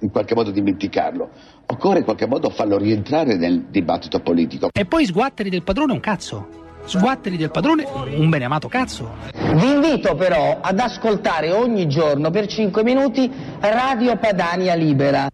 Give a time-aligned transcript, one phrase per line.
[0.00, 1.30] in qualche modo dimenticarlo.
[1.66, 4.68] Occorre in qualche modo farlo rientrare nel dibattito politico.
[4.72, 6.64] E poi sguatteri del padrone un cazzo.
[6.84, 9.16] Sguatteri del padrone un beneamato cazzo.
[9.32, 15.28] Vi invito però ad ascoltare ogni giorno per 5 minuti Radio Padania Libera.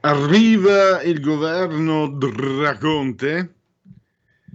[0.00, 3.54] Arriva il governo Draconte?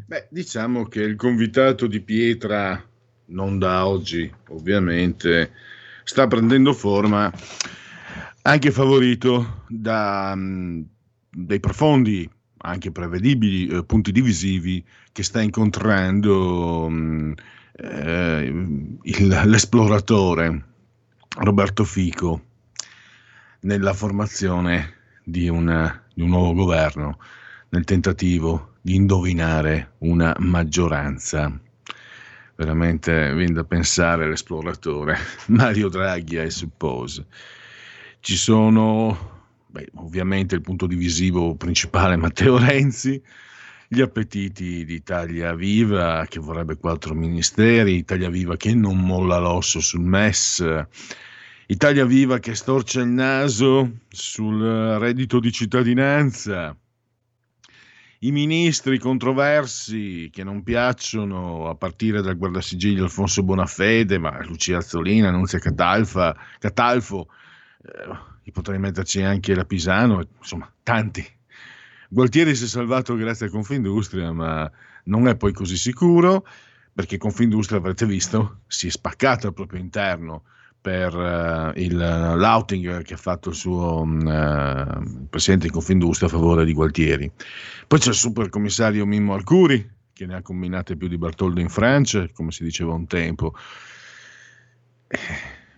[0.07, 2.83] Beh, diciamo che il convitato di pietra
[3.27, 5.51] non da oggi ovviamente,
[6.03, 7.31] sta prendendo forma
[8.43, 10.85] anche favorito da, um,
[11.29, 17.33] dai profondi, anche prevedibili eh, punti divisivi che sta incontrando um,
[17.77, 18.53] eh,
[19.01, 20.63] il, l'esploratore
[21.37, 22.43] Roberto Fico
[23.61, 27.17] nella formazione di, una, di un nuovo governo,
[27.69, 31.51] nel tentativo di indovinare una maggioranza
[32.55, 35.17] veramente viene da pensare l'esploratore
[35.47, 37.25] Mario Draghi I suppose.
[38.19, 43.21] Ci sono beh, ovviamente il punto divisivo principale Matteo Renzi
[43.88, 49.79] gli appetiti di Italia Viva che vorrebbe quattro ministeri Italia Viva che non molla l'osso
[49.79, 50.85] sul MES
[51.67, 54.61] Italia Viva che storce il naso sul
[54.99, 56.75] reddito di cittadinanza
[58.25, 65.30] i ministri controversi che non piacciono, a partire dal guardasigilli Alfonso Bonafede, ma Lucia Azzolina,
[65.30, 67.28] Nunzia Catalfa, Catalfo,
[67.84, 71.24] eh, potrei metterci anche la Pisano, insomma, tanti.
[72.09, 74.72] Gualtieri si è salvato grazie a Confindustria, ma
[75.06, 76.47] non è poi così sicuro,
[76.94, 80.44] perché Confindustria, avrete visto, si è spaccata al proprio interno
[80.85, 86.63] per uh, il, l'outing che ha fatto il suo uh, presidente di Confindustria a favore
[86.63, 87.31] di Gualtieri.
[87.88, 91.69] Poi c'è il super commissario Mimmo Alcuri, che ne ha combinate più di Bartoldo in
[91.69, 93.56] Francia, come si diceva un tempo.
[95.07, 95.18] Eh,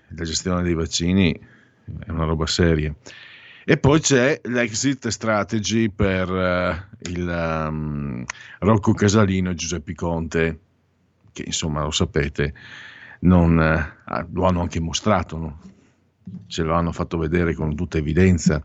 [0.09, 1.31] la gestione dei vaccini
[2.06, 2.94] è una roba seria.
[3.63, 8.25] E poi c'è l'exit strategy per uh, il um,
[8.59, 10.59] Rocco Casalino e Giuseppe Conte,
[11.31, 12.53] che insomma lo sapete
[13.22, 15.59] non, eh, lo hanno anche mostrato, no?
[16.47, 18.61] ce lo hanno fatto vedere con tutta evidenza,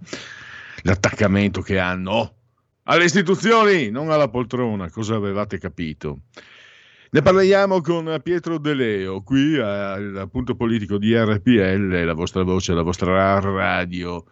[0.82, 2.34] l'attaccamento che hanno
[2.84, 6.22] alle istituzioni, non alla poltrona, cosa avevate capito?
[7.10, 12.72] Ne parliamo con Pietro De Leo, qui al punto politico di RPL, la vostra voce,
[12.72, 14.24] la vostra radio.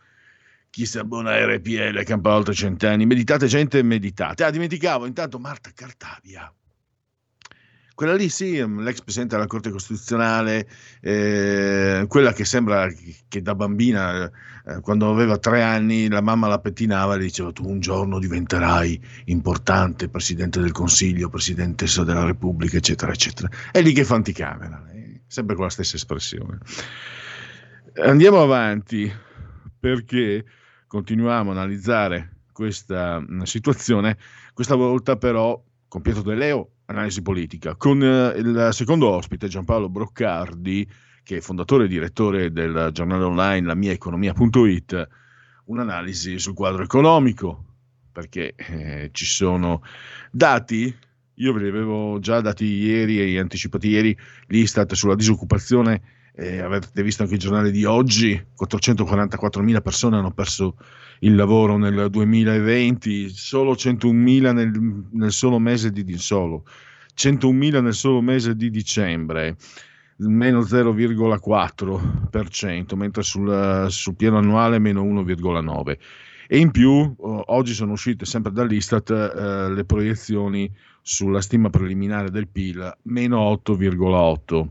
[0.70, 3.04] Chi si abbona a RPL campa oltre cent'anni.
[3.04, 4.44] Meditate, gente, meditate.
[4.44, 6.50] Ah, dimenticavo, intanto Marta Cartavia
[7.94, 10.68] quella lì sì, mm, l'ex presidente della Corte Costituzionale,
[11.00, 12.88] eh, quella che sembra
[13.28, 17.52] che da bambina, eh, quando aveva tre anni, la mamma la pettinava e le diceva
[17.52, 23.48] tu un giorno diventerai importante, presidente del Consiglio, presidentessa della Repubblica, eccetera, eccetera.
[23.70, 26.58] È lì che fa anticamera, eh, sempre con la stessa espressione.
[28.02, 29.12] Andiamo avanti
[29.78, 30.44] perché
[30.86, 34.16] continuiamo a analizzare questa mm, situazione,
[34.54, 39.88] questa volta però con Pietro De Leo analisi politica, con eh, il secondo ospite Giampaolo
[39.88, 40.86] Broccardi,
[41.22, 45.08] che è fondatore e direttore del giornale online La mia economia.it,
[45.66, 47.64] un'analisi sul quadro economico,
[48.12, 49.82] perché eh, ci sono
[50.30, 50.94] dati,
[51.34, 54.16] io ve li avevo già dati ieri e anticipati ieri,
[54.48, 56.02] l'Istat sulla disoccupazione,
[56.34, 60.76] eh, avete visto anche il giornale di oggi, 444.000 persone hanno perso
[61.20, 66.64] il lavoro nel 2020, solo 101.000 nel, nel solo mese di solo
[67.16, 69.56] 101.000 nel solo mese di dicembre,
[70.16, 75.98] meno 0,4%, mentre sul, sul piano annuale meno 1,9%.
[76.52, 80.68] E in più, oggi sono uscite sempre dall'Istat eh, le proiezioni
[81.00, 84.66] sulla stima preliminare del PIL, meno 8,8.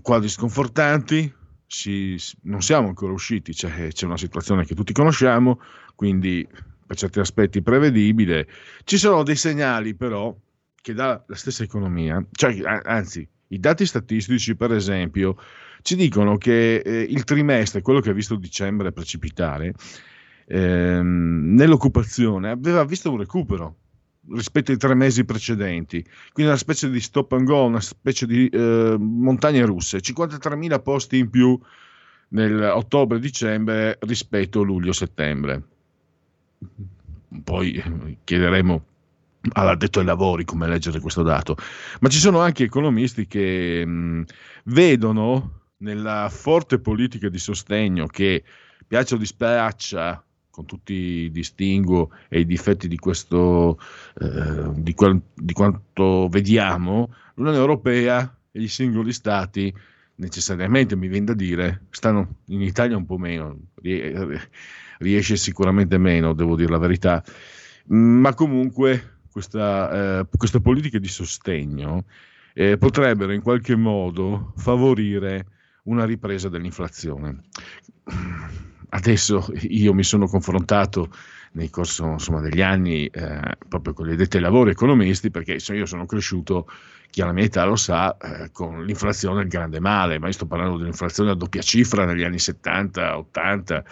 [0.00, 1.30] Quadri sconfortanti,
[1.68, 5.60] si, non siamo ancora usciti, c'è, c'è, una situazione che tutti conosciamo,
[5.94, 6.48] quindi
[6.86, 8.48] per certi aspetti prevedibile.
[8.84, 10.34] Ci sono dei segnali però
[10.80, 15.36] che dà la stessa economia, cioè, anzi, i dati statistici per esempio
[15.82, 19.74] ci dicono che eh, il trimestre, quello che ha visto dicembre precipitare,
[20.46, 23.76] ehm, nell'occupazione aveva visto un recupero
[24.30, 26.02] rispetto ai tre mesi precedenti,
[26.32, 31.18] quindi una specie di stop and go, una specie di eh, montagne russe, 53.000 posti
[31.18, 31.58] in più
[32.30, 35.62] nel ottobre-dicembre rispetto a luglio-settembre.
[37.44, 38.84] Poi eh, chiederemo
[39.52, 41.56] all'addetto ai lavori come leggere questo dato,
[42.00, 44.24] ma ci sono anche economisti che mh,
[44.64, 48.42] vedono nella forte politica di sostegno che
[48.86, 50.22] piaccia o dispiaccia
[50.58, 53.78] con tutti i distinguo e i difetti di, questo,
[54.20, 59.72] eh, di, quel, di quanto vediamo, l'Unione Europea e i singoli stati
[60.16, 63.56] necessariamente, mi viene da dire, stanno in Italia un po' meno,
[64.98, 67.22] riesce sicuramente meno, devo dire la verità,
[67.90, 72.04] ma comunque questa, eh, queste politiche di sostegno
[72.52, 75.46] eh, potrebbero in qualche modo favorire
[75.88, 77.42] una ripresa dell'inflazione
[78.90, 81.10] adesso io mi sono confrontato
[81.52, 85.86] nel corso insomma, degli anni eh, proprio con gli addetti ai lavori economisti, perché io
[85.86, 86.68] sono cresciuto,
[87.10, 90.32] chi ha la mia età lo sa, eh, con l'inflazione il grande male, ma io
[90.32, 93.84] sto parlando di un'inflazione a doppia cifra negli anni 70, 80,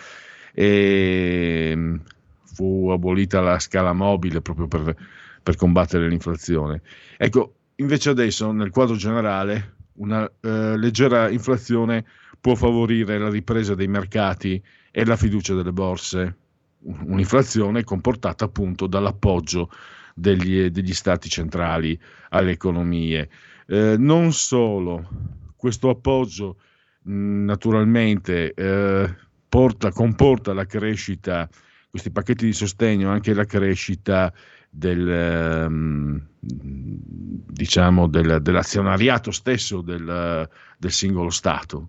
[0.52, 1.98] e
[2.44, 4.96] fu abolita la scala mobile proprio per,
[5.42, 6.82] per combattere l'inflazione.
[7.16, 12.04] Ecco, invece adesso nel quadro generale una eh, leggera inflazione
[12.40, 16.36] può favorire la ripresa dei mercati e la fiducia delle borse,
[16.80, 19.70] un'inflazione comportata appunto dall'appoggio
[20.14, 21.98] degli, degli stati centrali
[22.30, 23.28] alle economie.
[23.66, 25.08] Eh, non solo,
[25.56, 26.58] questo appoggio
[27.02, 29.14] naturalmente eh,
[29.48, 31.48] porta, comporta la crescita,
[31.88, 34.32] questi pacchetti di sostegno, anche la crescita
[34.76, 41.88] del, um, diciamo del, dell'azionariato stesso del, del singolo Stato.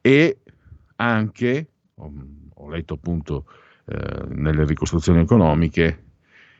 [0.00, 0.38] E
[0.96, 2.12] anche ho,
[2.54, 3.44] ho letto appunto
[3.84, 6.02] eh, nelle ricostruzioni economiche,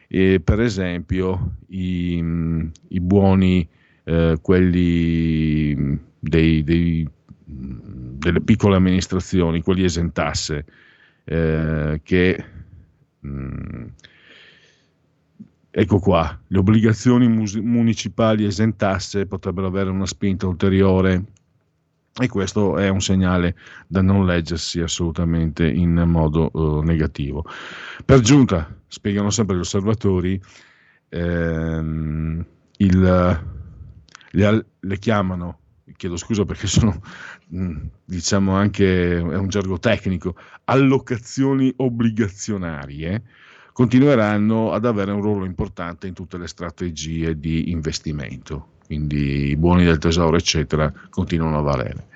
[0.06, 2.16] e per esempio i,
[2.88, 3.68] i buoni,
[4.04, 7.08] eh, quelli dei, dei,
[7.44, 10.64] delle piccole amministrazioni, quelli esentasse,
[11.24, 12.44] eh, che
[13.20, 13.86] mh, mm,
[15.70, 21.24] ecco qua, le obbligazioni municipali esentasse potrebbero avere una spinta ulteriore
[22.20, 23.56] e questo è un segnale
[23.86, 27.44] da non leggersi assolutamente in modo uh, negativo.
[28.04, 30.40] Per giunta, spiegano sempre gli osservatori,
[31.10, 32.44] ehm,
[32.78, 33.40] il,
[34.30, 35.60] le, le, chiamano,
[35.96, 37.00] chiedo scusa perché sono,
[37.54, 43.22] mm, diciamo anche, è un gergo tecnico, allocazioni obbligazionarie,
[43.78, 49.84] continueranno ad avere un ruolo importante in tutte le strategie di investimento quindi i buoni
[49.84, 52.06] del tesoro, eccetera, continuano a valere.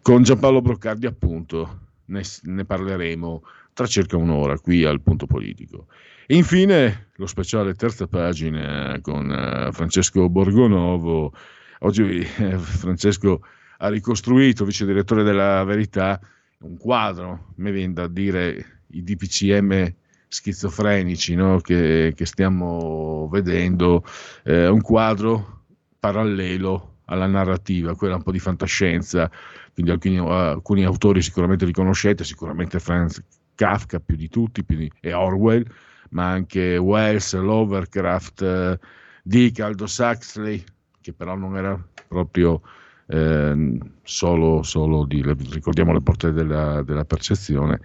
[0.00, 3.42] Con Giampaolo Broccardi, appunto, ne, ne parleremo
[3.74, 5.88] tra circa un'ora qui al punto politico.
[6.24, 11.32] E infine lo speciale terza pagina con uh, Francesco Borgonovo.
[11.80, 13.42] Oggi eh, Francesco
[13.78, 16.18] ha ricostruito, vice direttore della Verità,
[16.60, 19.94] un quadro, mi viene da dire i DPCM
[20.28, 21.60] schizofrenici no?
[21.60, 24.04] che, che, stiamo vedendo,
[24.44, 25.64] eh, un quadro
[25.98, 29.30] parallelo alla narrativa, quella un po' di fantascienza,
[29.72, 33.22] quindi alcuni, alcuni autori sicuramente li conoscete, sicuramente Franz
[33.54, 35.64] Kafka più di tutti, più di, e Orwell,
[36.10, 38.78] ma anche Wells, Lovecraft, eh,
[39.22, 40.62] Dick, Aldous Huxley,
[41.00, 42.60] che però non era proprio
[43.08, 47.80] eh, solo, solo di, ricordiamo le porte della, della percezione,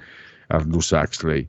[0.48, 1.48] Aldous Huxley,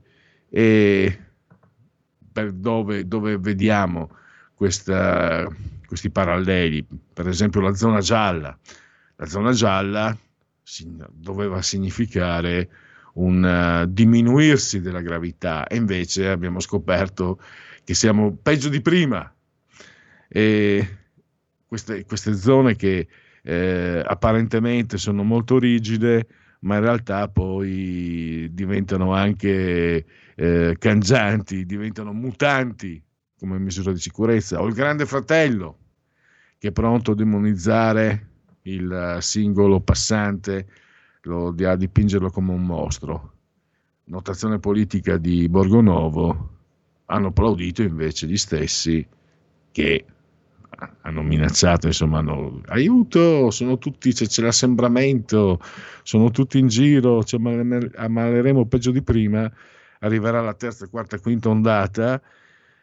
[2.31, 4.09] per dove, dove vediamo
[4.53, 5.47] questa
[5.93, 6.83] questi paralleli,
[7.13, 8.57] per esempio la zona gialla.
[9.17, 10.17] La zona gialla
[11.11, 12.67] doveva significare
[13.13, 17.39] un uh, diminuirsi della gravità e invece abbiamo scoperto
[17.83, 19.31] che siamo peggio di prima.
[20.27, 20.97] E
[21.67, 23.07] queste, queste zone che
[23.43, 26.25] eh, apparentemente sono molto rigide,
[26.61, 30.03] ma in realtà poi diventano anche
[30.35, 33.01] eh, cangianti, diventano mutanti
[33.37, 35.77] come misura di sicurezza, o il grande fratello
[36.57, 38.29] che è pronto a demonizzare
[38.63, 40.67] il singolo passante,
[41.23, 43.31] lo, a dipingerlo come un mostro.
[44.05, 46.49] Notazione politica di Borgonovo,
[47.05, 49.05] hanno applaudito invece gli stessi
[49.71, 50.05] che
[51.01, 55.59] hanno minacciato, insomma, hanno, aiuto, sono tutti, c'è, c'è, l'assembramento,
[56.03, 59.51] sono tutti in giro, ci ammaleremo peggio di prima,
[60.03, 62.21] arriverà la terza, quarta, quinta ondata,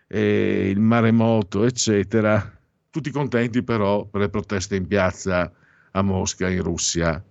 [0.09, 2.59] eh, il maremoto, eccetera.
[2.91, 5.53] Tutti contenti però per le proteste in piazza
[5.93, 7.23] a Mosca, in Russia,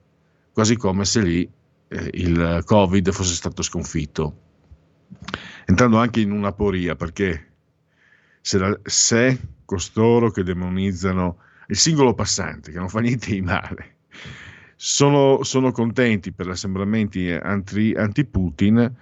[0.54, 1.52] quasi come se lì
[1.88, 4.48] eh, il Covid fosse stato sconfitto.
[5.66, 7.48] Entrando anche in una poria, perché
[8.42, 13.98] se, la, se costoro che demonizzano il singolo passante, che non fa niente di male,
[14.76, 18.96] sono, sono contenti per gli assembramenti anti, anti-Putin,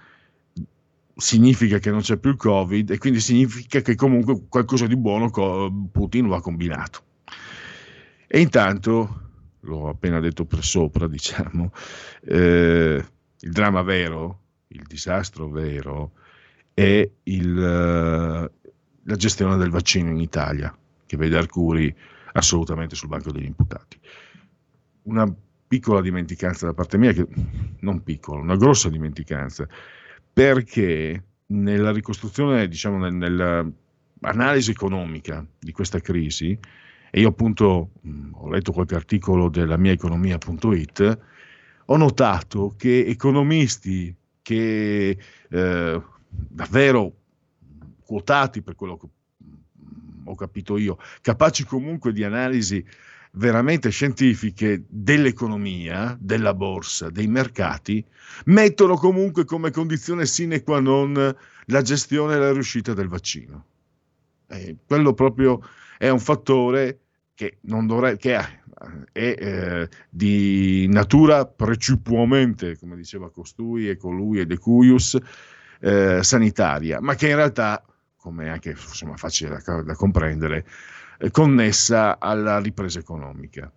[1.18, 5.30] significa che non c'è più il Covid e quindi significa che comunque qualcosa di buono
[5.90, 7.02] Putin lo ha combinato.
[8.28, 11.72] E intanto, l'ho appena detto per sopra, diciamo,
[12.24, 13.04] eh,
[13.40, 16.12] il dramma vero, il disastro vero
[16.72, 21.92] è il, la gestione del vaccino in Italia, che vede Arcuri
[22.34, 23.98] assolutamente sul banco degli imputati.
[25.02, 25.26] Una
[25.66, 27.26] piccola dimenticanza da parte mia, che,
[27.80, 29.66] non piccola, una grossa dimenticanza,
[30.32, 36.58] perché nella ricostruzione, diciamo, nel, nell'analisi economica di questa crisi,
[37.10, 41.18] e io appunto mh, ho letto qualche articolo della mia economia.it,
[41.86, 45.18] ho notato che economisti che
[45.48, 47.14] eh, davvero
[48.04, 49.06] quotati per quello che
[50.24, 52.84] ho capito io, capaci comunque di analisi
[53.38, 58.04] veramente scientifiche dell'economia, della borsa, dei mercati,
[58.46, 63.64] mettono comunque come condizione sine qua non la gestione e la riuscita del vaccino.
[64.48, 65.60] E quello proprio
[65.96, 67.00] è un fattore
[67.34, 68.60] che, dovrebbe, che è,
[69.12, 75.16] è eh, di natura precipuamente, come diceva costui e colui e De Cuius,
[75.80, 77.84] eh, sanitaria, ma che in realtà
[78.28, 80.66] come è anche insomma, facile da, da comprendere, eh,
[81.30, 83.70] connessa alla ripresa economica.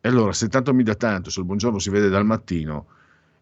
[0.00, 2.86] E allora, se tanto mi dà tanto, se il buongiorno si vede dal mattino,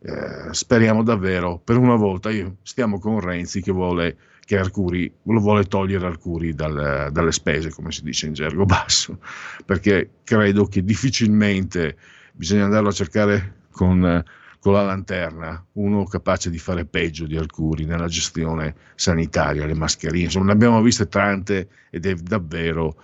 [0.01, 5.41] eh, speriamo davvero, per una volta, io, stiamo con Renzi che vuole che Arcuri lo
[5.41, 9.19] vuole togliere Arcuri dal, dalle spese, come si dice in gergo basso,
[9.65, 11.97] perché credo che difficilmente
[12.33, 14.25] bisogna andarlo a cercare con
[14.63, 20.27] con la lanterna, uno capace di fare peggio di Arcuri nella gestione sanitaria, le mascherine,
[20.27, 22.95] insomma ne abbiamo viste tante ed è davvero,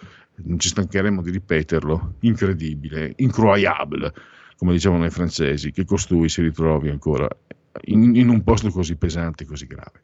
[0.44, 4.12] non ci stancheremo di ripeterlo, incredibile, incroyable,
[4.56, 7.28] come dicevano i francesi, che costui si ritrovi ancora
[7.84, 10.02] in, in un posto così pesante, così grave.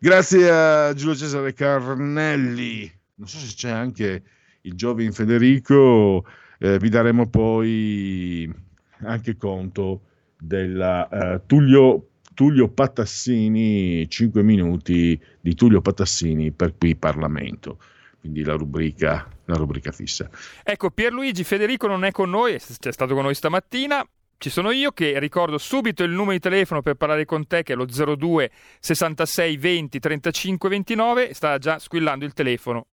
[0.00, 4.22] Grazie a Giulio Cesare Carnelli, non so se c'è anche
[4.62, 6.24] il Giovin Federico,
[6.58, 8.52] eh, vi daremo poi
[9.00, 10.02] anche conto
[10.38, 17.78] della uh, Tullio, Tullio Patassini, 5 minuti di Tullio Patassini per qui Parlamento,
[18.20, 20.28] quindi la rubrica, la rubrica fissa.
[20.62, 24.06] Ecco, Pierluigi Federico non è con noi, è stato con noi stamattina,
[24.38, 27.72] ci sono io che ricordo subito il numero di telefono per parlare con te che
[27.72, 32.86] è lo 02 66 20 35 29 sta già squillando il telefono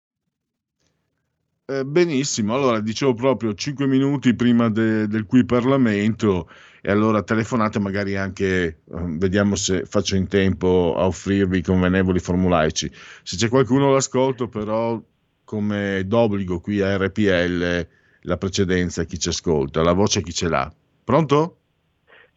[1.65, 6.49] eh, benissimo, allora dicevo proprio 5 minuti prima de, del qui Parlamento
[6.81, 12.19] e allora telefonate magari anche, eh, vediamo se faccio in tempo a offrirvi i convenevoli
[12.19, 12.91] formulaici.
[13.23, 15.01] Se c'è qualcuno all'ascolto però
[15.45, 17.87] come d'obbligo qui a RPL
[18.23, 20.73] la precedenza a chi ci ascolta, la voce a chi ce l'ha.
[21.05, 21.57] Pronto?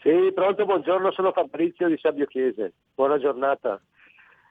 [0.02, 2.74] Sì, pronto, buongiorno, sono Fabrizio di Sabio Chiese.
[2.94, 3.82] Buona giornata.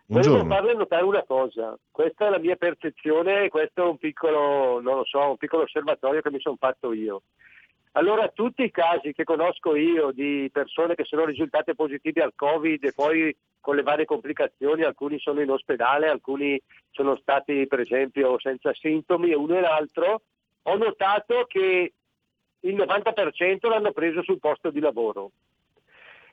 [0.06, 4.78] Volevo farle notare una cosa, questa è la mia percezione e questo è un piccolo,
[4.80, 7.22] non lo so, un piccolo osservatorio che mi sono fatto io.
[7.96, 12.82] Allora, tutti i casi che conosco io di persone che sono risultate positive al Covid
[12.82, 16.60] e poi con le varie complicazioni, alcuni sono in ospedale, alcuni
[16.90, 20.22] sono stati per esempio senza sintomi e uno e l'altro,
[20.62, 21.92] ho notato che
[22.60, 25.30] il 90% l'hanno preso sul posto di lavoro.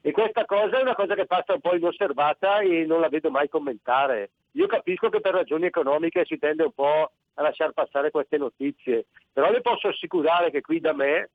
[0.01, 3.30] E questa cosa è una cosa che passa un po' inosservata e non la vedo
[3.30, 4.32] mai commentare.
[4.53, 9.06] Io capisco che per ragioni economiche si tende un po' a lasciare passare queste notizie,
[9.32, 11.30] però le posso assicurare che qui da me,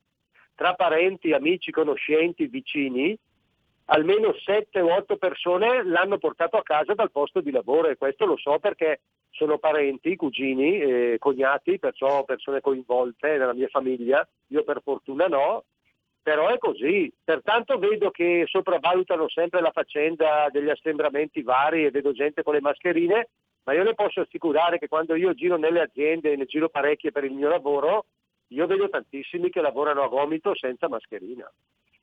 [0.56, 3.16] tra parenti, amici, conoscenti, vicini,
[3.86, 8.24] almeno 7 o 8 persone l'hanno portato a casa dal posto di lavoro e questo
[8.24, 14.64] lo so perché sono parenti, cugini, eh, cognati, perciò persone coinvolte nella mia famiglia, io
[14.64, 15.64] per fortuna no,
[16.22, 17.12] però è così.
[17.22, 22.62] Pertanto vedo che sopravvalutano sempre la faccenda degli assembramenti vari e vedo gente con le
[22.62, 23.28] mascherine,
[23.64, 27.12] ma io le posso assicurare che quando io giro nelle aziende, e ne giro parecchie
[27.12, 28.06] per il mio lavoro,
[28.48, 31.50] io vedo tantissimi che lavorano a gomito senza mascherina.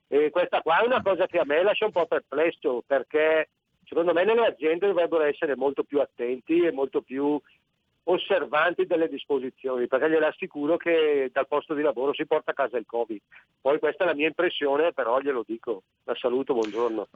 [0.08, 3.50] E questa qua è una cosa che a me lascia un po' perplesso perché
[3.86, 7.40] secondo me nelle aziende dovrebbero essere molto più attenti e molto più
[8.06, 12.78] osservanti delle disposizioni, perché glielo assicuro che dal posto di lavoro si porta a casa
[12.78, 13.22] il Covid.
[13.62, 15.84] Poi questa è la mia impressione, però glielo dico.
[16.04, 17.08] La saluto, buongiorno.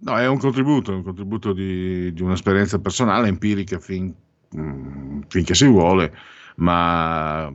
[0.00, 4.14] No, è un contributo, è un contributo di, di un'esperienza personale, empirica fin,
[4.54, 6.12] mm, finché si vuole,
[6.56, 7.50] ma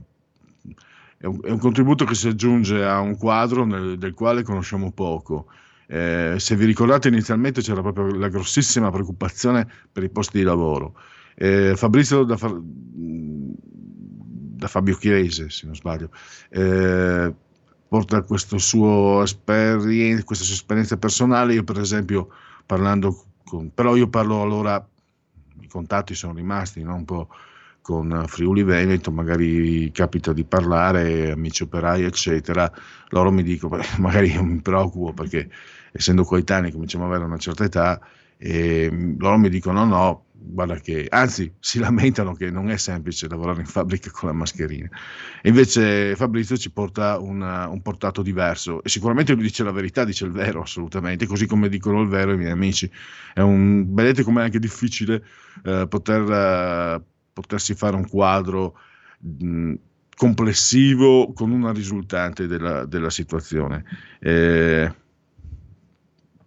[1.19, 4.91] è un, è un, contributo che si aggiunge a un quadro nel, del quale conosciamo
[4.91, 5.47] poco.
[5.85, 10.95] Eh, se vi ricordate inizialmente c'era proprio la grossissima preoccupazione per i posti di lavoro.
[11.35, 12.37] Eh, Fabrizio da,
[14.55, 16.09] da, Fabio Chiese, se non sbaglio,
[16.49, 17.33] eh,
[17.87, 21.53] porta questa sua esperienza, questa sua esperienza personale.
[21.53, 22.29] Io, per esempio,
[22.65, 24.87] parlando con, però io parlo allora,
[25.59, 26.95] i contatti sono rimasti no?
[26.95, 27.27] un po'
[27.89, 32.71] con Friuli Veneto, magari capita di parlare, amici operai, eccetera.
[33.07, 35.49] Loro mi dicono, magari io mi preoccupo perché
[35.91, 37.99] essendo coetanei cominciamo ad avere una certa età,
[38.37, 43.27] e loro mi dicono no, no, guarda che, anzi si lamentano che non è semplice
[43.27, 44.87] lavorare in fabbrica con la mascherina.
[45.41, 50.03] E invece Fabrizio ci porta una, un portato diverso e sicuramente lui dice la verità,
[50.03, 52.87] dice il vero assolutamente, così come dicono il vero i miei amici.
[53.33, 55.23] È un, vedete com'è anche difficile
[55.63, 58.77] eh, poter, eh, potersi fare un quadro
[59.19, 59.73] mh,
[60.15, 63.85] complessivo con una risultante della, della situazione.
[64.19, 64.93] Eh,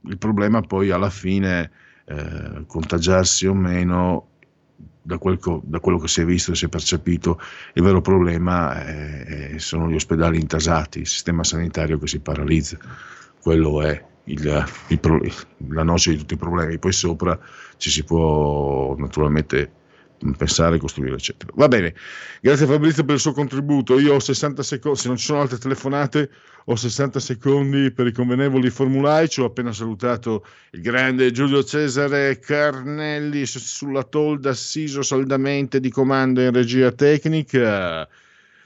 [0.04, 1.70] il problema poi alla fine
[2.04, 4.28] eh, contagiarsi o meno,
[5.02, 7.40] da, quel co- da, quello che si è visto e si è percepito,
[7.74, 12.78] il vero problema è, sono gli ospedali intasati, il sistema sanitario che si paralizza.
[13.40, 15.20] Quello è il, il pro-
[15.68, 16.78] la noce di tutti i problemi.
[16.78, 17.38] Poi sopra
[17.76, 19.80] ci si può naturalmente
[20.36, 21.52] pensare, costruire, eccetera.
[21.56, 21.94] Va bene,
[22.40, 23.98] grazie Fabrizio per il suo contributo.
[23.98, 26.30] Io ho 60 secondi, se non ci sono altre telefonate,
[26.66, 29.28] ho 60 secondi per i convenevoli formulari.
[29.28, 36.40] Ci ho appena salutato il grande Giulio Cesare Carnelli sulla tolda, assiso saldamente di comando
[36.40, 38.08] in regia tecnica.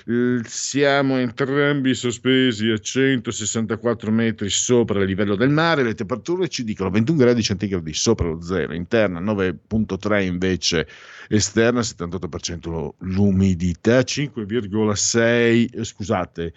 [0.09, 6.91] Siamo entrambi sospesi a 164 metri sopra il livello del mare, le temperature ci dicono
[6.91, 10.87] 21 gradi centigradi sopra lo zero, interna 9.3 invece
[11.27, 16.55] esterna, 78% l'umidità, 5,6 eh, scusate,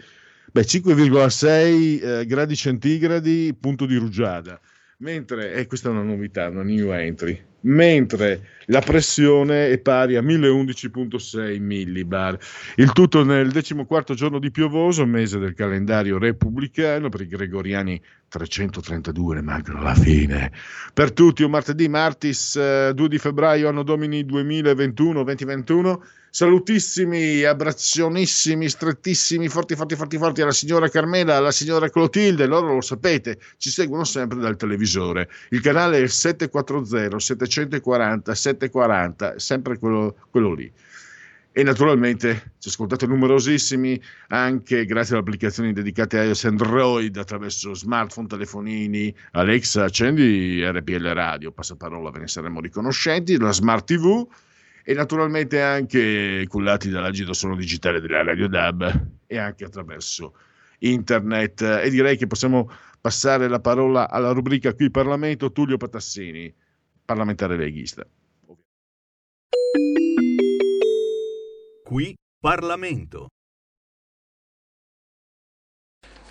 [0.52, 4.62] beh 5,6 eh, gradi centigradi punto di rugiada.
[4.98, 10.22] Mentre, e questa è una novità, una new entry, mentre la pressione è pari a
[10.22, 12.38] 1011.6 millibar.
[12.76, 19.42] Il tutto nel decimoquarto giorno di piovoso, mese del calendario repubblicano, per i gregoriani 332,
[19.42, 20.52] mancano alla fine.
[20.94, 25.98] Per tutti un martedì, martis 2 eh, di febbraio, anno domini 2021-2021,
[26.32, 32.82] Salutissimi, abbraccionissimi, strettissimi, forti, forti, forti, forti alla signora Carmela, alla signora Clotilde, loro lo
[32.82, 35.30] sapete, ci seguono sempre dal televisore.
[35.50, 40.72] Il canale è il 740 740 740, sempre quello, quello lì.
[41.52, 48.28] E naturalmente ci ascoltate numerosissimi anche grazie alle applicazioni dedicate a iOS Android attraverso smartphone,
[48.28, 54.28] telefonini, Alexa, accendi RPL Radio, passaparola, ve ne saremo riconoscenti, la Smart TV
[54.90, 60.34] e naturalmente anche cullati dall'agito suono digitale della Radio DAB e anche attraverso
[60.80, 61.62] internet.
[61.62, 66.52] E direi che possiamo passare la parola alla rubrica qui Parlamento, Tullio Patassini,
[67.06, 68.04] parlamentare leghista.
[71.84, 73.28] Qui Parlamento.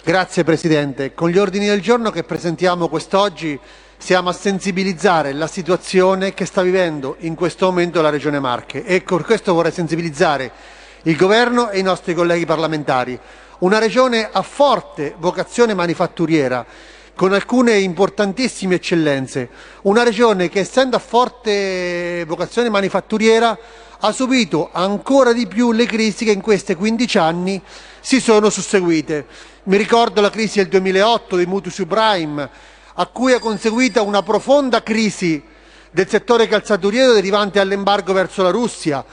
[0.02, 1.14] Grazie Presidente.
[1.14, 3.56] Con gli ordini del giorno che presentiamo quest'oggi
[3.98, 9.02] siamo a sensibilizzare la situazione che sta vivendo in questo momento la Regione Marche e
[9.02, 10.50] per questo vorrei sensibilizzare
[11.02, 13.18] il Governo e i nostri colleghi parlamentari.
[13.58, 16.64] Una Regione a forte vocazione manifatturiera,
[17.14, 19.50] con alcune importantissime eccellenze,
[19.82, 23.58] una Regione che essendo a forte vocazione manifatturiera
[24.00, 27.60] ha subito ancora di più le crisi che in questi 15 anni
[28.00, 29.26] si sono susseguite.
[29.64, 34.82] Mi ricordo la crisi del 2008 dei mutui subprime, a cui è conseguita una profonda
[34.82, 35.40] crisi
[35.90, 39.04] del settore calzaturiero derivante dall'embargo verso la Russia,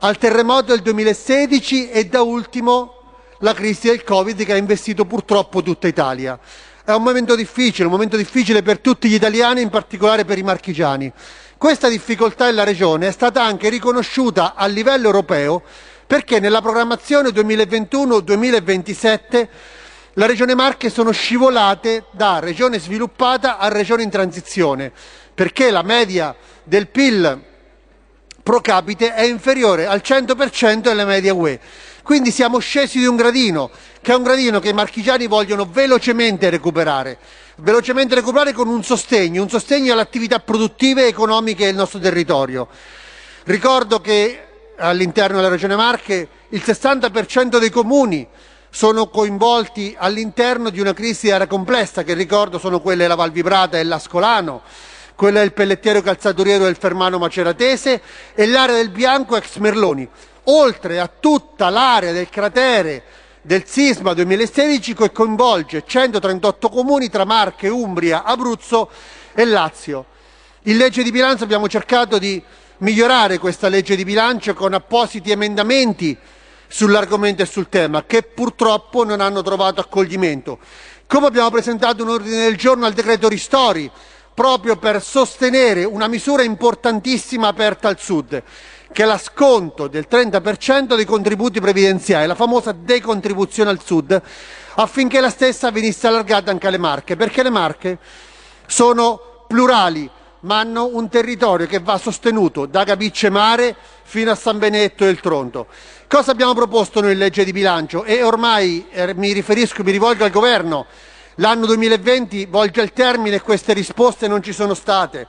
[0.00, 2.96] al terremoto del 2016 e da ultimo
[3.38, 6.38] la crisi del Covid che ha investito purtroppo tutta Italia.
[6.84, 10.42] È un momento difficile, un momento difficile per tutti gli italiani, in particolare per i
[10.42, 11.10] marchigiani.
[11.56, 15.62] Questa difficoltà della Regione è stata anche riconosciuta a livello europeo
[16.06, 19.48] perché nella programmazione 2021-2027
[20.20, 24.92] la Regione Marche sono scivolate da regione sviluppata a regione in transizione,
[25.32, 27.42] perché la media del PIL
[28.42, 31.58] pro capite è inferiore al 100% della media UE.
[32.02, 33.70] Quindi siamo scesi di un gradino,
[34.02, 37.16] che è un gradino che i marchigiani vogliono velocemente recuperare.
[37.56, 42.68] velocemente recuperare con un sostegno, un sostegno alle attività produttive e economiche del nostro territorio.
[43.44, 48.28] Ricordo che all'interno della Regione Marche il 60% dei comuni
[48.70, 53.32] sono coinvolti all'interno di una crisi di area complessa, che ricordo sono quelle della Val
[53.32, 54.62] Vibrata e l'Ascolano,
[55.16, 58.00] quella del pellettiero calzaturiero del Fermano Maceratese
[58.34, 60.08] e l'area del Bianco ex Merloni,
[60.44, 63.02] oltre a tutta l'area del cratere
[63.42, 68.90] del sisma 2016 che coinvolge 138 comuni tra Marche, Umbria, Abruzzo
[69.34, 70.06] e Lazio.
[70.64, 72.42] In legge di bilancio abbiamo cercato di
[72.78, 76.16] migliorare questa legge di bilancio con appositi emendamenti
[76.70, 80.58] sull'argomento e sul tema che purtroppo non hanno trovato accoglimento.
[81.06, 83.90] Come abbiamo presentato un ordine del giorno al decreto Ristori
[84.32, 88.42] proprio per sostenere una misura importantissima aperta al Sud
[88.92, 94.20] che è la sconto del 30% dei contributi previdenziali, la famosa decontribuzione al Sud,
[94.74, 97.98] affinché la stessa venisse allargata anche alle Marche, perché le Marche
[98.66, 104.58] sono plurali, ma hanno un territorio che va sostenuto da Capicce Mare fino a San
[104.58, 105.66] Benedetto del Tronto.
[106.08, 108.04] Cosa abbiamo proposto noi in legge di bilancio?
[108.04, 110.86] E ormai eh, mi riferisco, mi rivolgo al governo,
[111.36, 115.26] l'anno 2020 volge al termine e queste risposte non ci sono state.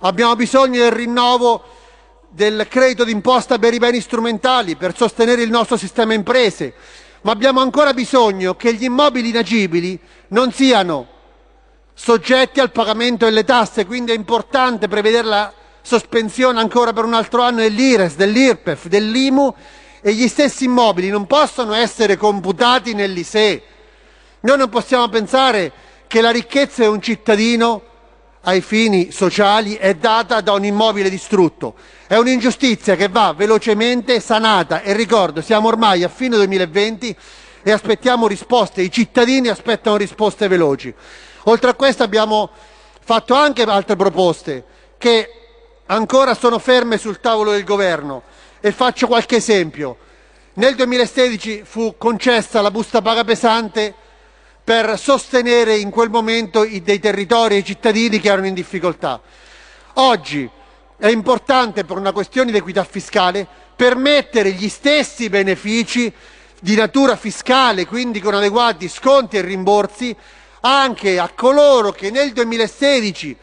[0.00, 1.62] Abbiamo bisogno del rinnovo
[2.28, 6.72] del credito d'imposta per i beni strumentali per sostenere il nostro sistema imprese,
[7.22, 11.11] ma abbiamo ancora bisogno che gli immobili inagibili non siano
[11.94, 15.52] soggetti al pagamento delle tasse, quindi è importante prevedere la
[15.82, 19.54] sospensione ancora per un altro anno dell'IRES, dell'IRPEF, dell'IMU
[20.00, 23.62] e gli stessi immobili non possono essere computati nell'ISEE.
[24.40, 25.72] Noi non possiamo pensare
[26.06, 27.82] che la ricchezza di un cittadino
[28.42, 31.74] ai fini sociali è data da un immobile distrutto.
[32.06, 37.16] È un'ingiustizia che va velocemente sanata e ricordo, siamo ormai a fine 2020
[37.62, 40.92] e aspettiamo risposte, i cittadini aspettano risposte veloci.
[41.44, 42.50] Oltre a questo abbiamo
[43.00, 44.64] fatto anche altre proposte
[44.98, 45.28] che
[45.86, 48.22] ancora sono ferme sul tavolo del governo
[48.60, 49.96] e faccio qualche esempio.
[50.54, 53.94] Nel 2016 fu concessa la busta paga pesante
[54.62, 59.20] per sostenere in quel momento i, dei territori e i cittadini che erano in difficoltà.
[59.94, 60.48] Oggi
[60.96, 66.12] è importante, per una questione di equità fiscale, permettere gli stessi benefici
[66.60, 70.14] di natura fiscale, quindi con adeguati sconti e rimborsi,
[70.62, 73.36] anche a coloro che nel 2016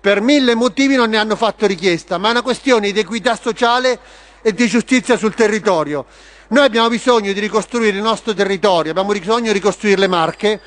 [0.00, 3.98] per mille motivi non ne hanno fatto richiesta, ma è una questione di equità sociale
[4.42, 6.06] e di giustizia sul territorio.
[6.48, 10.60] Noi abbiamo bisogno di ricostruire il nostro territorio, abbiamo bisogno di ricostruire le Marche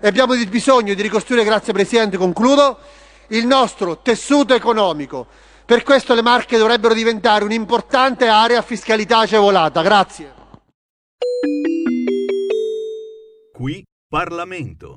[0.00, 2.78] e abbiamo bisogno di ricostruire, grazie Presidente, concludo,
[3.28, 5.26] il nostro tessuto economico.
[5.64, 9.82] Per questo le Marche dovrebbero diventare un'importante area fiscalità agevolata.
[9.82, 10.32] Grazie.
[13.52, 14.96] Qui Parlamento.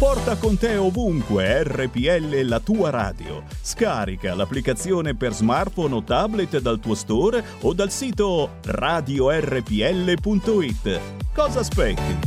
[0.00, 3.42] Porta con te ovunque RPL la tua radio.
[3.60, 10.20] Scarica l'applicazione per smartphone o tablet dal tuo store o dal sito radiorpl.it.
[11.34, 12.18] Cosa aspetti?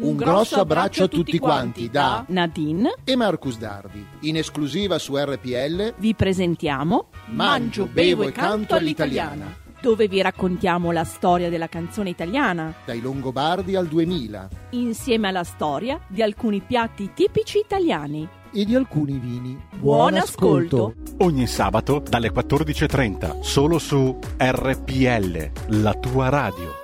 [0.00, 4.04] Un grosso abbraccio a tutti quanti da Nadine e Marcus Dardi.
[4.22, 11.02] In esclusiva su RPL vi presentiamo Mangio, bevo e canto all'italiana dove vi raccontiamo la
[11.02, 12.72] storia della canzone italiana.
[12.86, 14.48] Dai Longobardi al 2000.
[14.70, 18.26] Insieme alla storia di alcuni piatti tipici italiani.
[18.52, 19.60] E di alcuni vini.
[19.76, 20.94] Buon ascolto!
[21.18, 26.81] Ogni sabato dalle 14.30, solo su RPL, la tua radio.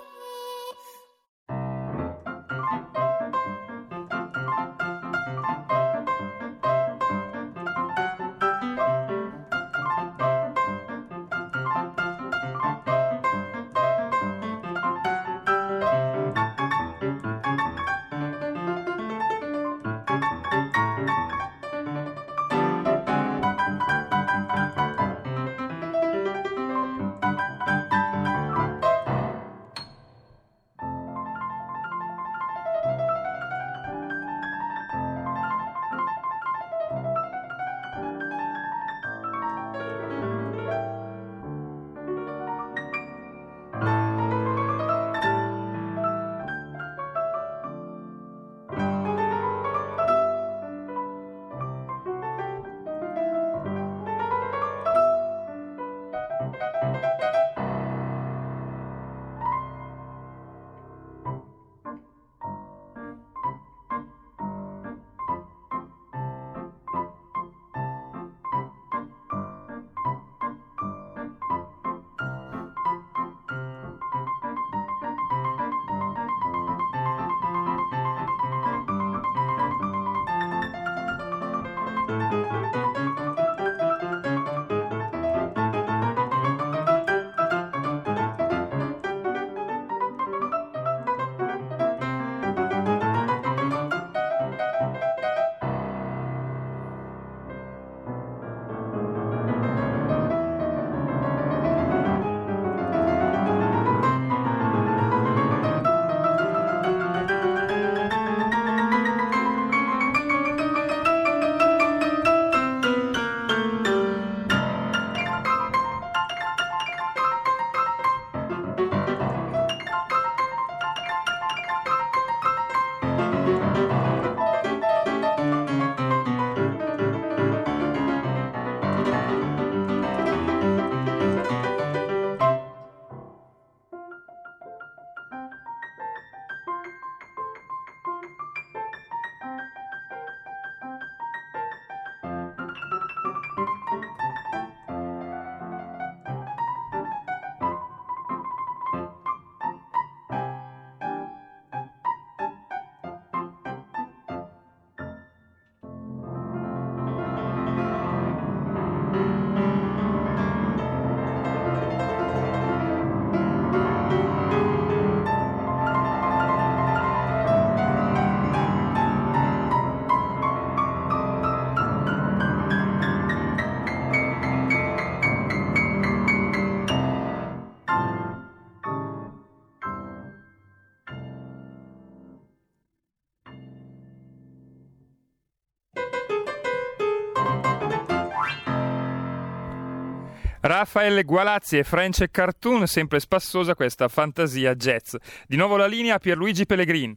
[190.78, 195.16] Raffaele Gualazzi e French Cartoon, sempre spassosa questa fantasia jazz.
[195.44, 197.16] Di nuovo la linea a Pierluigi Pellegrin.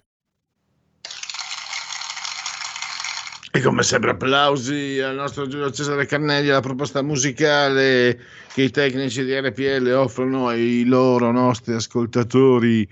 [3.52, 8.20] E come sempre applausi al nostro Giulio Cesare Cannelli alla proposta musicale
[8.52, 12.90] che i tecnici di RPL offrono ai loro nostri ascoltatori,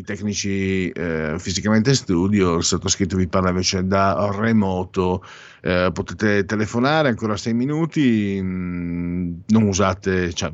[0.00, 5.24] i tecnici eh, fisicamente in studio, il sottoscritto vi parla invece da remoto,
[5.62, 10.52] eh, potete telefonare ancora sei minuti, mh, mm, non usate, cioè,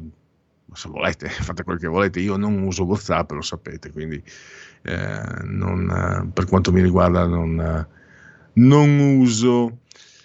[0.72, 4.22] se volete, fate quel che volete, io non uso WhatsApp, lo sapete, quindi
[4.82, 7.86] eh, non, per quanto mi riguarda non
[8.56, 9.78] non uso.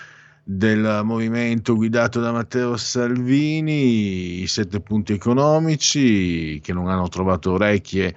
[0.44, 8.15] del movimento guidato da Matteo Salvini, i sette punti economici che non hanno trovato orecchie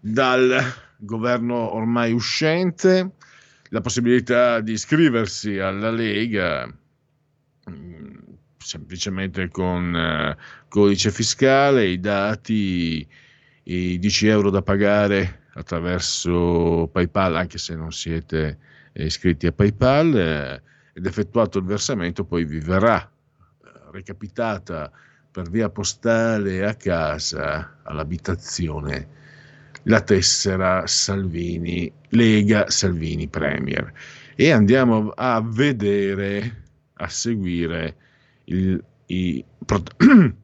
[0.00, 0.60] dal
[0.96, 3.12] governo ormai uscente,
[3.68, 6.68] la possibilità di iscriversi alla Lega
[8.70, 10.36] semplicemente con eh,
[10.68, 13.06] codice fiscale, i dati,
[13.64, 18.58] i 10 euro da pagare attraverso PayPal, anche se non siete
[18.92, 24.90] eh, iscritti a PayPal, eh, ed effettuato il versamento, poi vi verrà eh, recapitata
[25.30, 29.18] per via postale a casa, all'abitazione,
[29.84, 33.92] la tessera Salvini, Lega Salvini Premier.
[34.34, 37.96] E andiamo a vedere, a seguire
[38.44, 39.44] il, i,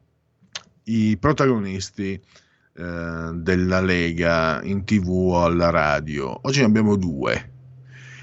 [0.83, 2.21] i, protagonisti
[2.77, 6.39] eh, della Lega in tv o alla radio.
[6.43, 7.51] Oggi ne abbiamo due.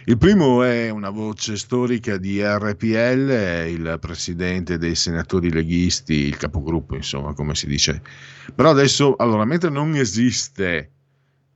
[0.06, 6.94] Il primo è una voce storica di RPL, il presidente dei senatori leghisti, il capogruppo,
[6.94, 8.00] insomma, come si dice.
[8.54, 10.90] Però adesso, allora, mentre non esiste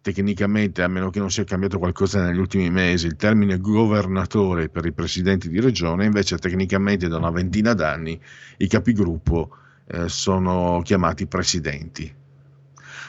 [0.00, 4.86] tecnicamente, a meno che non sia cambiato qualcosa negli ultimi mesi, il termine governatore per
[4.86, 8.18] i presidenti di regione, invece tecnicamente da una ventina d'anni
[8.56, 9.50] i capigruppo
[9.86, 12.17] eh, sono chiamati presidenti.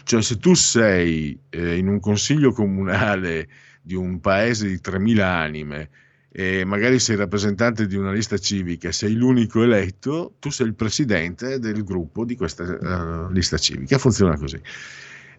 [0.04, 3.48] Cioè se tu sei eh, in un consiglio comunale
[3.82, 5.90] di un paese di 3.000 anime
[6.32, 11.60] e magari sei rappresentante di una lista civica, sei l'unico eletto, tu sei il presidente
[11.60, 13.98] del gruppo di questa uh, lista civica.
[13.98, 14.62] Funziona così.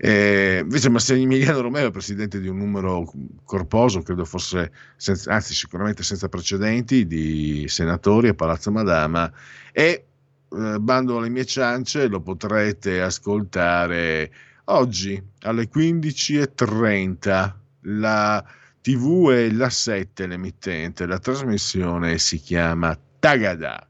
[0.02, 3.12] Eh, invece Massimiliano Romeo è presidente di un numero
[3.44, 9.30] corposo, credo fosse, senza, anzi sicuramente senza precedenti, di senatori a Palazzo Madama
[9.70, 10.06] e
[10.52, 14.32] eh, bando alle mie ciance lo potrete ascoltare
[14.72, 18.44] oggi alle 15.30 la
[18.80, 23.84] TV è la 7 l'emittente, la trasmissione si chiama Tagada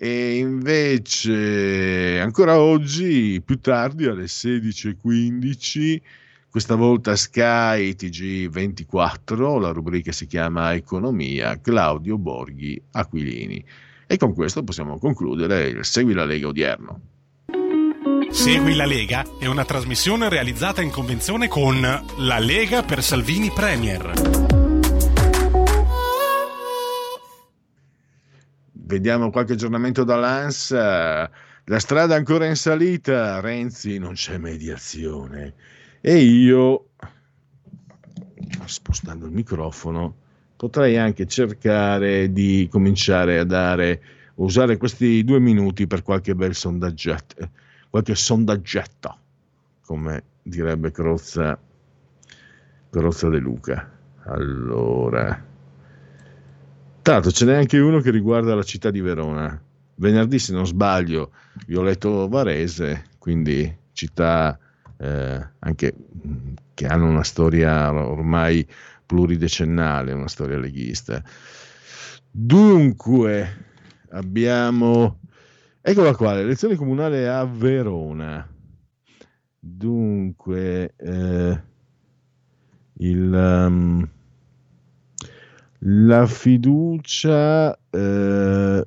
[0.00, 6.00] e invece ancora oggi, più tardi alle 16.15,
[6.48, 13.64] questa volta Sky TG24, la rubrica si chiama Economia, Claudio Borghi Aquilini.
[14.06, 17.00] E con questo possiamo concludere il Segui la Lega odierno.
[18.30, 24.12] Segui la Lega è una trasmissione realizzata in convenzione con La Lega per Salvini Premier.
[28.72, 31.30] Vediamo qualche aggiornamento dall'ANSA.
[31.64, 35.54] La strada ancora in salita, Renzi non c'è mediazione.
[36.00, 36.90] E io,
[38.66, 40.14] spostando il microfono,
[40.56, 44.02] potrei anche cercare di cominciare a dare,
[44.36, 47.50] usare questi due minuti per qualche bel sondaggetto,
[47.90, 49.18] qualche sondaggetto,
[49.84, 51.58] come direbbe Crozza,
[52.90, 53.90] Crozza De Luca.
[54.24, 55.44] Allora,
[57.02, 59.60] l'altro ce n'è anche uno che riguarda la città di Verona.
[59.94, 61.32] Venerdì, se non sbaglio,
[61.66, 64.58] vi ho letto Varese, quindi città
[64.96, 65.94] eh, anche
[66.74, 68.66] che hanno una storia ormai
[69.06, 71.22] pluridecennale, una storia leghista.
[72.30, 73.64] Dunque,
[74.10, 75.20] abbiamo...
[75.90, 78.46] Eccola qua, l'elezione comunale a Verona.
[79.58, 81.62] Dunque, eh,
[82.98, 83.32] il...
[83.32, 84.08] Um,
[85.82, 88.86] la fiducia eh,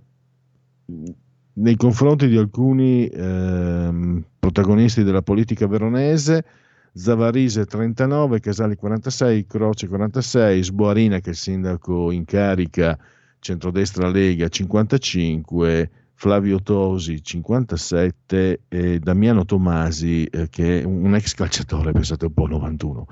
[1.53, 6.45] nei confronti di alcuni eh, protagonisti della politica veronese,
[6.93, 12.95] Zavarise 39, Casali 46, Croce 46, Sboarina che è il sindaco in carica,
[13.39, 15.89] centrodestra Lega 55,
[16.21, 22.45] Flavio Tosi 57 e Damiano Tomasi eh, che è un ex calciatore, pensate un po'
[22.45, 23.07] 91.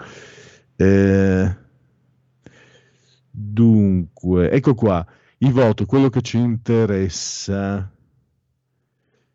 [0.75, 1.57] Eh,
[3.31, 5.03] dunque, ecco qua,
[5.39, 7.91] i voti, quello che ci interessa.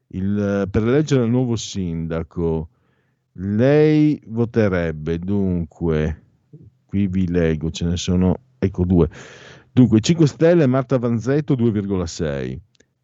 [0.07, 2.69] Il, per eleggere il nuovo sindaco,
[3.33, 6.23] lei voterebbe dunque,
[6.85, 9.11] qui vi leggo, ce ne sono, ecco due.
[9.73, 12.57] Dunque, 5 Stelle, Marta Vanzetto 2,6.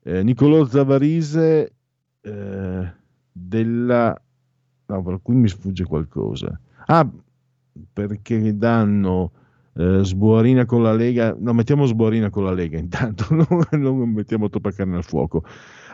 [0.02, 1.72] Eh, Niccolò Zavarise
[2.20, 2.92] eh,
[3.32, 4.22] della...
[4.86, 6.58] No, qui mi sfugge qualcosa.
[6.86, 7.08] Ah,
[7.92, 9.30] perché danno
[9.74, 14.48] eh, Sbuarina con la Lega, no mettiamo Sbuarina con la Lega intanto, non, non mettiamo
[14.48, 15.44] troppa carne al fuoco.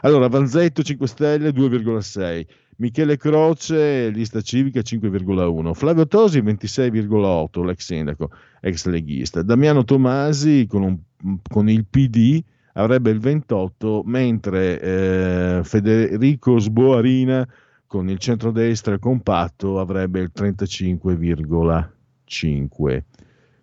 [0.02, 8.30] Allora, Vanzetto 5 Stelle 2,6, Michele Croce, lista civica 5,1, Flavio Tosi 26,8, l'ex sindaco,
[8.60, 12.42] ex leghista, Damiano Tomasi con, un, con il PD
[12.76, 17.48] avrebbe il 28, mentre eh, Federico Sboarina
[17.86, 23.02] con il centrodestra compatto avrebbe il 35,5.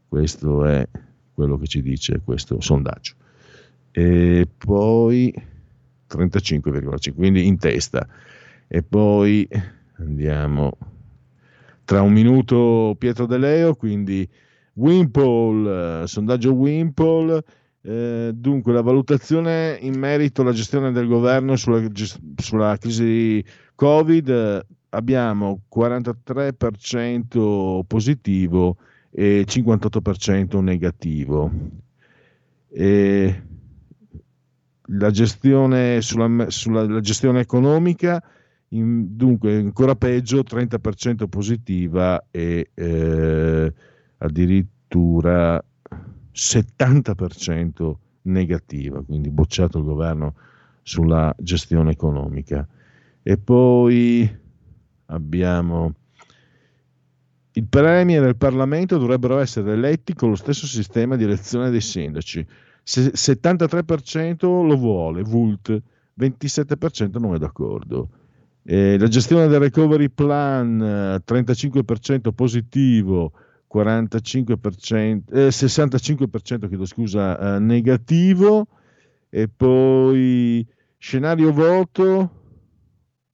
[0.08, 0.88] Questo è
[1.34, 3.16] quello che ci dice questo sondaggio.
[3.92, 5.34] E poi
[6.10, 8.08] 35,5, quindi in testa.
[8.68, 9.46] E poi
[9.98, 10.72] andiamo
[11.86, 14.28] tra un minuto Pietro De Leo, quindi
[14.74, 17.44] Wimpole, sondaggio Wimpole.
[17.86, 21.86] Eh, dunque, la valutazione in merito alla gestione del governo sulla,
[22.38, 23.44] sulla crisi
[23.76, 28.78] Covid abbiamo 43% positivo
[29.12, 31.52] e 58% negativo.
[32.70, 33.44] E
[34.88, 38.24] la gestione, sulla, sulla la gestione economica,
[38.70, 43.74] in, dunque ancora peggio, 30% positiva e eh,
[44.18, 45.62] addirittura
[46.34, 50.36] 70% negativa, quindi bocciato il governo
[50.82, 52.68] sulla gestione economica.
[53.22, 54.30] E poi
[55.08, 55.94] abbiamo
[57.56, 61.82] il Premier e il Parlamento dovrebbero essere eletti con lo stesso sistema di elezione dei
[61.82, 62.46] sindaci.
[62.86, 65.82] 73% lo vuole, Vult,
[66.20, 68.10] 27% non è d'accordo.
[68.64, 73.32] Eh, la gestione del recovery plan 35% positivo,
[73.74, 78.68] 45%, eh, 65% chiedo scusa, eh, negativo.
[79.30, 80.66] E poi
[80.98, 82.30] scenario voto?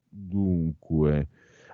[0.08, 1.28] Dunque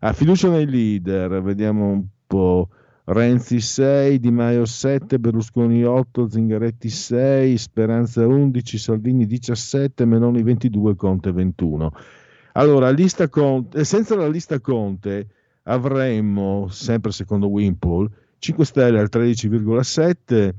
[0.06, 1.42] a fiducia nei leader.
[1.42, 2.70] Vediamo un po'
[3.06, 10.96] Renzi 6, Di Maio 7, Berlusconi 8, Zingaretti 6, Speranza 11, Salvini 17, Meloni 22,
[10.96, 11.92] Conte 21.
[12.54, 15.28] Allora, lista Conte, senza la lista Conte
[15.64, 18.10] avremmo, sempre secondo Wimpole,
[18.40, 20.54] 5 Stelle al 13,7,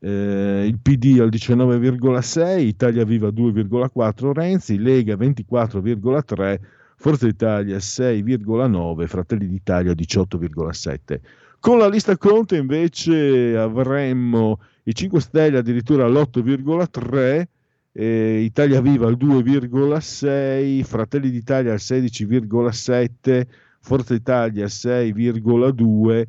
[0.00, 6.60] eh, il PD al 19,6, Italia Viva 2,4, Renzi, Lega 24,3,
[6.96, 11.20] Forza Italia 6,9, Fratelli d'Italia 18,7.
[11.58, 17.44] Con la lista Conte invece avremmo i 5 Stelle addirittura all'8,3,
[17.92, 23.46] eh, Italia Viva al 2,6, Fratelli d'Italia al 16,7,
[23.80, 26.26] Forza Italia al 6,2,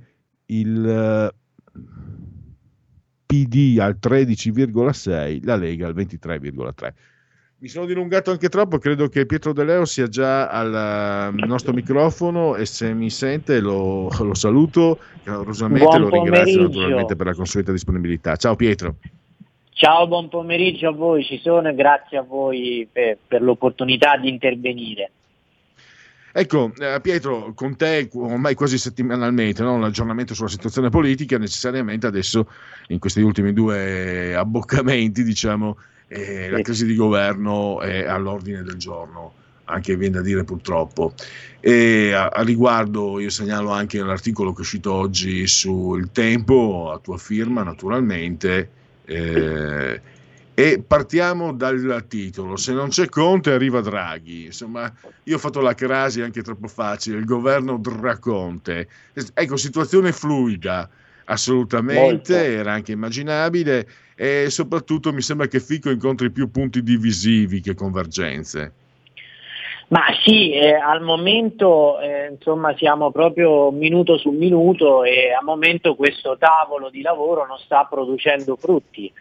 [0.52, 1.32] il eh,
[3.26, 6.94] PD al 13,6, la Lega al 23,3.
[7.58, 11.74] Mi sono dilungato anche troppo, credo che Pietro De Leo sia già al eh, nostro
[11.74, 17.72] microfono e se mi sente lo, lo saluto calorosamente lo ringrazio naturalmente per la consueta
[17.72, 18.36] disponibilità.
[18.36, 18.96] Ciao Pietro.
[19.74, 24.30] Ciao, buon pomeriggio a voi, ci sono e grazie a voi per, per l'opportunità di
[24.30, 25.12] intervenire.
[26.34, 29.78] Ecco, eh, Pietro, con te ormai quasi settimanalmente no?
[29.78, 32.50] l'aggiornamento sulla situazione politica, necessariamente adesso
[32.88, 35.78] in questi ultimi due abboccamenti, diciamo,
[36.08, 39.34] eh, la crisi di governo è all'ordine del giorno,
[39.66, 41.14] anche viene da dire purtroppo.
[41.60, 47.00] E a, a riguardo io segnalo anche l'articolo che è uscito oggi sul Tempo, a
[47.00, 48.70] tua firma naturalmente,
[49.06, 50.02] eh,
[50.54, 54.92] e partiamo dal titolo, se non c'è Conte arriva Draghi, insomma
[55.24, 58.88] io ho fatto la crasi anche troppo facile, il governo Draconte,
[59.34, 60.90] ecco situazione fluida,
[61.26, 62.34] assolutamente, Molto.
[62.34, 63.88] era anche immaginabile.
[64.16, 68.74] E soprattutto mi sembra che Fico incontri più punti divisivi che convergenze.
[69.88, 75.96] Ma sì, eh, al momento eh, insomma siamo proprio minuto su minuto e al momento
[75.96, 79.12] questo tavolo di lavoro non sta producendo frutti,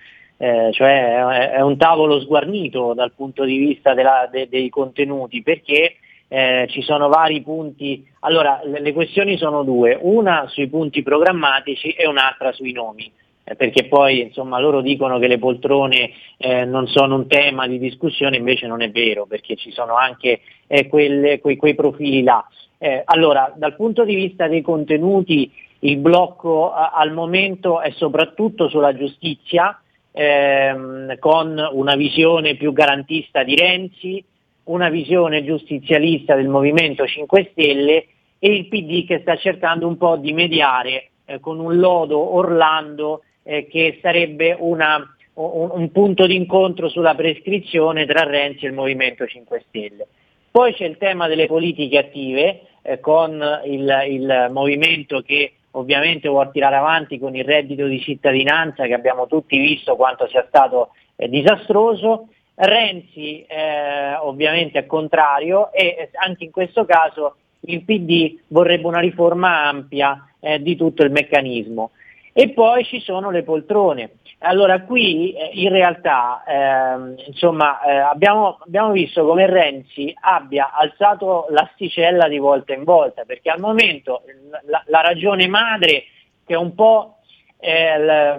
[0.42, 5.96] eh, cioè è, un tavolo sguarnito dal punto di vista della, de, dei contenuti perché
[6.28, 8.06] eh, ci sono vari punti.
[8.20, 13.12] Allora, le, le, questioni sono due, una sui punti programmatici e un'altra sui nomi,
[13.44, 17.78] eh, perché poi insomma loro dicono che le poltrone eh, non sono un tema di
[17.78, 22.42] discussione, invece non è vero, perché ci sono anche eh, quelle, quei, quei, profili là.
[22.78, 28.94] Eh, allora, dal punto di vista dei contenuti, il blocco al momento è soprattutto sulla
[28.96, 29.78] giustizia,
[30.20, 34.22] ehm, con una visione più garantista di Renzi,
[34.64, 38.06] una visione giustizialista del Movimento 5 Stelle
[38.38, 43.22] e il PD che sta cercando un po' di mediare eh, con un lodo Orlando
[43.42, 45.02] eh, che sarebbe una,
[45.34, 50.06] un, un, punto d'incontro sulla prescrizione tra Renzi e il Movimento 5 Stelle.
[50.50, 56.50] Poi c'è il tema delle politiche attive eh, con il, il movimento che ovviamente vuole
[56.52, 61.28] tirare avanti con il reddito di cittadinanza che abbiamo tutti visto quanto sia stato eh,
[61.28, 62.28] disastroso
[62.62, 69.66] Renzi eh, ovviamente è contrario e anche in questo caso il PD vorrebbe una riforma
[69.66, 71.92] ampia eh, di tutto il meccanismo.
[72.32, 74.10] E poi ci sono le poltrone.
[74.42, 81.46] Allora qui eh, in realtà ehm, insomma, eh, abbiamo, abbiamo, visto come Renzi abbia alzato
[81.50, 84.22] l'asticella di volta in volta, perché al momento
[84.66, 86.04] la, la ragione madre
[86.46, 87.16] che è un po'
[87.62, 88.36] la,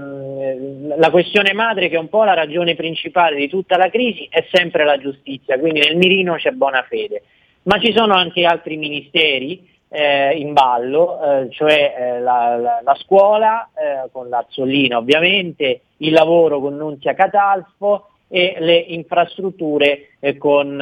[0.97, 4.47] la, questione madre, che è un po' la ragione principale di tutta la crisi, è
[4.51, 7.23] sempre la giustizia, quindi nel mirino c'è buona fede.
[7.63, 12.95] Ma ci sono anche altri ministeri eh, in ballo, eh, cioè eh, la, la, la,
[12.95, 20.81] scuola eh, con l'Azzolina ovviamente, il lavoro con Nunzia Catalfo e le infrastrutture eh, con,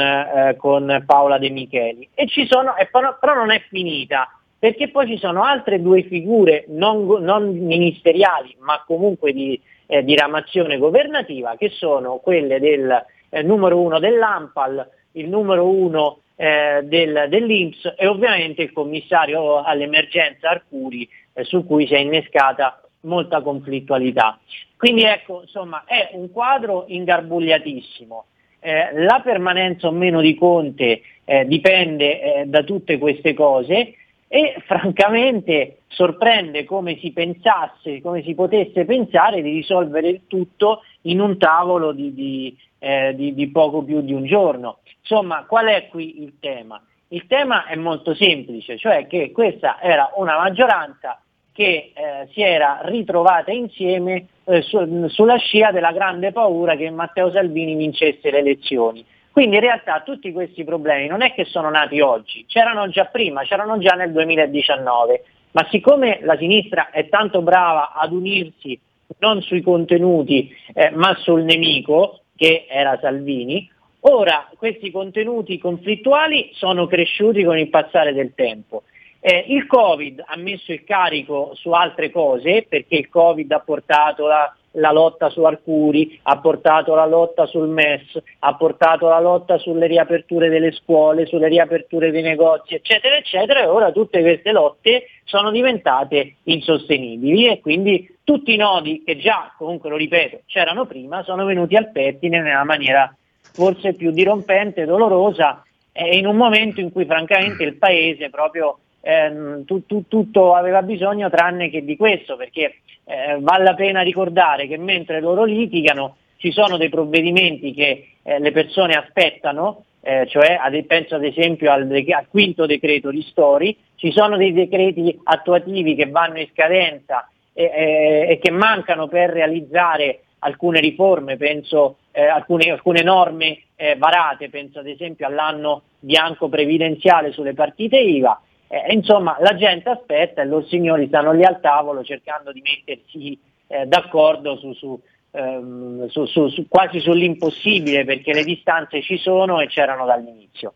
[0.57, 2.07] con, Paola De Micheli.
[2.13, 7.07] E ci sono, però, non è finita perché poi ci sono altre due figure non,
[7.23, 13.97] non ministeriali, ma comunque di eh, diramazione governativa, che sono quelle del eh, numero uno
[13.97, 21.65] dell'AMPAL, il numero uno eh, del, dell'Inps e ovviamente il commissario all'emergenza Arcuri, eh, su
[21.65, 24.39] cui si è innescata molta conflittualità.
[24.77, 28.25] Quindi ecco, insomma, è un quadro ingarbugliatissimo.
[28.61, 33.95] Eh, la permanenza o meno di Conte eh, dipende eh, da tutte queste cose
[34.31, 41.19] e francamente sorprende come si pensasse, come si potesse pensare di risolvere il tutto in
[41.19, 44.77] un tavolo di, di, eh, di, di poco più di un giorno.
[44.99, 46.79] Insomma, qual è qui il tema?
[47.07, 51.19] Il tema è molto semplice, cioè che questa era una maggioranza
[51.51, 57.31] che eh, si era ritrovata insieme eh, su, sulla scia della grande paura che Matteo
[57.31, 59.03] Salvini vincesse le elezioni.
[59.39, 63.43] Quindi in realtà tutti questi problemi non è che sono nati oggi, c'erano già prima,
[63.43, 68.77] c'erano già nel 2019, ma siccome la sinistra è tanto brava ad unirsi
[69.19, 73.71] non sui contenuti eh, ma sul nemico, che era Salvini,
[74.01, 78.83] ora questi contenuti conflittuali sono cresciuti con il passare del tempo.
[79.21, 84.27] Eh, il Covid ha messo il carico su altre cose perché il Covid ha portato
[84.27, 89.57] la la lotta su Arcuri, ha portato la lotta sul MES, ha portato la lotta
[89.57, 95.05] sulle riaperture delle scuole, sulle riaperture dei negozi, eccetera, eccetera, e ora tutte queste lotte
[95.23, 97.47] sono diventate insostenibili.
[97.47, 101.91] E quindi tutti i nodi che già, comunque lo ripeto, c'erano prima, sono venuti al
[101.91, 103.13] pettine nella maniera
[103.51, 109.63] forse più dirompente, dolorosa, e in un momento in cui francamente il Paese proprio eh,
[109.65, 112.75] tu, tu, tutto aveva bisogno tranne che di questo, perché
[113.05, 118.39] eh, vale la pena ricordare che mentre loro litigano ci sono dei provvedimenti che eh,
[118.39, 124.11] le persone aspettano, eh, cioè ad, penso ad esempio al, al, quinto decreto ristori, ci
[124.11, 130.79] sono dei decreti attuativi che vanno in scadenza e, e che mancano per realizzare alcune
[130.79, 137.53] riforme, penso eh, alcune, alcune, norme eh, varate, penso ad esempio all'anno bianco previdenziale sulle
[137.53, 138.41] partite IVA
[138.71, 143.39] eh, insomma, la gente aspetta e loro signori stanno lì al tavolo cercando di mettersi
[143.65, 145.01] eh, d'accordo su, su,
[145.31, 150.73] ehm, su, quasi sull'impossibile perché le distanze ci sono e c'erano dall'inizio.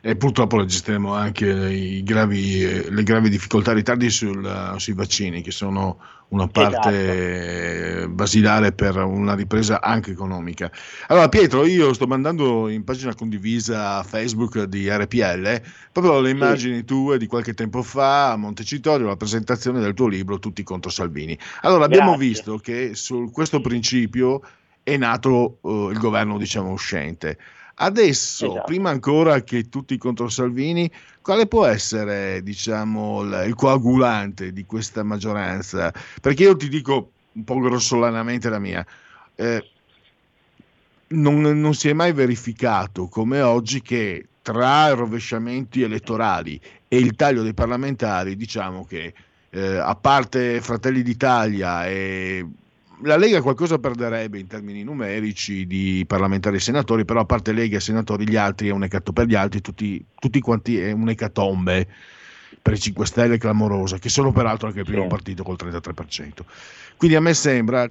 [0.00, 5.98] E purtroppo registriamo anche gravi, eh, le gravi difficoltà, ritardi sul, sui vaccini che sono
[6.30, 8.08] una parte esatto.
[8.10, 10.70] basilare per una ripresa anche economica.
[11.08, 15.60] Allora Pietro, io sto mandando in pagina condivisa Facebook di RPL
[15.92, 16.84] proprio le immagini sì.
[16.84, 21.36] tue di qualche tempo fa a Montecitorio, la presentazione del tuo libro Tutti contro Salvini.
[21.62, 22.28] Allora abbiamo Grazie.
[22.28, 24.40] visto che su questo principio
[24.82, 27.38] è nato uh, il governo diciamo uscente.
[27.82, 28.64] Adesso, esatto.
[28.66, 30.90] prima ancora che tutti contro Salvini,
[31.22, 35.92] quale può essere diciamo, il, coagulante di questa maggioranza?
[36.20, 38.86] Perché io ti dico un po' grossolanamente la mia.
[39.34, 39.70] Eh,
[41.08, 47.42] non, non, si è mai verificato come oggi che tra rovesciamenti elettorali e il taglio
[47.42, 49.14] dei parlamentari, diciamo che
[49.48, 52.46] eh, a parte Fratelli d'Italia e
[53.02, 57.76] la Lega qualcosa perderebbe in termini numerici di parlamentari e senatori, però a parte Lega
[57.76, 61.88] e senatori gli altri è un ecato per gli altri, tutti, tutti quanti è un'ecatombe
[62.60, 65.08] per i 5 Stelle clamorosa, che sono peraltro anche il primo sì.
[65.08, 66.30] partito col 33%.
[66.96, 67.90] Quindi a me sembra,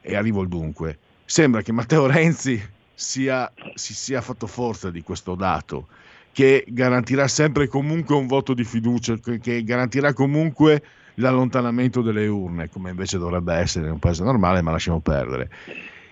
[0.00, 2.62] e arrivo al dunque, sembra che Matteo Renzi
[2.94, 5.88] sia, si sia fatto forza di questo dato,
[6.32, 10.82] che garantirà sempre comunque un voto di fiducia, che garantirà comunque
[11.14, 15.50] l'allontanamento delle urne, come invece dovrebbe essere in un paese normale, ma lasciamo perdere.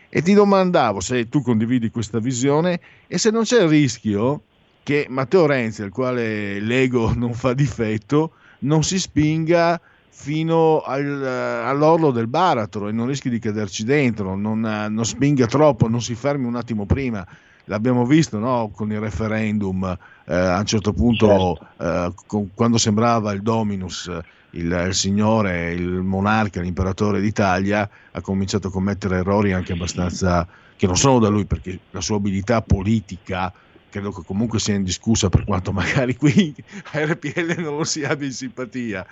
[0.09, 4.43] E ti domandavo se tu condividi questa visione e se non c'è il rischio
[4.83, 9.81] che Matteo Renzi, al quale l'ego non fa difetto, non si spinga
[10.15, 15.89] fino al, all'orlo del baratro e non rischi di caderci dentro, non, non, spinga troppo,
[15.89, 17.27] non si fermi un attimo prima.
[17.67, 18.71] L'abbiamo visto no?
[18.75, 19.97] con il referendum,
[20.27, 21.67] eh, a un certo punto, certo.
[21.83, 24.11] eh, con, quando sembrava il Dominus,
[24.53, 30.47] il, il, signore, il monarca, l'imperatore d'Italia, ha cominciato a commettere errori anche abbastanza
[30.77, 33.53] che non sono da lui, perché la sua abilità politica
[33.89, 36.55] credo che comunque sia indiscussa per quanto magari qui
[36.93, 39.07] a RPL non lo si abbia in simpatia.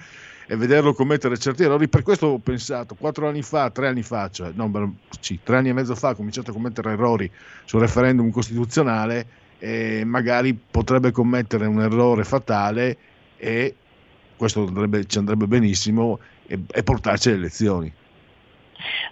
[0.46, 4.28] E vederlo commettere certi errori per questo ho pensato quattro anni fa, tre anni fa
[4.30, 7.30] cioè, no, sì, tre anni e mezzo fa ha cominciato a commettere errori
[7.64, 9.26] sul referendum costituzionale
[9.60, 12.96] e magari potrebbe commettere un errore fatale
[13.36, 13.76] e
[14.40, 17.92] questo andrebbe, ci andrebbe benissimo e, e portarci alle elezioni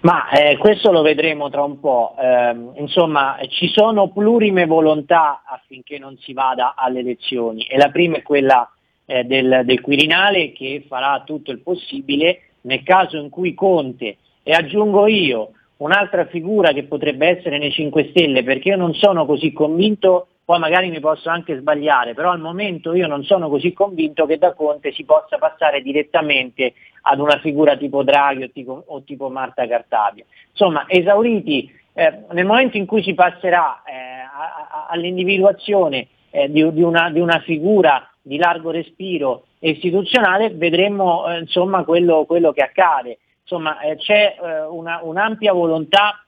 [0.00, 2.14] ma eh, questo lo vedremo tra un po'.
[2.18, 8.16] Eh, insomma, ci sono plurime volontà affinché non si vada alle elezioni e la prima
[8.16, 8.66] è quella
[9.04, 14.52] eh, del, del, Quirinale che farà tutto il possibile nel caso in cui Conte, e
[14.52, 19.52] aggiungo io, un'altra figura che potrebbe essere nei 5 Stelle, perché io non sono così
[19.52, 24.24] convinto poi magari mi posso anche sbagliare, però al momento io non sono così convinto
[24.24, 26.72] che da Conte si possa passare direttamente
[27.02, 30.24] ad una figura tipo Draghi o tipo, o tipo Marta Cartabia.
[30.48, 33.92] Insomma, esauriti, eh, nel momento in cui si passerà eh,
[34.88, 41.84] all'individuazione eh, di, di, una, di, una, figura di largo respiro istituzionale, vedremo eh, insomma,
[41.84, 43.18] quello, quello, che accade.
[43.42, 46.24] Insomma, eh, c'è eh, una, un'ampia volontà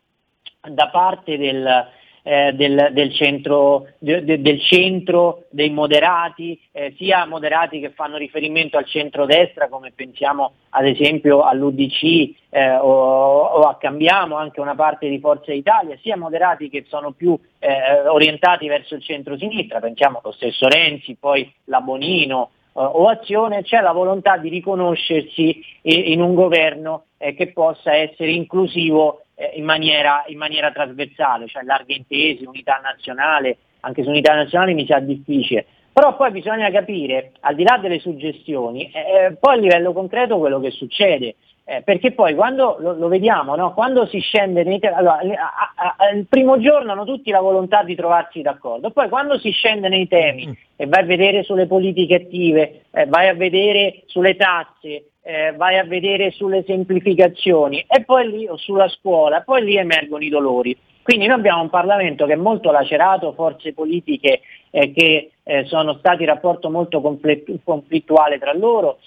[0.60, 1.88] da parte del,
[2.30, 8.16] eh, del, del, centro, de, de, del, centro, dei moderati, eh, sia moderati che fanno
[8.16, 12.02] riferimento al centro-destra, come pensiamo ad esempio all'UDC
[12.50, 17.10] eh, o, o, a Cambiamo, anche una parte di Forza Italia, sia moderati che sono
[17.10, 23.62] più eh, orientati verso il centro-sinistra, pensiamo allo stesso Renzi, poi la Bonino, o azione,
[23.62, 29.64] c'è la volontà di riconoscersi in un governo eh, che possa essere inclusivo eh, in,
[29.64, 35.00] maniera, in, maniera, trasversale, cioè larghe intese, unità nazionale, anche su unità nazionale mi sa
[35.00, 35.66] difficile.
[35.92, 40.38] Però poi bisogna capire, al di là delle suggestioni, eh, eh poi a livello concreto
[40.38, 41.34] quello che succede.
[41.70, 43.72] Eh, perché poi quando lo, lo vediamo, no?
[43.74, 47.84] quando si scende nei, allora, a, a, a, il primo giorno hanno tutti la volontà
[47.84, 50.52] di trovarsi d'accordo, poi quando si scende nei temi mm.
[50.74, 55.78] e vai a vedere sulle politiche attive, eh, vai a vedere sulle tasse, eh, vai
[55.78, 60.76] a vedere sulle semplificazioni e poi lì, o sulla scuola, poi lì emergono i dolori.
[61.02, 64.40] Quindi noi abbiamo un Parlamento che è molto lacerato, forze politiche
[64.70, 68.98] eh, che eh, sono stati in rapporto molto conflittuale tra loro.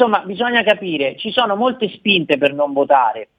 [0.00, 3.30] Insomma, bisogna capire, ci sono molte spinte per non votare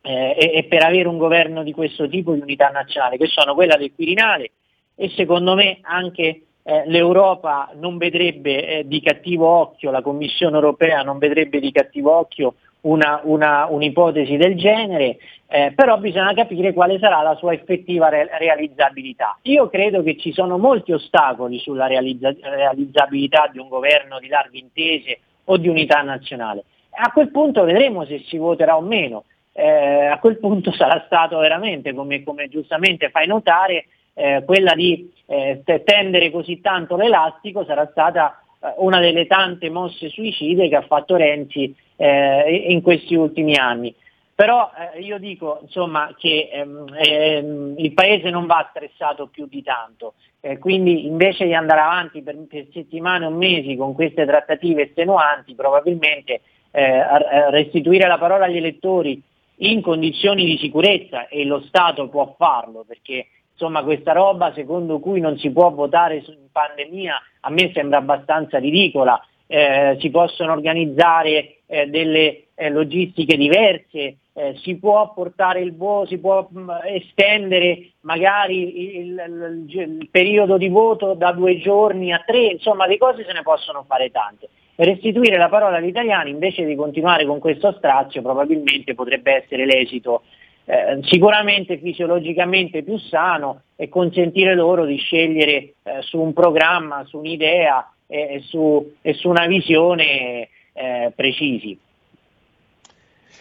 [0.00, 3.54] eh, e, e per avere un governo di questo tipo di unità nazionale, che sono
[3.54, 4.52] quella del Quirinale
[4.94, 11.02] e secondo me anche eh, l'Europa non vedrebbe eh, di cattivo occhio, la Commissione europea
[11.02, 16.98] non vedrebbe di cattivo occhio una, una, un'ipotesi del genere, eh, però bisogna capire quale
[16.98, 19.38] sarà la sua effettiva re- realizzabilità.
[19.42, 24.56] Io credo che ci sono molti ostacoli sulla realizza- realizzabilità di un governo di larghe
[24.56, 25.18] intese
[25.50, 26.64] o di unità nazionale.
[26.90, 29.24] A quel punto vedremo se si voterà o meno.
[29.52, 35.10] Eh, a quel punto sarà stato veramente, come, come giustamente fai notare, eh, quella di
[35.26, 40.82] eh, tendere così tanto l'elastico sarà stata eh, una delle tante mosse suicide che ha
[40.82, 43.94] fatto Renzi eh, in questi ultimi anni.
[44.38, 49.64] Però eh, io dico insomma, che ehm, ehm, il Paese non va stressato più di
[49.64, 54.90] tanto, eh, quindi invece di andare avanti per, per, settimane o mesi con queste trattative
[54.90, 59.20] estenuanti, probabilmente restituire la parola agli elettori
[59.56, 65.18] in condizioni di sicurezza e lo Stato può farlo perché insomma questa roba secondo cui
[65.18, 69.20] non si può votare in pandemia a me sembra abbastanza ridicola.
[69.48, 76.08] Eh, si possono organizzare eh, delle, eh, logistiche diverse, eh, si può portare il voto,
[76.08, 82.12] si può mh, mm, estendere magari il, il, il, periodo di voto da due giorni
[82.12, 84.48] a tre, insomma le cose se ne possono fare tante.
[84.74, 90.22] Restituire la parola agli italiani invece di continuare con questo strazio probabilmente potrebbe essere l'esito
[90.64, 97.18] eh, sicuramente fisiologicamente più sano e consentire loro di scegliere eh, su un programma, su
[97.18, 101.78] un'idea e, su, e su, una visione eh, precisi.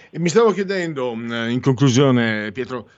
[0.10, 2.90] E mi stavo chiedendo, mm, in conclusione, Pietro,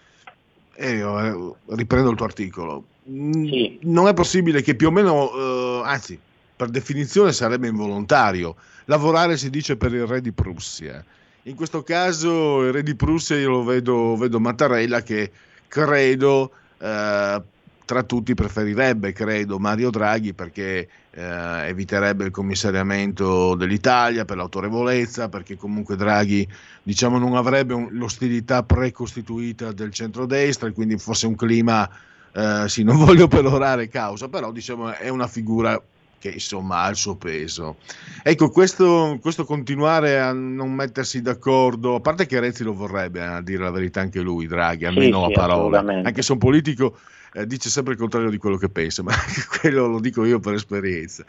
[0.76, 3.80] eh, eh, riprendo il tuo articolo, mm, sì.
[3.84, 6.20] non è possibile che più o meno, eh, anzi,
[6.56, 8.56] per definizione sarebbe involontario,
[8.86, 11.04] lavorare si dice per il re di Prussia.
[11.44, 15.32] In questo caso il re di Prussia io lo vedo, vedo Mattarella che
[15.68, 17.42] credo eh,
[17.90, 25.58] tra tutti preferirebbe, credo, Mario Draghi perché eh, eviterebbe il commissariamento dell'Italia per l'autorevolezza, perché
[25.58, 26.48] comunque Draghi
[26.84, 31.90] diciamo, non avrebbe un, l'ostilità precostituita del centrodestra e quindi fosse un clima,
[32.32, 35.82] eh, sì, non voglio perorare causa, però diciamo, è una figura
[36.20, 37.78] che insomma ha il suo peso.
[38.22, 43.42] Ecco, questo, questo, continuare a non mettersi d'accordo, a parte che Renzi lo vorrebbe, a
[43.42, 46.96] dire la verità anche lui, Draghi, almeno sì, a parole, anche se un politico
[47.34, 49.14] eh, dice sempre il contrario di quello che pensa, ma
[49.60, 51.24] quello lo dico io per esperienza.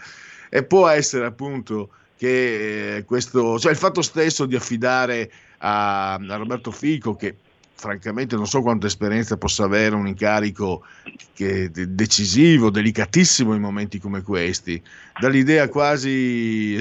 [0.48, 6.36] E può essere appunto che eh, questo, cioè il fatto stesso di affidare a, a
[6.36, 7.36] Roberto Fico, che
[7.80, 10.84] francamente non so quanta esperienza possa avere un incarico
[11.32, 14.80] che, decisivo, delicatissimo in momenti come questi,
[15.18, 16.76] dall'idea quasi,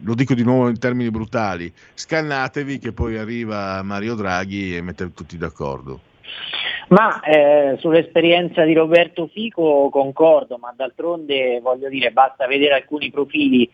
[0.00, 5.12] lo dico di nuovo in termini brutali, scannatevi che poi arriva Mario Draghi e mette
[5.14, 6.12] tutti d'accordo.
[6.88, 13.70] Ma eh, sull'esperienza di Roberto Fico concordo, ma d'altronde voglio dire, basta vedere alcuni profili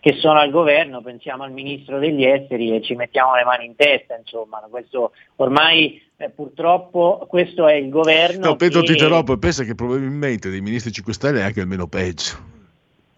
[0.00, 3.74] che sono al governo, pensiamo al ministro degli esteri e ci mettiamo le mani in
[3.74, 8.48] testa, insomma, questo ormai eh, purtroppo questo è il governo.
[8.48, 8.86] No, Pedro che...
[8.86, 12.63] ti interrompo, pensa che probabilmente dei ministri 5 Stelle è anche il meno peggio.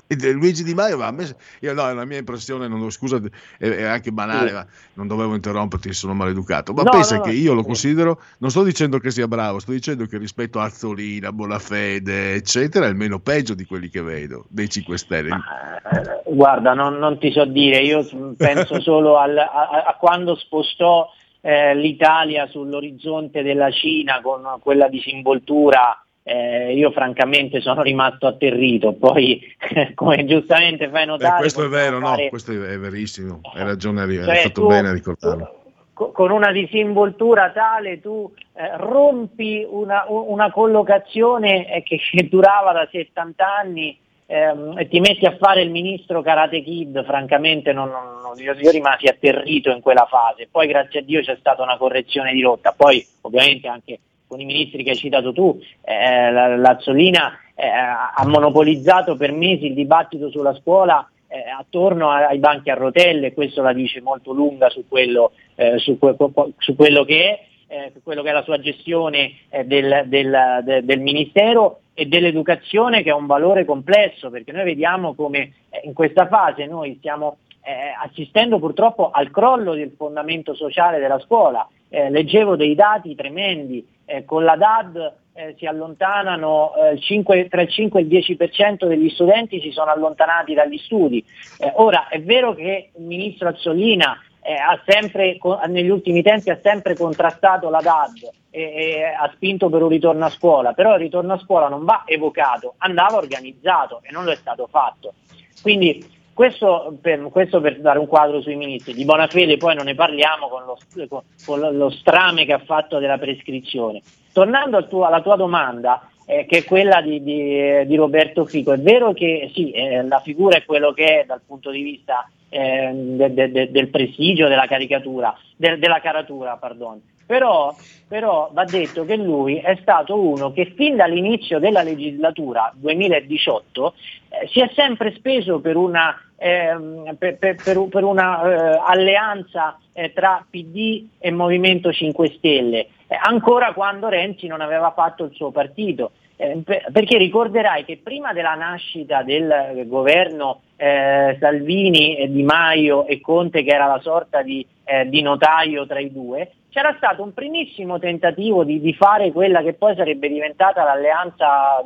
[0.34, 1.26] Luigi Di Maio, ma a me,
[1.60, 3.20] io no, la mia impressione, non, scusa,
[3.58, 4.54] è, è anche banale, sì.
[4.54, 6.72] ma non dovevo interromperti, sono maleducato.
[6.72, 9.72] Ma no, pensa no, che io lo considero, non sto dicendo che sia bravo, sto
[9.72, 14.46] dicendo che rispetto a Azzolina, Bonafede, eccetera, è il meno peggio di quelli che vedo,
[14.48, 15.28] dei 5 Stelle.
[15.28, 15.42] Ma,
[15.90, 21.10] eh, guarda, non, non, ti so dire, io penso solo al, a, a, quando spostò
[21.40, 29.40] eh, l'Italia sull'orizzonte della Cina con quella disinvoltura eh, io francamente sono rimasto atterrito, poi
[29.94, 31.34] come giustamente fai notare...
[31.34, 32.24] Beh, questo è vero, fare...
[32.24, 35.54] no, questo è verissimo, hai ragione, hai cioè, fatto tu, bene a ricordarlo.
[35.92, 42.88] con una disinvoltura tale tu eh, rompi una, una collocazione eh, che, che, durava da
[42.90, 43.96] 70 anni
[44.26, 48.70] ehm, e ti metti a fare il ministro Karate Kid, francamente non, non, io, io
[48.72, 52.74] rimasi atterrito in quella fase, poi grazie a Dio c'è stata una correzione di rotta,
[52.76, 59.16] poi ovviamente anche con i ministri che hai citato tu, eh, Lazzolina eh, ha monopolizzato
[59.16, 64.00] per mesi il dibattito sulla scuola eh, attorno ai banchi a rotelle, questo la dice
[64.00, 66.16] molto lunga su quello, eh, su, que-
[66.58, 67.44] su quello che è.
[67.68, 73.02] Eh, quello che è la sua gestione eh, del, del, de, del, Ministero e dell'educazione
[73.02, 77.38] che è un valore complesso perché noi vediamo come eh, in questa fase noi stiamo
[77.66, 81.68] eh, assistendo purtroppo al crollo del fondamento sociale della scuola.
[81.88, 87.68] leggevo dei dati tremendi eh, con la DAD eh, si allontanano eh, 5, tra il
[87.68, 91.22] 5 e il 10% degli studenti si sono allontanati dagli studi.
[91.58, 94.54] Eh, ora è vero che il ministro Azzolina eh,
[94.86, 99.88] sempre, negli ultimi tempi ha sempre contrastato la DAD e, e, ha spinto per un
[99.88, 104.24] ritorno a scuola, però il ritorno a scuola non va evocato, andava organizzato e non
[104.24, 105.14] lo è stato fatto.
[105.60, 108.92] Quindi questo per, questo per, dare un quadro sui ministri.
[108.92, 110.76] Di Bonafede poi non ne parliamo con lo,
[111.08, 114.02] con, con lo strame che ha fatto della prescrizione.
[114.34, 118.74] Tornando al tuo, alla tua domanda, eh, che è quella di, di, di, Roberto Fico,
[118.74, 122.28] è vero che sì, eh, la figura è quello che è dal punto di vista
[122.48, 127.00] eh, de, de, de, del prestigio, della caricatura, della caratura, pardon.
[127.26, 127.74] Però,
[128.06, 133.94] però, va detto che lui è stato uno che fin dall'inizio della legislatura 2018
[134.28, 139.76] eh, si è sempre speso per una, ehm, per, per, per, per una eh, alleanza
[139.92, 145.34] eh, tra PD e Movimento 5 Stelle, eh, ancora quando Renzi non aveva fatto il
[145.34, 146.12] suo partito.
[146.38, 153.62] Eh, perché ricorderai che prima della nascita del governo eh, Salvini, Di Maio e Conte,
[153.62, 157.98] che era la sorta di, eh, di notaio tra i due, c'era stato un primissimo
[157.98, 161.82] tentativo di, di, fare quella che poi sarebbe diventata l'alleanza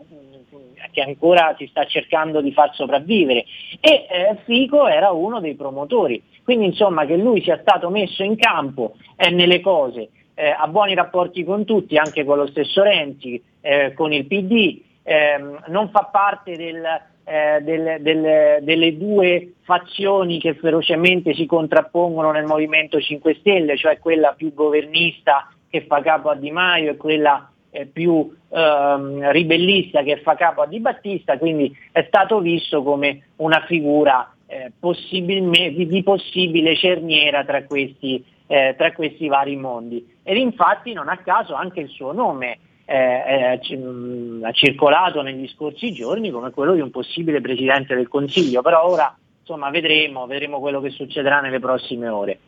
[0.90, 3.44] che ancora si sta cercando di far sopravvivere
[3.80, 6.22] e eh, Fico era uno dei promotori.
[6.42, 10.94] Quindi insomma che lui sia stato messo in campo è nelle cose, eh, ha buoni
[10.94, 16.08] rapporti con tutti, anche con lo stesso Renzi, eh, con il PD, ehm, non fa
[16.10, 16.82] parte del,
[17.24, 23.98] eh, del, del, delle due fazioni che ferocemente si contrappongono nel Movimento 5 Stelle, cioè
[23.98, 30.02] quella più governista che fa capo a Di Maio e quella eh, più ehm, ribellista
[30.02, 36.02] che fa capo a Di Battista, quindi è stato visto come una figura eh, di
[36.02, 40.04] possibile cerniera tra questi, eh, tra questi vari mondi.
[40.24, 42.58] Ed infatti non a caso anche il suo nome
[42.90, 48.62] eh, eh, ha circolato negli scorsi giorni come quello di un possibile Presidente del Consiglio,
[48.62, 52.38] però ora insomma vedremo, vedremo quello che succederà nelle prossime ore.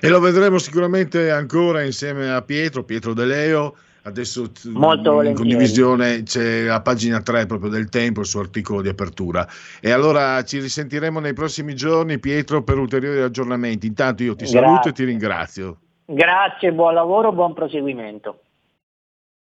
[0.00, 3.74] E lo vedremo sicuramente ancora insieme a Pietro, Pietro De Leo.
[4.04, 8.88] Adesso Molto in condivisione c'è la pagina 3 proprio del Tempo, il suo articolo di
[8.88, 9.46] apertura.
[9.82, 13.86] E allora ci risentiremo nei prossimi giorni, Pietro, per ulteriori aggiornamenti.
[13.86, 14.60] Intanto io ti Grazie.
[14.60, 15.76] saluto e ti ringrazio.
[16.06, 18.44] Grazie, buon lavoro, buon proseguimento.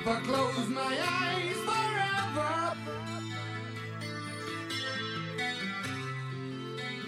[0.00, 2.74] If I close my eyes forever,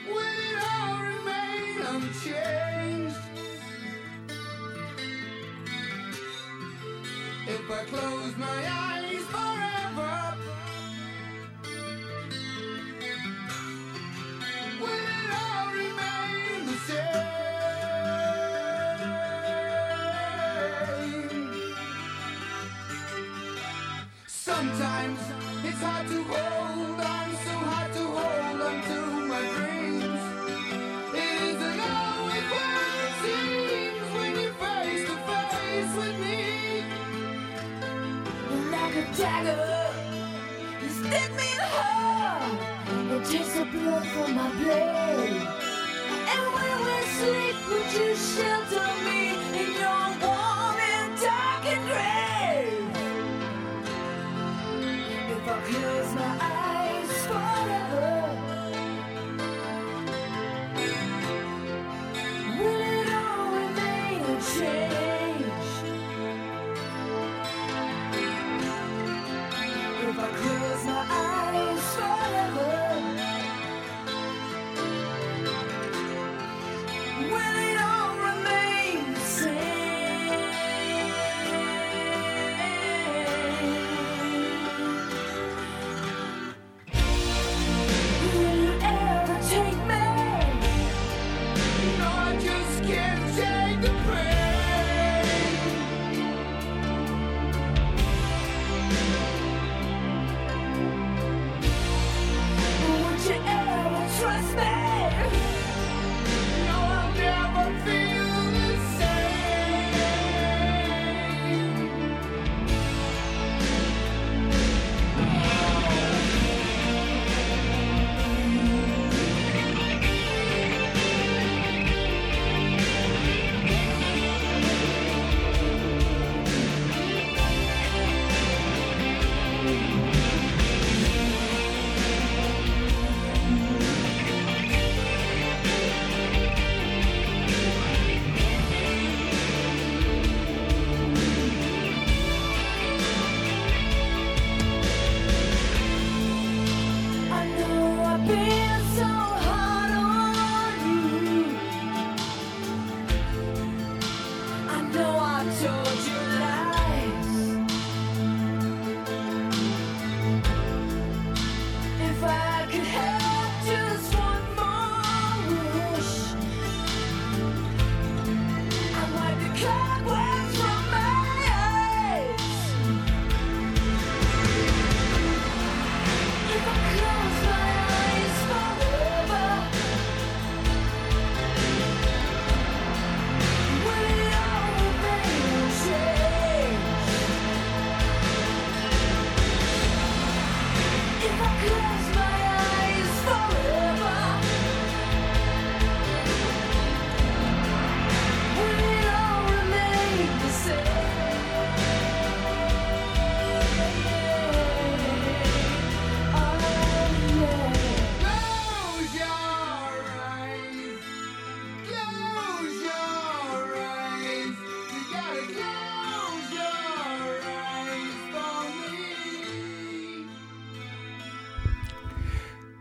[0.08, 3.16] will it all remain unchanged?
[7.48, 8.81] If I close my eyes
[39.16, 39.92] dagger,
[40.82, 42.42] you stick me in the heart
[42.88, 45.46] and the blood from my blade.
[46.34, 49.22] And when we sleep, would you shelter me
[49.60, 52.21] in your warm and darkened grave?
[64.42, 64.91] change.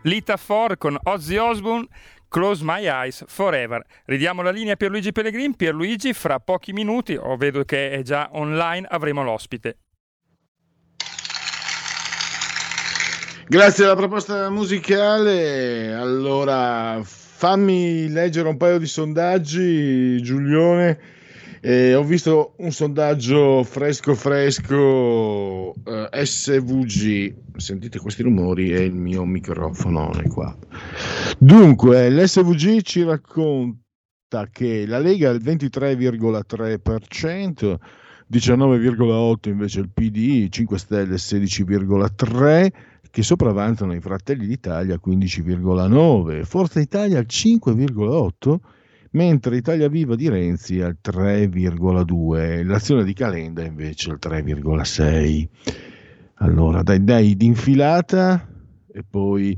[0.02, 1.86] Lita Ford con Ozzy Osbourne,
[2.28, 3.84] Close My Eyes Forever.
[4.06, 5.54] Ridiamo la linea a Pierluigi Pellegrin.
[5.54, 9.78] Pierluigi, fra pochi minuti, o vedo che è già online, avremo l'ospite.
[13.46, 15.92] Grazie alla proposta musicale.
[15.92, 20.98] Allora, fammi leggere un paio di sondaggi, Giulione.
[21.64, 27.36] Eh, ho visto un sondaggio fresco fresco eh, SVG.
[27.54, 28.70] Sentite questi rumori?
[28.70, 30.58] È il mio microfono è qua.
[31.38, 37.76] Dunque, l'SVG ci racconta che la Lega è il 23,3%,
[38.28, 42.70] 19,8% invece il PD, 5 Stelle 16,3%,
[43.08, 48.56] che sopravanzano i Fratelli d'Italia 15,9%, Forza Italia al 5,8%,
[49.12, 55.48] mentre Italia Viva di Renzi al 3,2%, l'azione di Calenda invece al 3,6%.
[56.36, 58.48] Allora, dai, dai, d'infilata
[58.92, 59.56] e poi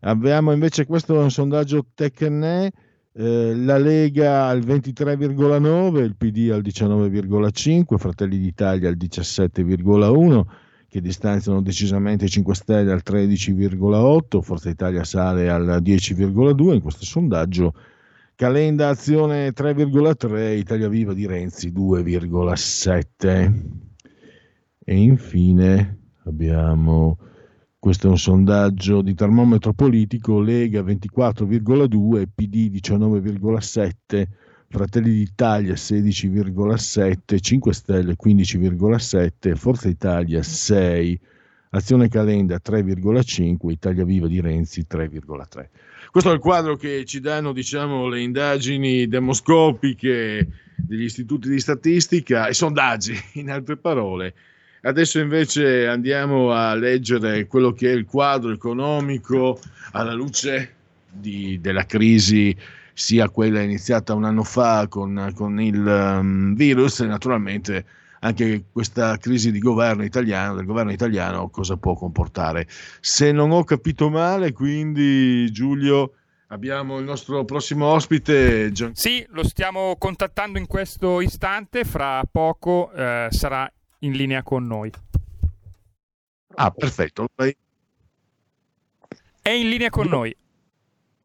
[0.00, 2.72] abbiamo invece questo è un sondaggio Tecne,
[3.12, 10.44] eh, la Lega al 23,9, il PD al 19,5, Fratelli d'Italia al 17,1
[10.88, 17.04] che distanziano decisamente i 5 Stelle al 13,8, Forza Italia sale al 10,2 in questo
[17.04, 17.74] sondaggio,
[18.36, 23.52] Calenda Azione 3,3, Italia Viva di Renzi 2,7.
[24.84, 27.16] E infine abbiamo,
[27.78, 34.24] questo è un sondaggio di termometro politico, Lega 24,2, PD 19,7,
[34.66, 41.20] Fratelli d'Italia 16,7, 5 Stelle 15,7, Forza Italia 6,
[41.74, 45.68] Azione Calenda 3,5, Italia Viva di Renzi 3,3.
[46.12, 50.46] Questo è il quadro che ci danno diciamo, le indagini demoscopiche
[50.76, 54.34] degli istituti di statistica e sondaggi, in altre parole.
[54.82, 59.58] Adesso invece andiamo a leggere quello che è il quadro economico
[59.92, 60.74] alla luce
[61.10, 62.56] di, della crisi
[62.92, 67.84] sia quella iniziata un anno fa con, con il um, virus e naturalmente
[68.24, 72.66] anche questa crisi di governo italiano, del governo italiano, cosa può comportare.
[73.00, 76.12] Se non ho capito male, quindi Giulio,
[76.46, 78.72] abbiamo il nostro prossimo ospite.
[78.72, 78.94] Gian...
[78.94, 83.70] Sì, lo stiamo contattando in questo istante, fra poco eh, sarà
[84.00, 84.90] in linea con noi.
[86.54, 87.28] Ah, perfetto.
[87.36, 90.34] È in linea con noi.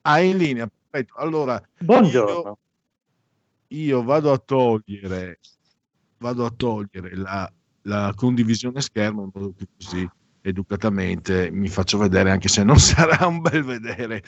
[0.02, 1.18] Ah, è in linea, perfetto.
[1.18, 2.58] Allora, Buongiorno.
[3.68, 5.39] Io, io vado a togliere
[6.20, 7.51] vado a togliere la,
[7.84, 10.07] la condivisione schermo in modo che così
[10.41, 14.22] educatamente mi faccio vedere anche se non sarà un bel vedere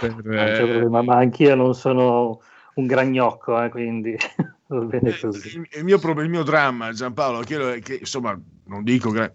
[0.00, 2.40] per, c'è problema, ma anch'io non sono
[2.74, 4.16] un gragnocco, eh, quindi
[4.66, 5.58] va bene così.
[5.58, 9.32] il, il mio, il mio dramma Giampaolo che, lo- che, insomma non dico eh,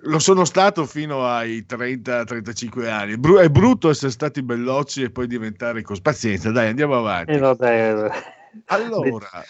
[0.00, 5.10] lo sono stato fino ai 30-35 anni è, bru- è brutto essere stati bellocci e
[5.10, 8.10] poi diventare così pazienza dai andiamo avanti E vabbè,
[8.66, 9.44] allora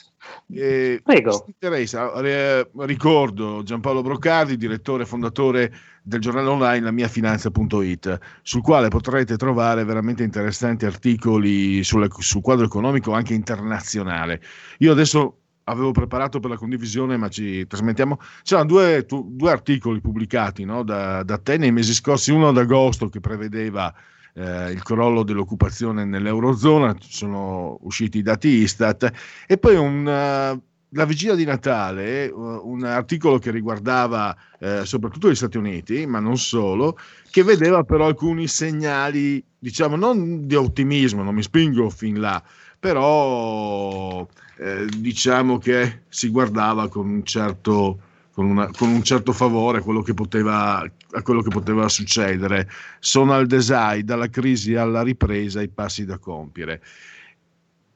[0.53, 1.45] eh, Prego.
[1.47, 8.63] interessa, eh, ricordo Giampaolo Broccardi, direttore e fondatore del giornale online La mia finanza.it, sul
[8.63, 14.41] quale potrete trovare veramente interessanti articoli sulle- sul quadro economico anche internazionale.
[14.79, 18.19] Io adesso avevo preparato per la condivisione, ma ci trasmettiamo.
[18.43, 22.59] C'erano due, tu- due articoli pubblicati no, da, da te nei mesi scorsi, uno ad
[22.59, 23.93] agosto che prevedeva
[24.37, 29.11] eh, il crollo dell'occupazione nell'Eurozona, sono usciti i dati Istat,
[29.47, 30.61] e poi un, eh,
[30.91, 36.21] la vigilia di Natale, eh, un articolo che riguardava eh, soprattutto gli Stati Uniti, ma
[36.21, 36.99] non solo,
[37.31, 42.43] che vedeva però alcuni segnali, diciamo, non di ottimismo, non mi spingo fin là,
[42.79, 44.27] però
[44.59, 48.01] eh, diciamo che si guardava con un certo
[48.37, 52.69] con, una- con un certo favore a quello, che poteva, a quello che poteva succedere.
[52.99, 56.83] Sono al design, dalla crisi alla ripresa, i passi da compiere.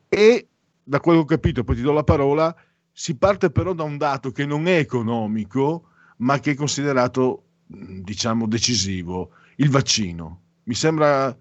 [0.09, 0.49] E
[0.83, 2.57] da quello che ho capito, poi ti do la parola,
[2.91, 8.47] si parte però da un dato che non è economico, ma che è considerato, diciamo,
[8.47, 10.41] decisivo, il vaccino.
[10.63, 11.37] Mi sembra,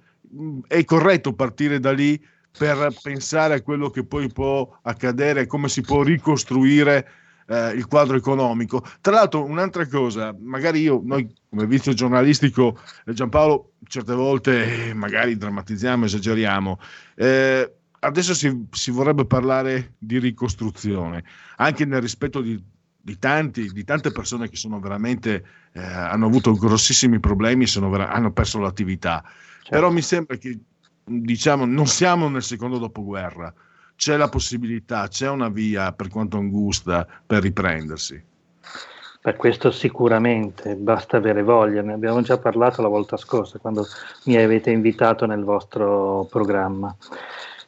[0.67, 2.21] è corretto partire da lì
[2.57, 7.18] per pensare a quello che poi può accadere, come si può ricostruire
[7.49, 8.85] eh, il quadro economico.
[9.01, 14.93] Tra l'altro, un'altra cosa, magari io, noi come vizio giornalistico, eh, Giampaolo, certe volte eh,
[14.93, 16.79] magari drammatizziamo, esageriamo.
[17.15, 21.23] Eh, adesso si, si vorrebbe parlare di ricostruzione,
[21.57, 22.61] anche nel rispetto di,
[23.01, 25.43] di tanti, di tante persone che sono veramente,
[25.73, 29.23] eh, hanno avuto grossissimi problemi, sono vera- hanno perso l'attività.
[29.67, 30.57] Però mi sembra che,
[31.03, 33.53] diciamo, non siamo nel secondo dopoguerra,
[33.99, 38.23] c'è la possibilità, c'è una via, per quanto angusta, per riprendersi.
[39.21, 43.85] Per questo sicuramente basta avere voglia, ne abbiamo già parlato la volta scorsa quando
[44.23, 46.95] mi avete invitato nel vostro programma.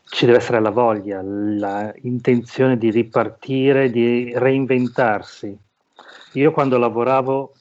[0.05, 5.57] Ci deve essere la voglia, l'intenzione di ripartire, di reinventarsi.
[6.34, 7.55] Io quando lavoravo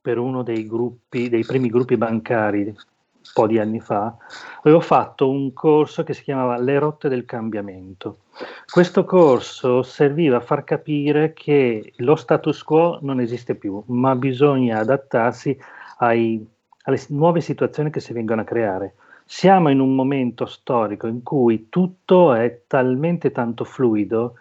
[0.00, 2.72] per uno dei gruppi, dei primi gruppi bancari,
[3.24, 4.14] un po' di anni fa,
[4.62, 8.18] avevo fatto un corso che si chiamava Le rotte del cambiamento.
[8.70, 14.78] Questo corso serviva a far capire che lo status quo non esiste più, ma bisogna
[14.78, 15.56] adattarsi
[15.98, 16.44] ai,
[16.82, 18.94] alle nuove situazioni che si vengono a creare.
[19.24, 24.34] Siamo in un momento storico in cui tutto è talmente tanto fluido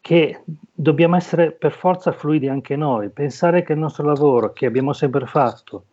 [0.00, 4.92] che dobbiamo essere per forza fluidi anche noi, pensare che il nostro lavoro, che abbiamo
[4.92, 5.84] sempre fatto,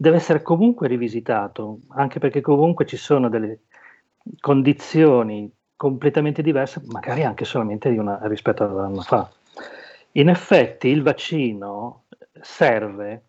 [0.00, 3.64] deve essere comunque rivisitato, anche perché comunque ci sono delle
[4.40, 9.30] condizioni completamente diverse, magari anche solamente una, rispetto all'anno fa.
[10.12, 12.04] In effetti il vaccino
[12.40, 13.24] serve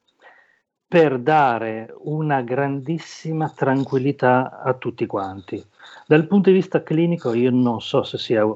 [0.87, 5.61] per dare una grandissima tranquillità a tutti quanti.
[6.07, 8.47] Dal punto di vista clinico io non so se sia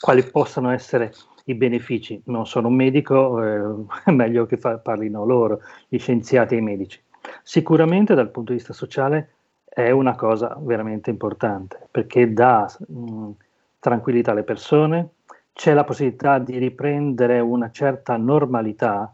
[0.00, 1.12] quali possano essere
[1.50, 2.20] i benefici.
[2.26, 6.62] Non sono un medico, eh, è meglio che fa, parlino loro, gli scienziati e i
[6.62, 7.00] medici.
[7.42, 9.30] Sicuramente dal punto di vista sociale
[9.68, 13.30] è una cosa veramente importante perché dà mh,
[13.78, 15.10] tranquillità alle persone,
[15.52, 19.12] c'è la possibilità di riprendere una certa normalità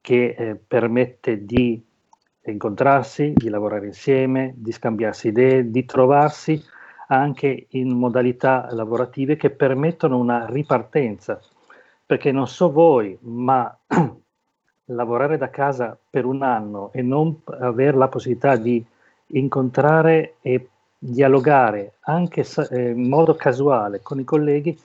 [0.00, 1.82] che eh, permette di
[2.46, 6.62] incontrarsi, di lavorare insieme, di scambiarsi idee, di trovarsi
[7.08, 11.40] anche in modalità lavorative che permettono una ripartenza.
[12.06, 13.76] Perché non so voi, ma
[14.86, 18.84] lavorare da casa per un anno e non avere la possibilità di
[19.28, 24.78] incontrare e dialogare anche eh, in modo casuale con i colleghi,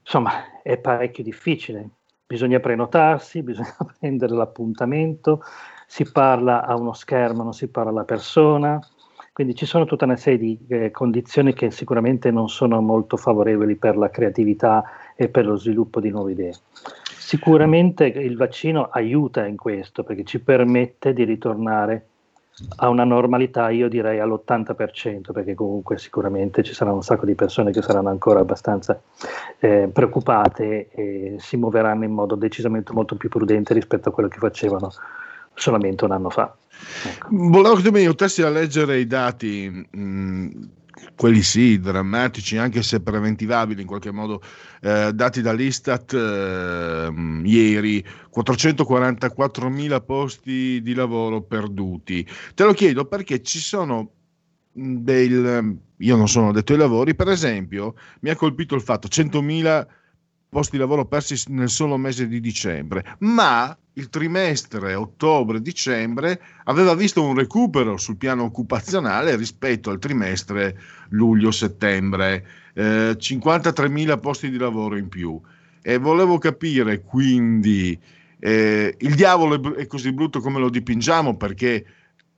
[0.00, 1.88] insomma, è parecchio difficile.
[2.26, 5.42] Bisogna prenotarsi, bisogna prendere l'appuntamento,
[5.86, 8.80] si parla a uno schermo, non si parla alla persona,
[9.32, 13.76] quindi ci sono tutta una serie di eh, condizioni che sicuramente non sono molto favorevoli
[13.76, 14.84] per la creatività
[15.14, 16.54] e per lo sviluppo di nuove idee.
[17.18, 22.06] Sicuramente il vaccino aiuta in questo perché ci permette di ritornare
[22.76, 27.72] a una normalità, io direi all'80%, perché comunque sicuramente ci saranno un sacco di persone
[27.72, 29.00] che saranno ancora abbastanza
[29.58, 34.38] eh, preoccupate e si muoveranno in modo decisamente molto più prudente rispetto a quello che
[34.38, 34.92] facevano
[35.54, 36.54] solamente un anno fa.
[37.06, 37.28] Ecco.
[37.30, 40.68] Volevo che mi aiutassi a leggere i dati, mh,
[41.16, 44.42] quelli sì, drammatici, anche se preventivabili in qualche modo,
[44.80, 47.12] eh, dati dall'Istat eh,
[47.44, 52.26] ieri, 444.000 posti di lavoro perduti.
[52.54, 54.10] Te lo chiedo perché ci sono
[54.72, 55.78] del...
[55.98, 59.86] Io non sono detto ai lavori, per esempio, mi ha colpito il fatto 100.000
[60.54, 67.24] posti di lavoro persi nel solo mese di dicembre, ma il trimestre ottobre-dicembre aveva visto
[67.24, 70.78] un recupero sul piano occupazionale rispetto al trimestre
[71.08, 75.40] luglio-settembre, eh, 53.000 posti di lavoro in più.
[75.82, 77.98] E volevo capire quindi,
[78.38, 81.84] eh, il diavolo è così brutto come lo dipingiamo perché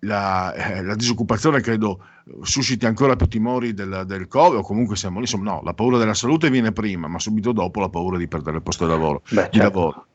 [0.00, 2.02] la, eh, la, disoccupazione credo
[2.42, 5.98] susciti ancora più timori del, del Covid, o comunque siamo lì, insomma, no, la paura
[5.98, 9.22] della salute viene prima, ma subito dopo la paura di perdere il posto di lavoro.
[9.28, 9.50] Beh, certo.
[9.50, 10.06] di lavoro.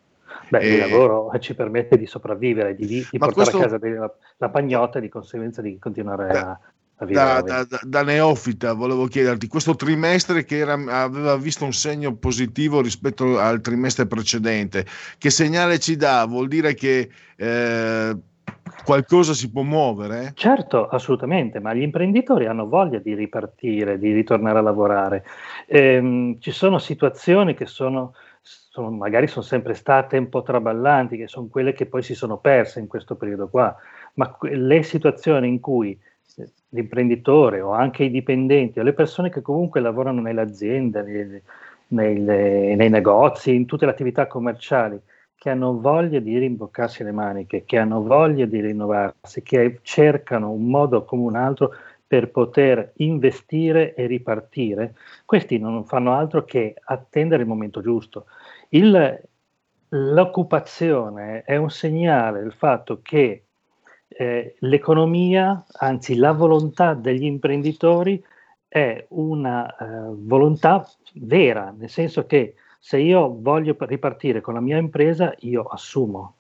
[0.50, 0.74] Beh, e...
[0.74, 3.58] il lavoro ci permette di sopravvivere, di, di portare questo...
[3.58, 6.60] a casa la, la, pagnotta e di conseguenza di continuare da, a.
[7.04, 12.80] Da, da, da, neofita volevo chiederti, questo trimestre che era, aveva visto un segno positivo
[12.80, 14.86] rispetto al trimestre precedente,
[15.18, 16.26] che segnale ci dà?
[16.26, 17.10] Vuol dire che...
[17.38, 18.16] Eh,
[18.84, 20.32] qualcosa si può muovere?
[20.36, 25.24] Certo, assolutamente, ma gli imprenditori hanno voglia di ripartire, di ritornare a lavorare.
[25.68, 31.28] Ehm, ci sono situazioni che sono, sono, magari sono sempre state un po' traballanti, che
[31.28, 33.76] sono quelle che poi si sono perse in questo periodo qua,
[34.16, 36.00] ma le situazioni in cui
[36.70, 41.04] l'imprenditore o anche i dipendenti o le persone che comunque lavorano nelle aziende,
[41.88, 45.00] nei, nei, nei negozi, in tutte le attività commerciali,
[45.42, 50.68] che hanno voglia di rimboccarsi le maniche, che hanno voglia di rinnovarsi, che cercano un
[50.68, 51.72] modo come un altro
[52.06, 54.94] per poter investire e ripartire,
[55.26, 58.28] questi non fanno altro che attendere il momento giusto.
[58.70, 59.20] Il,
[59.90, 63.46] l'occupazione è un segnale del fatto che
[64.10, 68.24] eh, l'economia, anzi la volontà degli imprenditori
[68.68, 72.54] è una eh, volontà vera, nel senso che
[72.84, 76.34] se io voglio ripartire con la mia impresa, io assumo.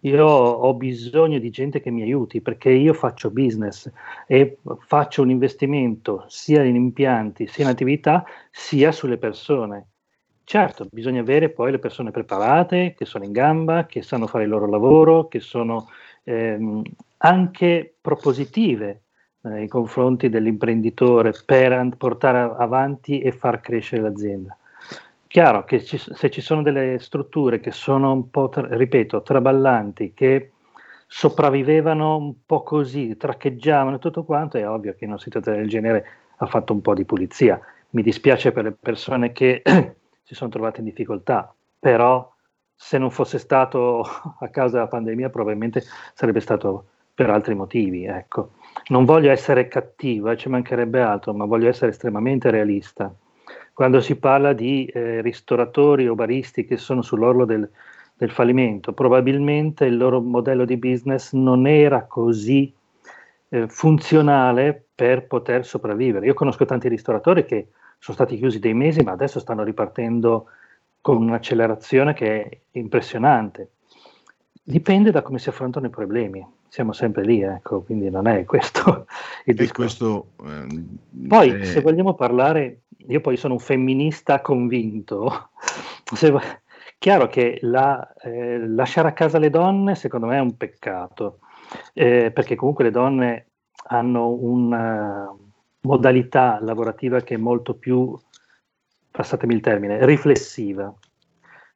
[0.00, 3.90] Io ho bisogno di gente che mi aiuti perché io faccio business
[4.28, 9.88] e faccio un investimento sia in impianti, sia in attività, sia sulle persone.
[10.44, 14.50] Certo, bisogna avere poi le persone preparate, che sono in gamba, che sanno fare il
[14.50, 15.88] loro lavoro, che sono
[16.22, 16.80] ehm,
[17.16, 19.02] anche propositive
[19.42, 24.56] eh, nei confronti dell'imprenditore per portare avanti e far crescere l'azienda.
[25.28, 30.12] Chiaro che ci- se ci sono delle strutture che sono un po', tra- ripeto, traballanti,
[30.14, 30.52] che
[31.06, 35.68] sopravvivevano un po' così, traccheggiavano e tutto quanto, è ovvio che in una situazione del
[35.68, 36.06] genere
[36.38, 37.60] ha fatto un po' di pulizia.
[37.90, 39.62] Mi dispiace per le persone che
[40.22, 42.32] si sono trovate in difficoltà, però
[42.74, 44.02] se non fosse stato
[44.40, 45.82] a causa della pandemia probabilmente
[46.14, 48.04] sarebbe stato per altri motivi.
[48.04, 48.52] Ecco.
[48.88, 53.12] Non voglio essere cattiva, ci mancherebbe altro, ma voglio essere estremamente realista.
[53.76, 57.68] Quando si parla di eh, ristoratori o baristi che sono sull'orlo del,
[58.14, 62.72] del fallimento, probabilmente il loro modello di business non era così
[63.50, 66.24] eh, funzionale per poter sopravvivere.
[66.24, 67.66] Io conosco tanti ristoratori che
[67.98, 70.46] sono stati chiusi dei mesi, ma adesso stanno ripartendo
[71.02, 73.72] con un'accelerazione che è impressionante.
[74.62, 76.55] Dipende da come si affrontano i problemi.
[76.76, 79.06] Siamo sempre lì, ecco, quindi non è questo
[79.46, 80.26] il discorso.
[80.36, 85.48] questo eh, Poi, è- se vogliamo parlare, io poi sono un femminista convinto.
[86.12, 86.30] Se
[86.98, 91.38] chiaro che la- eh, lasciare a casa le donne, secondo me, è un peccato,
[91.94, 93.46] eh, perché comunque le donne
[93.86, 95.34] hanno una
[95.80, 98.14] modalità lavorativa che è molto più,
[99.10, 100.92] passatemi il termine, riflessiva.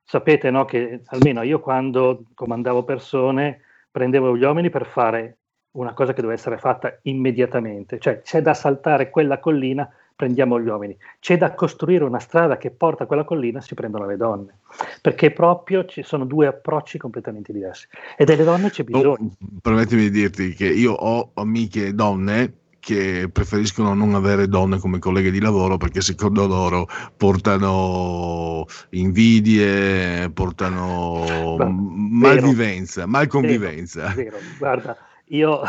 [0.05, 5.39] Sapete, no, che almeno io quando comandavo persone prendevo gli uomini per fare
[5.73, 10.67] una cosa che doveva essere fatta immediatamente, cioè c'è da saltare quella collina, prendiamo gli
[10.67, 14.59] uomini, c'è da costruire una strada che porta a quella collina, si prendono le donne,
[15.01, 17.87] perché proprio ci sono due approcci completamente diversi.
[18.17, 19.31] E delle donne c'è bisogno.
[19.63, 25.31] permettimi di dirti che io ho amiche donne che preferiscono non avere donne come colleghe
[25.31, 34.09] di lavoro perché secondo loro portano invidie, portano Beh, malvivenza, malconvivenza.
[34.15, 34.97] Vero, guarda,
[35.27, 35.61] io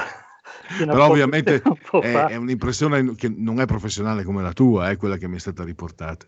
[0.78, 1.62] Però ovviamente
[2.02, 5.40] è, è un'impressione che non è professionale come la tua, è quella che mi è
[5.40, 6.26] stata riportata.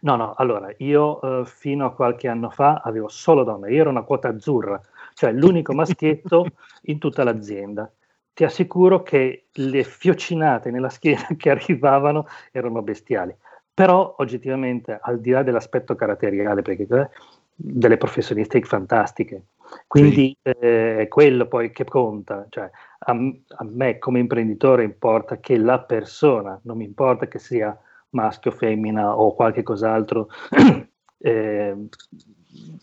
[0.00, 3.90] No, no, allora io eh, fino a qualche anno fa avevo solo donne, io ero
[3.90, 4.80] una quota azzurra,
[5.14, 6.46] cioè l'unico maschietto
[6.82, 7.90] in tutta l'azienda.
[8.34, 13.34] Ti assicuro che le fiocinate nella schiena che arrivavano erano bestiali,
[13.72, 17.08] però oggettivamente al di là dell'aspetto caratteriale, perché eh,
[17.54, 19.44] delle professioniste fantastiche,
[19.86, 25.56] quindi eh, è quello poi che conta, cioè a, a me come imprenditore importa che
[25.56, 27.76] la persona, non mi importa che sia
[28.10, 30.28] maschio, femmina o qualche cos'altro,
[31.24, 31.74] eh,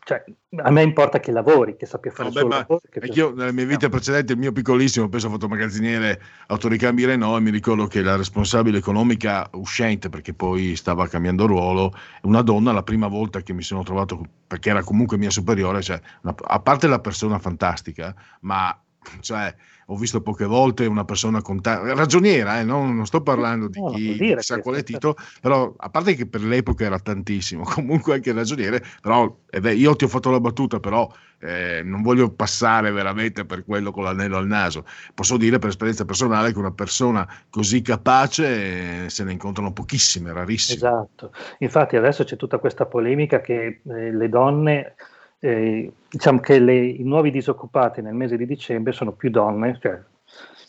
[0.03, 0.23] cioè,
[0.63, 2.81] a me importa che lavori, che sappia fare il Vabbè, ma lavoro.
[2.99, 7.85] anch'io nelle mie vite precedenti, il mio piccolissimo, penso fotomagazziniere autoricambi Renault, e mi ricordo
[7.85, 11.93] che la responsabile economica uscente, perché poi stava cambiando ruolo,
[12.23, 16.01] una donna, la prima volta che mi sono trovato, perché era comunque mia superiore, cioè,
[16.23, 18.75] una- a parte la persona fantastica, ma
[19.19, 19.55] cioè,
[19.91, 23.79] ho visto poche volte una persona con ta- ragioniera, eh, non, non sto parlando di
[23.79, 28.13] No, chi dire che- quale titolo, però a parte che per l'epoca era tantissimo, comunque
[28.15, 31.09] anche ragioniere, però eh beh, io ti ho fatto la battuta, però
[31.39, 34.85] eh, non voglio passare veramente per quello con l'anello al naso.
[35.13, 40.31] Posso dire per esperienza personale che una persona così capace eh, se ne incontrano pochissime,
[40.33, 40.77] rarissime.
[40.77, 44.95] Esatto, infatti adesso c'è tutta questa polemica che eh, le donne,
[45.43, 49.99] eh, diciamo che le- i nuovi disoccupati nel mese di dicembre sono più donne, cioè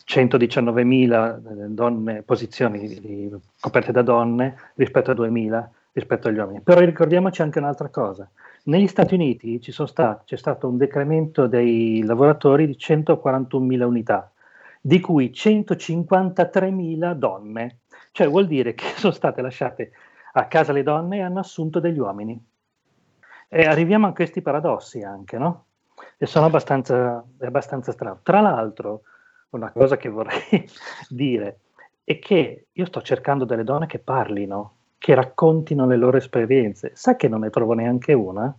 [0.04, 3.30] 119.000 eh, donne, posizioni di-
[3.60, 6.60] coperte da donne rispetto a 2.000 rispetto agli uomini.
[6.62, 8.28] Però ricordiamoci anche un'altra cosa.
[8.64, 14.30] Negli Stati Uniti ci sono sta- c'è stato un decremento dei lavoratori di 141.000 unità,
[14.80, 17.80] di cui 153.000 donne.
[18.10, 19.92] Cioè vuol dire che sono state lasciate
[20.34, 22.42] a casa le donne e hanno assunto degli uomini.
[23.54, 25.66] E arriviamo a questi paradossi anche, no?
[26.16, 28.20] E sono abbastanza, abbastanza strano.
[28.22, 29.02] Tra l'altro,
[29.50, 30.66] una cosa che vorrei
[31.10, 31.58] dire
[32.02, 36.92] è che io sto cercando delle donne che parlino, che raccontino le loro esperienze.
[36.94, 38.56] Sai che non ne trovo neanche una?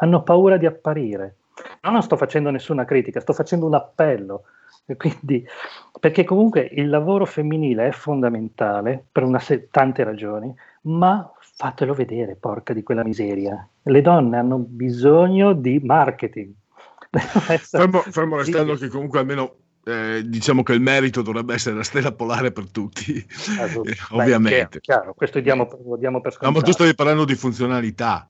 [0.00, 1.36] Hanno paura di apparire.
[1.82, 4.46] No, non sto facendo nessuna critica, sto facendo un appello.
[4.96, 5.44] Quindi,
[6.00, 12.36] perché comunque il lavoro femminile è fondamentale per una se- tante ragioni, ma fatelo vedere,
[12.36, 13.68] porca di quella miseria.
[13.82, 16.52] Le donne hanno bisogno di marketing.
[17.10, 19.54] Fermo, fermo restando che comunque almeno
[19.84, 23.24] eh, diciamo che il merito dovrebbe essere la stella polare per tutti, Eh,
[23.82, 24.80] Beh, ovviamente.
[24.80, 26.64] chiaro, chiaro, questo diamo, lo diamo per No, ma scontato.
[26.66, 28.28] tu stavi parlando di funzionalità,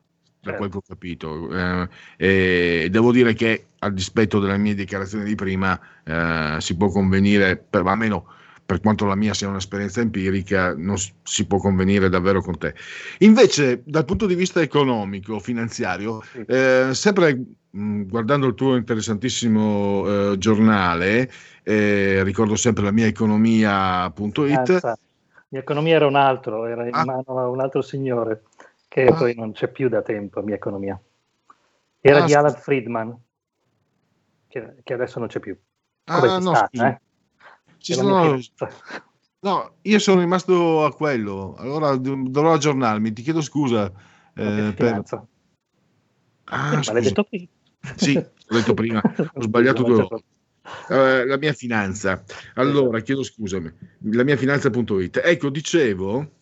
[0.53, 0.59] da Certo.
[0.59, 1.51] quel che ho capito.
[1.57, 1.89] Eh,
[2.85, 7.57] e devo dire che, a dispetto delle mie dichiarazioni di prima, eh, si può convenire,
[7.57, 8.27] per, almeno
[8.65, 12.75] per quanto la mia sia un'esperienza empirica, non si può convenire davvero con te.
[13.21, 20.39] Invece, dal punto di vista economico, finanziario, eh, sempre mh, guardando il tuo interessantissimo eh,
[20.39, 21.31] giornale,
[21.63, 24.59] eh, ricordo sempre la mia economia.it.
[24.59, 24.99] Anza,
[25.49, 27.05] mia economia era un altro, era in Ah.
[27.07, 28.43] mano a un altro signore
[28.89, 29.15] che Ah.
[29.15, 31.01] poi non c'è più da tempo, mia economia.
[32.01, 32.35] Era Ah, di.
[32.35, 33.17] Alan Friedman,
[34.49, 35.57] che, che adesso non c'è più.
[36.05, 37.01] Ah, Come c'è no, stata, eh?
[37.79, 38.37] Sì, mia
[39.41, 43.93] no, io sono rimasto a quello, allora dov- dovrò aggiornarmi, ti chiedo scusa.
[44.35, 45.03] eh, per...
[46.45, 46.93] Ah, Eh, ma scusa.
[46.93, 47.49] l'hai detto qui?
[47.97, 49.01] Sì, l'ho detto prima,
[49.35, 50.25] ho sbagliato due volte.
[50.89, 52.25] Eh, la mia finanza.
[52.55, 53.71] Allora, chiedo scusami,
[54.11, 55.21] la mia finanza.it.
[55.23, 56.38] Ecco, dicevo,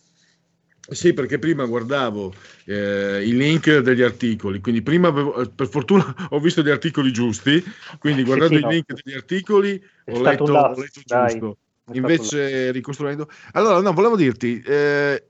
[0.91, 2.33] sì, perché prima guardavo
[2.65, 7.13] eh, i link degli articoli, quindi prima avevo- eh, per fortuna ho visto gli articoli
[7.13, 7.63] giusti,
[7.99, 8.71] quindi Sì, guardando sì, i no.
[8.71, 11.31] link degli articoli ho letto, ho letto dai.
[11.31, 11.59] giusto.
[11.83, 13.29] Stato Invece ricostruendo...
[13.53, 15.25] Allora, no, volevo dirti, eh,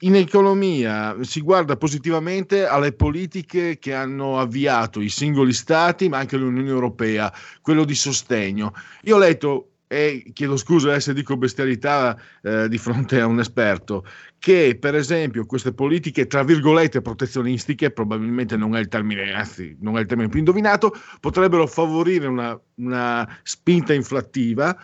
[0.00, 6.36] in economia si guarda positivamente alle politiche che hanno avviato i singoli stati, ma anche
[6.36, 7.32] l'Unione Europea,
[7.62, 8.74] quello di sostegno.
[9.04, 13.38] Io ho letto, e chiedo scusa eh, se dico bestialità eh, di fronte a un
[13.38, 14.04] esperto,
[14.38, 19.96] che per esempio queste politiche, tra virgolette, protezionistiche, probabilmente non è il termine, anzi non
[19.96, 24.76] è il termine più indovinato, potrebbero favorire una, una spinta inflattiva.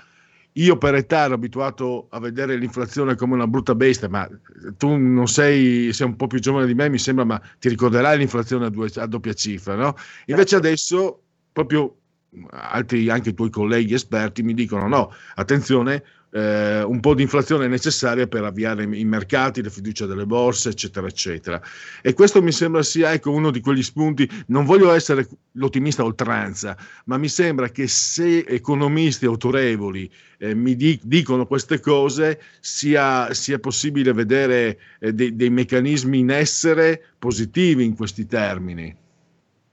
[0.57, 4.29] Io per età ero abituato a vedere l'inflazione come una brutta bestia, ma
[4.77, 8.19] tu non sei, sei un po' più giovane di me, mi sembra, ma ti ricorderai
[8.19, 9.95] l'inflazione a, due- a doppia cifra, no?
[10.27, 11.23] Invece adesso,
[11.53, 12.02] proprio
[12.51, 17.67] altri anche i tuoi colleghi esperti mi dicono no, attenzione, eh, un po' di inflazione
[17.67, 21.61] è necessaria per avviare i mercati, la fiducia delle borse, eccetera, eccetera.
[22.01, 26.77] E questo mi sembra sia ecco, uno di quegli spunti, non voglio essere l'ottimista oltranza,
[27.05, 33.59] ma mi sembra che se economisti autorevoli eh, mi di- dicono queste cose, sia, sia
[33.59, 39.01] possibile vedere eh, dei, dei meccanismi in essere positivi in questi termini.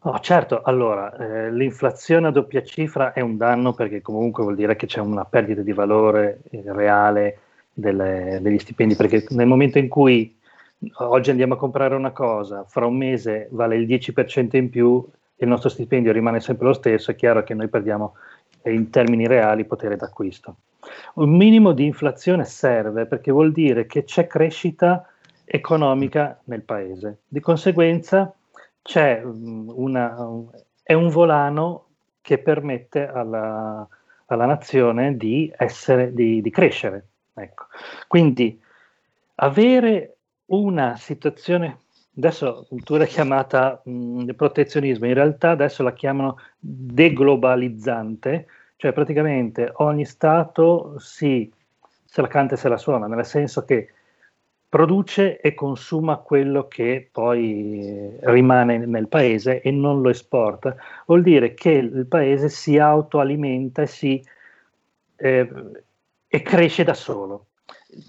[0.03, 4.77] Oh, certo, allora, eh, l'inflazione a doppia cifra è un danno perché comunque vuol dire
[4.77, 7.39] che c'è una perdita di valore eh, reale
[7.73, 10.37] delle- degli stipendi, perché nel momento in cui
[10.99, 15.05] oggi andiamo a comprare una cosa, fra un mese vale il 10% in più
[15.35, 18.15] e il nostro stipendio rimane sempre lo stesso, è chiaro che noi perdiamo
[18.61, 20.55] eh, in termini reali potere d'acquisto.
[21.15, 25.05] Un minimo di inflazione serve perché vuol dire che c'è crescita
[25.43, 27.19] economica nel paese.
[27.27, 28.33] Di conseguenza
[28.81, 30.15] c'è mm, una,
[30.83, 31.85] è un volano
[32.21, 33.87] che permette alla,
[34.27, 37.07] alla nazione di, essere, di, di crescere.
[37.33, 37.65] Ecco.
[38.07, 38.61] Quindi
[39.35, 41.79] avere una situazione,
[42.17, 50.05] adesso tu l'hai chiamata mh, protezionismo, in realtà adesso la chiamano deglobalizzante, cioè praticamente ogni
[50.05, 51.51] Stato si,
[52.05, 53.93] se la canta e se la suona, nel senso che
[54.69, 60.75] produce e consuma quello che poi eh, rimane nel paese e non lo esporta,
[61.07, 64.23] vuol dire che il paese si autoalimenta e, si,
[65.15, 65.49] eh,
[66.27, 67.47] e cresce da solo.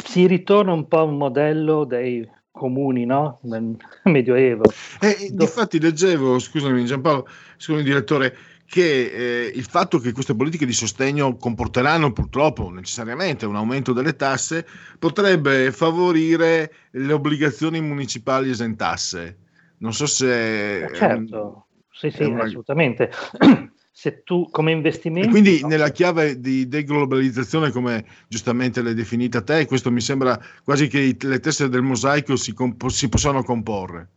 [0.04, 3.38] Si ritorna un po' a un modello dei comuni, no?
[3.44, 3.74] Nel
[4.04, 4.64] Medioevo.
[5.00, 7.26] E infatti leggevo, scusami Giampaolo,
[7.56, 8.36] scusami direttore,
[8.70, 14.14] che eh, il fatto che queste politiche di sostegno comporteranno purtroppo necessariamente un aumento delle
[14.14, 14.64] tasse
[14.97, 19.38] potrebbe favorire le obbligazioni municipali esentasse.
[19.78, 20.84] Non so se...
[20.84, 23.10] Eh, certo, sì, sì, una- assolutamente.
[23.90, 25.26] Se tu come investimento...
[25.26, 30.86] E quindi nella chiave di deglobalizzazione, come giustamente l'hai definita te, questo mi sembra quasi
[30.86, 34.09] che le teste del mosaico si, compo- si possano comporre.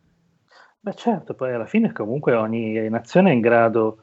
[0.80, 3.98] Beh, certo, poi alla fine comunque ogni nazione è in grado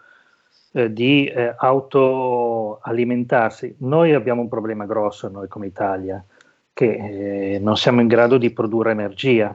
[0.72, 3.74] eh, di eh, autoalimentarsi.
[3.78, 6.24] Noi abbiamo un problema grosso, noi come Italia,
[6.72, 9.52] che eh, non siamo in grado di produrre energia.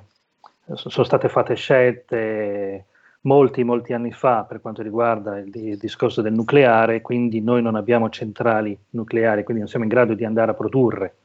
[0.73, 2.85] Sono state fatte scelte
[3.21, 7.75] molti, molti anni fa per quanto riguarda il, il discorso del nucleare, quindi noi non
[7.75, 11.15] abbiamo centrali nucleari, quindi non siamo in grado di andare a produrre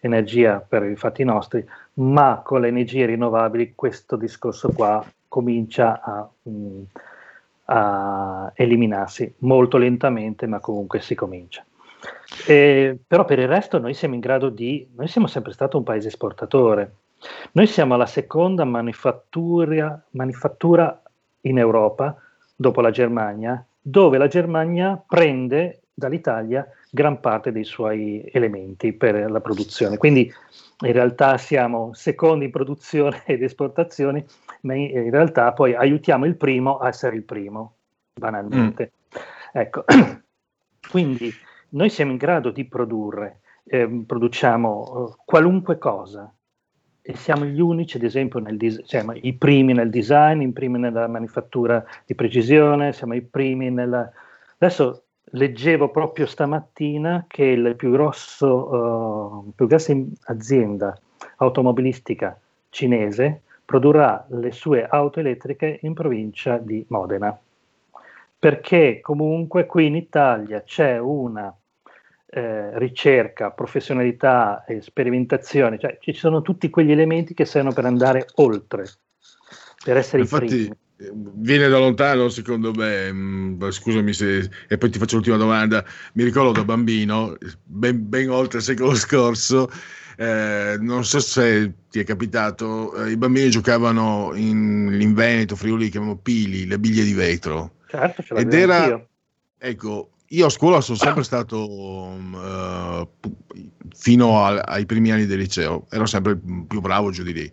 [0.00, 1.64] energia per i fatti nostri,
[1.94, 6.82] ma con le energie rinnovabili questo discorso qua comincia a, mh,
[7.74, 11.64] a eliminarsi molto lentamente, ma comunque si comincia.
[12.46, 15.82] E, però per il resto noi siamo in grado di, noi siamo sempre stato un
[15.82, 16.96] paese esportatore,
[17.52, 21.00] noi siamo la seconda manifattura, manifattura
[21.42, 22.14] in Europa
[22.54, 29.40] dopo la Germania, dove la Germania prende dall'Italia gran parte dei suoi elementi per la
[29.40, 29.96] produzione.
[29.96, 30.30] Quindi
[30.86, 34.24] in realtà siamo secondi in produzione ed esportazioni,
[34.62, 37.76] ma in realtà poi aiutiamo il primo a essere il primo,
[38.14, 38.92] banalmente.
[39.52, 39.84] Ecco,
[40.90, 41.30] quindi
[41.70, 46.32] noi siamo in grado di produrre ehm, produciamo eh, qualunque cosa.
[47.04, 50.78] E siamo gli unici, ad esempio, nel dis- siamo i primi nel design, i primi
[50.78, 54.08] nella manifattura di precisione, siamo i primi nella...
[54.58, 55.04] Adesso
[55.34, 59.94] leggevo proprio stamattina che il più grosso, uh, più grossa
[60.24, 60.98] azienda
[61.36, 62.38] automobilistica
[62.68, 67.38] cinese produrrà le sue auto elettriche in provincia di Modena.
[68.38, 71.54] Perché comunque qui in Italia c'è una
[72.26, 78.26] eh, ricerca, professionalità e sperimentazione, cioè ci sono tutti quegli elementi che servono per andare
[78.36, 78.84] oltre,
[79.84, 80.76] per essere Infatti, i primi.
[81.12, 83.12] Viene da lontano, secondo me.
[83.12, 84.48] mm, Scusami se.
[84.68, 85.84] E poi ti faccio l'ultima domanda.
[86.14, 89.70] Mi ricordo da bambino, ben, ben oltre il secolo scorso,
[90.16, 95.88] eh, non so se ti è capitato, eh, i bambini giocavano in, in Veneto, Friuli,
[95.88, 97.76] chiamano pili, le biglie di vetro.
[97.88, 99.08] Certo, ce Ed era, anch'io.
[99.58, 103.36] ecco, io a scuola sono sempre stato um, pu-
[103.94, 107.52] fino al- ai primi anni del liceo, ero sempre più bravo giù di lì.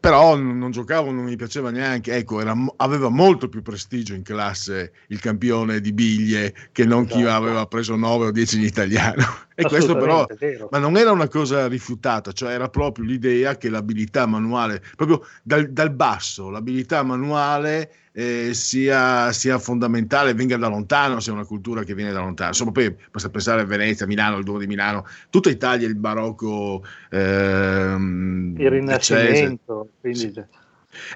[0.00, 2.14] Però non, giocavo, non mi piaceva neanche.
[2.14, 7.20] Ecco, era aveva molto più prestigio in classe il campione di biglie che non chi
[7.20, 7.34] Esatto.
[7.34, 9.22] aveva preso 9 o 10 in italiano.
[9.60, 10.26] E questo però,
[10.70, 15.70] ma non era una cosa rifiutata, cioè era proprio l'idea che l'abilità manuale, proprio dal,
[15.70, 21.94] dal basso, l'abilità manuale eh, sia, sia fondamentale, venga da lontano, sia una cultura che
[21.94, 22.50] viene da lontano.
[22.50, 26.82] Insomma, poi basta pensare a Venezia, Milano, il Duomo di Milano, tutta Italia, il barocco,
[27.10, 28.70] ehm, Il.
[28.70, 30.32] Rinascimento, quindi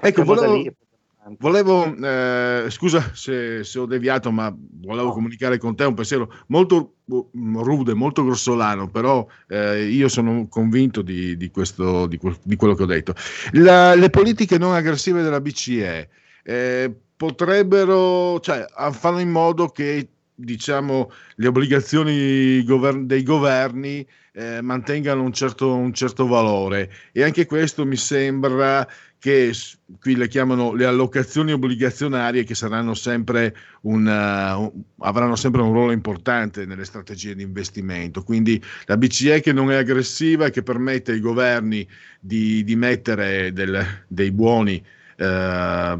[0.01, 0.75] Ecco, partiamo da volevo, lì.
[1.39, 6.95] Volevo, eh, scusa se, se ho deviato, ma volevo comunicare con te un pensiero molto
[7.11, 12.75] mm, rude, molto grossolano, però eh, io sono convinto di, di questo, di, di quello
[12.75, 13.13] che ho detto.
[13.53, 16.09] La- le politiche non aggressive della BCE
[16.43, 25.23] eh, potrebbero, cioè, fanno in modo che diciamo, le obbligazioni gover- dei governi eh, mantengano
[25.23, 26.91] un certo, un certo valore.
[27.13, 28.87] E anche questo mi sembra
[29.19, 29.51] che
[29.99, 32.53] qui le chiamano le allocazioni obbligazionarie che
[32.93, 38.23] sempre un, uh, un- avranno sempre un ruolo importante nelle strategie di investimento.
[38.23, 41.87] Quindi la BCE che non è aggressiva e che permette ai governi
[42.19, 44.83] di, di mettere del- dei buoni
[45.17, 45.99] eh,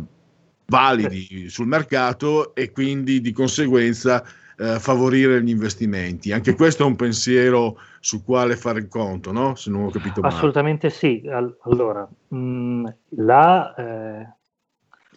[0.68, 4.24] validi sul mercato e quindi di conseguenza
[4.58, 6.32] eh, favorire gli investimenti.
[6.32, 9.56] Anche questo è un pensiero sul quale fare il conto, no?
[9.56, 10.36] Se non ho capito male.
[10.36, 11.28] Assolutamente sì.
[11.28, 14.28] Al- allora, mh, la, eh,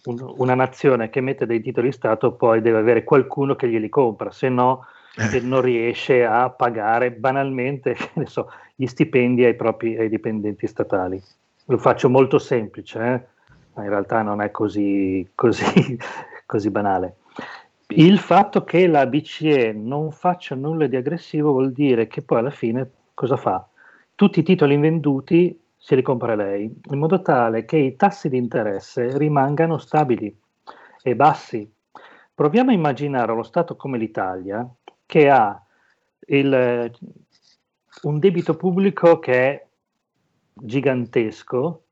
[0.05, 3.91] un- una nazione che emette dei titoli di Stato poi deve avere qualcuno che glieli
[3.91, 4.87] compra, se no
[5.17, 5.39] Eh.
[5.41, 7.95] non riesce a pagare banalmente
[8.25, 11.23] so, gli stipendi ai propri ai dipendenti statali.
[11.67, 13.27] Lo faccio molto semplice, eh,
[13.75, 15.99] ma in realtà non è così, così,
[16.47, 17.17] così banale.
[17.91, 22.51] Il fatto che la BCE non faccia nulla di aggressivo vuol dire che poi alla
[22.51, 23.67] fine cosa fa?
[24.15, 28.37] Tutti i titoli invenduti se li compra lei, in modo tale che i tassi di
[28.37, 30.39] interesse rimangano stabili
[31.03, 31.71] e bassi.
[32.35, 34.69] Proviamo a immaginare uno Stato come l'Italia
[35.07, 35.59] che ha
[36.27, 36.93] il-
[38.03, 39.67] un debito pubblico che è
[40.53, 41.85] gigantesco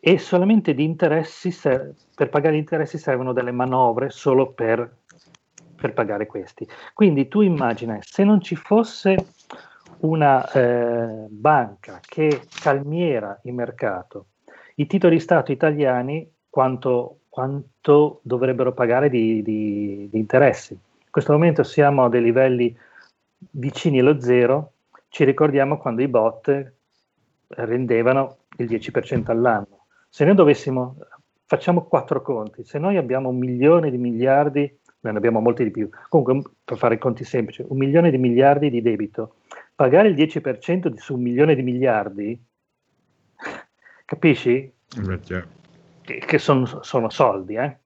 [0.00, 1.50] e solamente di interessi,
[2.14, 4.96] per pagare gli interessi servono delle manovre solo per,
[5.80, 6.66] per pagare questi.
[6.92, 9.16] Quindi tu immagina, se non ci fosse
[10.00, 14.26] una eh, banca che calmiera il mercato,
[14.76, 20.72] i titoli di Stato italiani quanto, quanto dovrebbero pagare di, di- di interessi?
[20.72, 22.76] In questo momento siamo a dei livelli
[23.52, 24.72] vicini allo zero,
[25.08, 26.72] ci ricordiamo quando i bot
[27.48, 29.86] rendevano il 10% all'anno.
[30.08, 30.96] Se noi dovessimo,
[31.46, 35.88] facciamo quattro conti, se noi abbiamo un milione di miliardi, ne abbiamo molti di più,
[36.08, 39.36] comunque per fare i conti semplici, un milione di miliardi di debito,
[39.74, 42.44] pagare il 10% di, su un milione di miliardi,
[44.04, 44.50] capisci?
[44.50, 45.46] Eh, chiaro.
[46.02, 47.76] Che, che son- sono soldi, eh?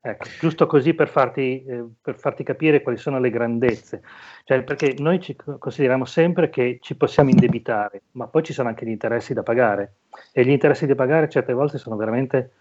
[0.00, 4.02] Ecco, giusto così per farti, eh, per farti capire quali sono le grandezze.
[4.44, 8.86] Cioè, perché noi ci consideriamo sempre che ci possiamo indebitare, ma poi ci sono anche
[8.86, 9.96] gli interessi da pagare
[10.32, 12.52] e gli interessi da pagare certe volte sono veramente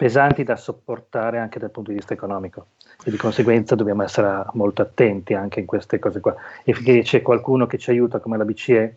[0.00, 2.68] pesanti da sopportare anche dal punto di vista economico.
[3.04, 6.34] E di conseguenza dobbiamo essere molto attenti anche in queste cose qua.
[6.64, 8.96] E finché c'è qualcuno che ci aiuta come la BCE,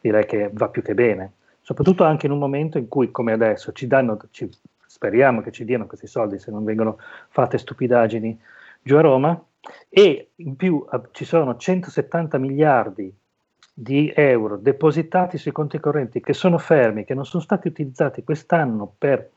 [0.00, 3.70] direi che va più che bene, soprattutto anche in un momento in cui come adesso
[3.70, 4.50] ci danno, ci-
[4.84, 6.98] speriamo che ci diano questi soldi se non vengono
[7.28, 8.36] fatte stupidaggini
[8.82, 9.44] giù a Roma.
[9.88, 13.14] E in più ci sono 170 miliardi
[13.72, 18.92] di euro depositati sui conti correnti che sono fermi, che non sono stati utilizzati quest'anno
[18.98, 19.30] per,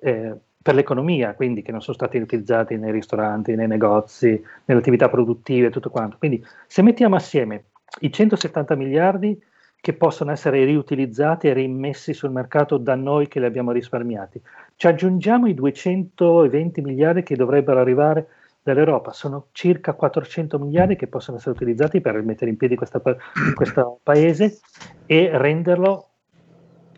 [0.00, 5.08] eh, per l'economia, quindi che non sono stati utilizzati nei ristoranti, nei negozi, nelle attività
[5.08, 6.16] produttive, tutto quanto.
[6.18, 7.64] Quindi se mettiamo assieme
[8.00, 9.40] i 170 miliardi
[9.80, 14.40] che possono essere riutilizzati e rimmessi sul mercato da noi che li abbiamo risparmiati.
[14.74, 18.26] Ci aggiungiamo i 220 miliardi che dovrebbero arrivare
[18.62, 23.00] dall'Europa, sono circa 400 miliardi che possono essere utilizzati per mettere in piedi questa,
[23.54, 24.58] questo paese
[25.06, 26.08] e renderlo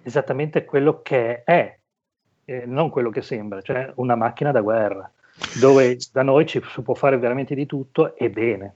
[0.03, 1.79] esattamente quello che è,
[2.51, 5.09] eh, non quello che sembra, cioè una macchina da guerra,
[5.61, 8.75] dove da noi ci si può fare veramente di tutto e bene.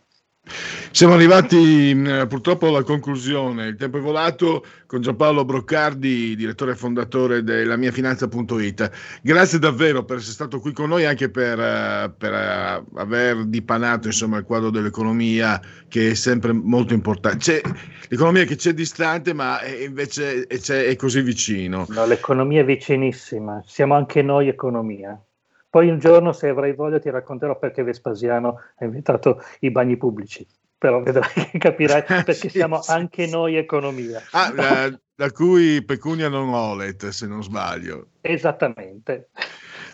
[0.94, 6.76] Siamo arrivati mh, purtroppo alla conclusione, il tempo è volato con Giampaolo Broccardi, direttore e
[6.76, 9.18] fondatore della miafinanza.it.
[9.20, 14.06] Grazie davvero per essere stato qui con noi anche per, eh, per, eh, aver dipanato
[14.06, 17.38] insomma, il quadro dell'economia che è sempre molto importante.
[17.38, 17.60] C'è
[18.08, 21.86] l'economia che c'è distante ma è, invece è, è così vicino.
[21.88, 25.20] No, l'economia è vicinissima, siamo anche noi economia.
[25.68, 30.46] Poi un giorno, se avrai voglia, ti racconterò perché Vespasiano ha inventato i bagni pubblici.
[30.84, 34.20] Però vedrai che capirai perché siamo anche noi economia.
[34.32, 38.08] Ah, da, da cui pecunia non olet, se non sbaglio.
[38.20, 39.30] Esattamente.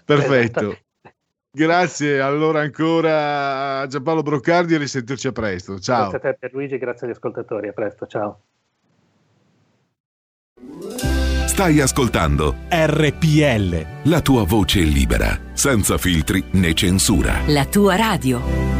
[0.04, 0.76] Perfetto.
[1.52, 5.78] Grazie allora ancora a Giampaolo Broccardi e risentirci a presto.
[5.78, 6.10] Ciao.
[6.10, 7.68] Grazie a te Pierluigi, grazie agli ascoltatori.
[7.68, 8.40] A presto, ciao.
[11.46, 14.10] Stai ascoltando RPL.
[14.10, 17.42] la tua voce libera, senza filtri né censura.
[17.46, 18.79] La tua radio.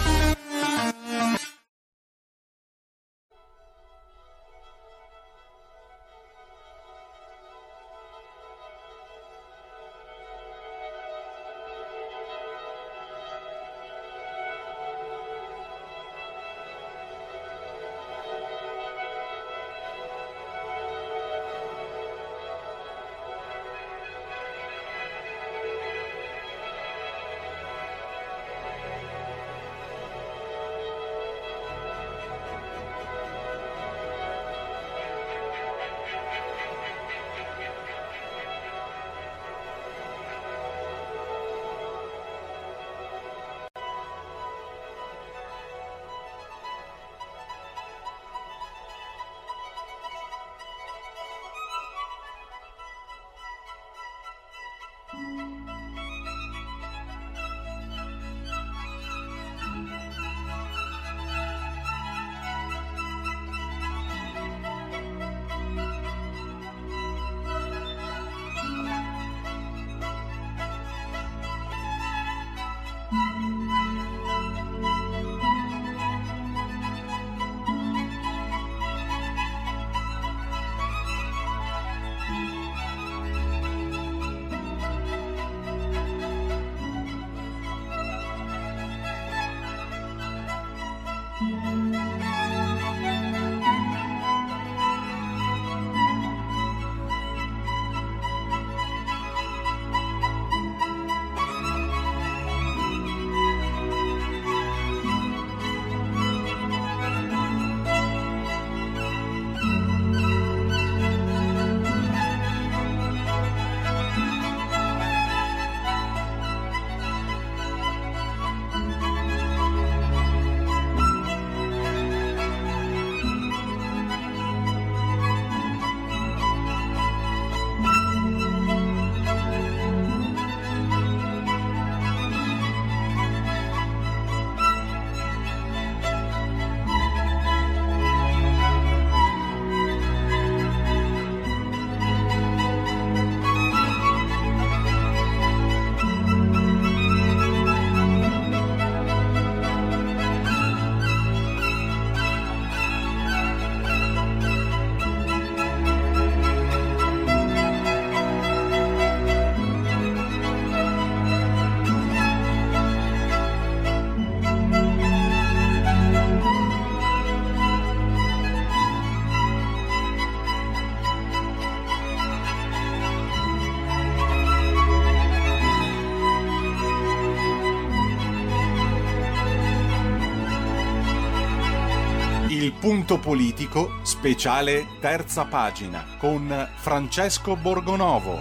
[183.11, 188.39] Punto politico, speciale terza pagina, con Francesco Borgonovo.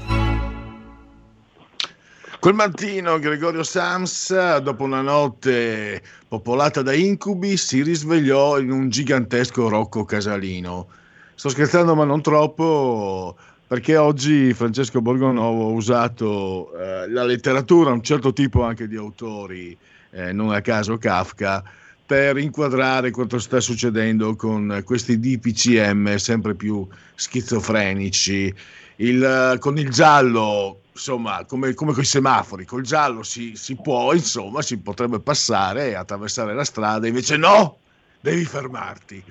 [2.38, 9.68] Quel mattino Gregorio Sams, dopo una notte popolata da incubi, si risvegliò in un gigantesco
[9.68, 10.86] Rocco Casalino.
[11.34, 13.36] Sto scherzando ma non troppo,
[13.66, 19.76] perché oggi Francesco Borgonovo ha usato eh, la letteratura, un certo tipo anche di autori,
[20.10, 21.64] eh, non a caso Kafka,
[22.10, 26.84] per inquadrare quanto sta succedendo con questi DPCM sempre più
[27.14, 28.52] schizofrenici.
[28.96, 34.12] Il, con il giallo, insomma, come, come con i semafori, col giallo si, si può,
[34.12, 37.78] insomma, si potrebbe passare e attraversare la strada, invece no,
[38.20, 39.22] devi fermarti.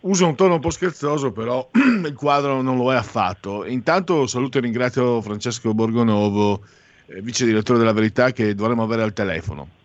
[0.00, 3.64] Uso un tono un po' scherzoso, però il quadro non lo è affatto.
[3.64, 6.62] Intanto saluto e ringrazio Francesco Borgonovo,
[7.06, 9.80] eh, vice direttore della Verità, che dovremmo avere al telefono.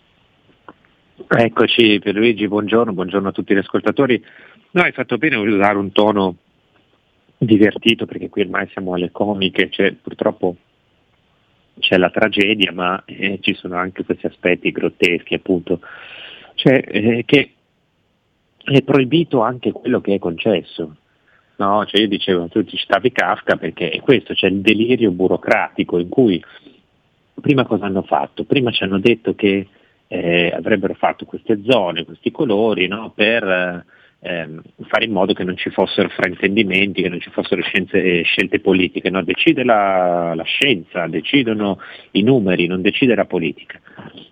[1.25, 4.23] Eccoci Pierluigi, buongiorno, buongiorno a tutti gli ascoltatori.
[4.71, 6.35] No, hai fatto bene usare un tono
[7.39, 10.55] divertito perché qui ormai siamo alle comiche, cioè, purtroppo
[11.79, 15.79] c'è la tragedia ma eh, ci sono anche questi aspetti grotteschi appunto,
[16.53, 17.53] cioè, eh, che
[18.63, 20.97] è proibito anche quello che è concesso.
[21.55, 25.97] No, cioè io dicevo, tu ti citavi Kafka perché è questo, c'è il delirio burocratico
[25.97, 26.39] in cui
[27.41, 28.43] prima cosa hanno fatto?
[28.43, 29.67] Prima ci hanno detto che
[30.07, 33.85] eh, avrebbero fatto queste zone, questi colori no, per
[34.19, 38.23] ehm, fare in modo che non ci fossero fraintendimenti, che non ci fossero scienze, eh,
[38.23, 39.09] scelte politiche.
[39.09, 39.23] No?
[39.23, 41.79] Decide la, la, scienza, decidono
[42.11, 43.79] i numeri, non decide la politica.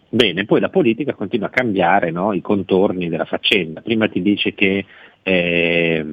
[0.10, 3.82] Bene, poi la politica continua a cambiare no, i contorni della faccenda.
[3.82, 4.86] Prima ti dice che
[5.24, 6.06] eh,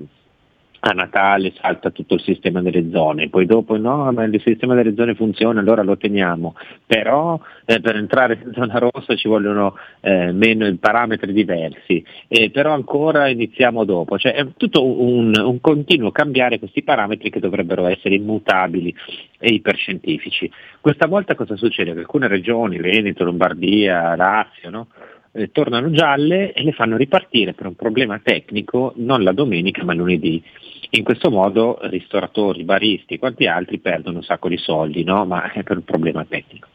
[0.85, 4.95] a Natale salta tutto il sistema delle zone, poi dopo no, ma il sistema delle
[4.97, 10.33] zone funziona, allora lo teniamo, però eh, per entrare in zona rossa ci vogliono eh,
[10.33, 16.59] meno parametri diversi, eh, però ancora iniziamo dopo, cioè è tutto un, un, continuo cambiare
[16.59, 18.93] questi parametri che dovrebbero essere immutabili
[19.39, 20.51] e iperscientifici.
[20.81, 21.93] Questa volta cosa succede?
[21.93, 24.89] Che alcune regioni, Veneto, Lombardia, Lazio, no?
[25.35, 29.95] Eh, tornano gialle e le fanno ripartire per un problema tecnico non la domenica ma
[29.95, 30.43] lunedì.
[30.91, 35.25] In questo modo ristoratori, baristi e quanti altri perdono un sacco di soldi, no?
[35.25, 36.69] ma è per un problema tecnico.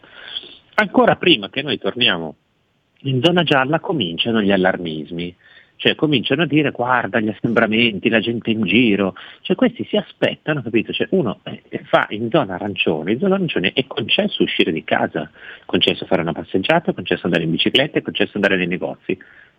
[0.74, 2.36] Ancora prima che noi torniamo
[3.02, 5.36] in zona gialla cominciano gli allarmismi,
[5.78, 10.62] cioè cominciano a dire guarda gli assembramenti, la gente in giro, cioè questi si aspettano,
[10.62, 10.92] capito?
[10.92, 15.24] Cioè uno eh, fa in zona arancione, in zona arancione è concesso uscire di casa,
[15.24, 19.18] è concesso fare una passeggiata, è concesso andare in bicicletta, è concesso andare nei negozi,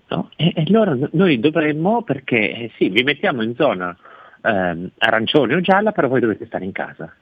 [0.09, 0.31] no?
[0.37, 3.97] E, e allora noi dovremmo, perché eh, sì, vi mettiamo in zona
[4.43, 7.15] ehm, arancione o gialla, però voi dovete stare in casa.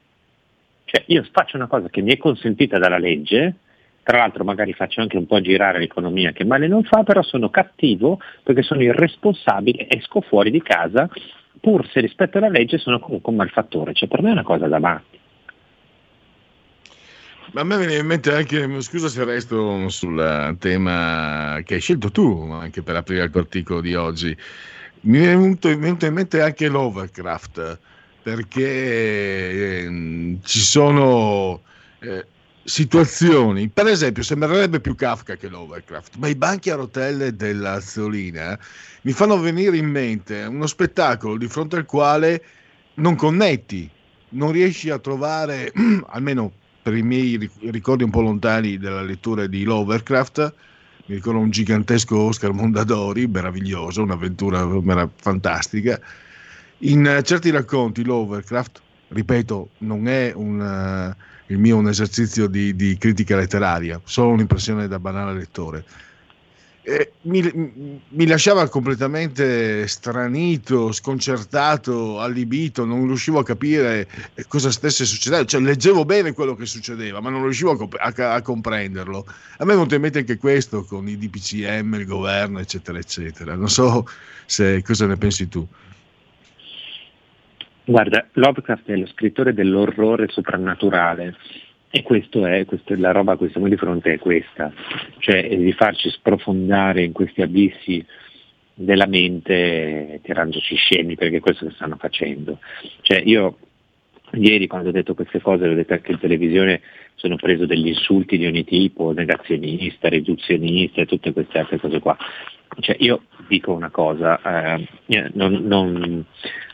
[0.84, 3.56] Cioè io faccio una cosa che mi è consentita dalla legge,
[4.06, 7.50] tra l'altro magari faccio anche un po' girare l'economia che male non fa, però sono
[7.50, 11.10] cattivo perché sono irresponsabile, esco fuori di casa,
[11.60, 14.68] pur se rispetto alla legge sono comunque un malfattore, cioè per me è una cosa
[14.68, 15.18] da matti.
[17.50, 22.12] Ma a me viene in mente anche, scusa se resto sul tema che hai scelto
[22.12, 24.36] tu, anche per aprire il tuo articolo di oggi,
[25.00, 27.80] mi è venuto, in mente anche l'Overcraft,
[28.22, 31.62] perché eh, ci sono
[31.98, 32.24] eh,
[32.66, 38.58] situazioni, per esempio sembrerebbe più Kafka che l'Overcraft, ma i banchi a rotelle della Zolina
[39.02, 42.42] mi fanno venire in mente uno spettacolo di fronte al quale
[42.94, 43.88] non connetti,
[44.30, 45.72] non riesci a trovare,
[46.10, 46.52] almeno
[46.82, 50.54] per i miei ricordi un po' lontani della lettura di Lovecraft,
[51.06, 56.00] mi ricordo un gigantesco Oscar Mondadori, meraviglioso, un'avventura fantastica.
[56.78, 61.14] In certi racconti Lovecraft, ripeto, non è un,
[61.46, 65.84] il mio un esercizio di, di, critica letteraria, solo un'impressione da banale lettore.
[67.22, 67.42] Mi,
[68.10, 74.06] mi, lasciava completamente stranito, sconcertato, allibito, non riuscivo a capire
[74.46, 78.40] cosa stesse succedendo, cioè leggevo bene quello che succedeva, ma non riuscivo a, a, a
[78.42, 79.26] comprenderlo.
[79.58, 83.56] A me è venuto in mente anche questo con i DPCM, il governo, eccetera, eccetera.
[83.56, 84.06] Non so
[84.44, 85.66] se, cosa ne pensi tu.
[87.88, 91.36] Guarda, Lovecraft è lo scrittore dell'orrore soprannaturale
[91.88, 94.72] e è, questa la roba a cui siamo di fronte, è questa,
[95.18, 98.04] cioè di farci sprofondare in questi abissi
[98.74, 102.58] della mente tirandoci scemi, perché è questo che stanno facendo.
[103.02, 103.56] Cioè io
[104.32, 106.80] ieri quando ho detto queste cose, l'ho detto anche in televisione,
[107.14, 112.16] sono preso degli insulti di ogni tipo, negazionista, riduzionista e tutte queste altre cose qua.
[112.80, 114.88] Cioè io dico una cosa, eh,
[115.34, 116.24] non, non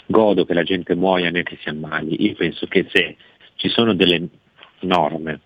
[0.06, 3.16] godo che la gente muoia né che si ammali, io penso che se
[3.56, 4.28] ci sono delle
[4.80, 5.40] norme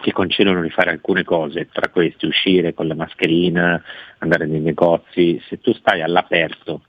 [0.00, 3.82] che concedono di fare alcune cose, tra queste uscire con la mascherina,
[4.18, 6.82] andare nei negozi, se tu stai all'aperto,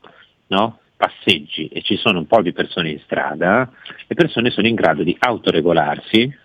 [0.48, 0.80] no?
[0.98, 3.72] passeggi e ci sono un po' di persone in strada,
[4.08, 6.36] le persone sono in grado di autoregolarsi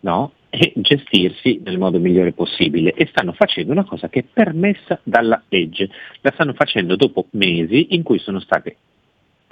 [0.00, 0.32] no?
[0.48, 5.40] e gestirsi nel modo migliore possibile e stanno facendo una cosa che è permessa dalla
[5.48, 5.90] legge,
[6.22, 8.76] la stanno facendo dopo mesi in cui sono state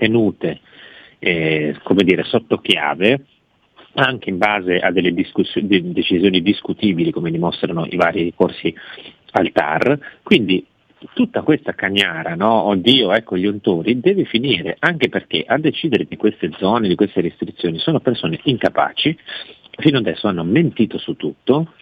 [0.01, 0.61] tenute
[1.19, 3.27] eh, come dire, sotto chiave
[3.95, 8.75] anche in base a delle discuss- de- decisioni discutibili come dimostrano i vari ricorsi
[9.33, 10.65] al TAR, quindi
[11.13, 12.63] tutta questa cagnara, no?
[12.65, 17.21] oddio, ecco gli untori, deve finire, anche perché a decidere di queste zone, di queste
[17.21, 19.17] restrizioni, sono persone incapaci,
[19.77, 21.73] fino adesso hanno mentito su tutto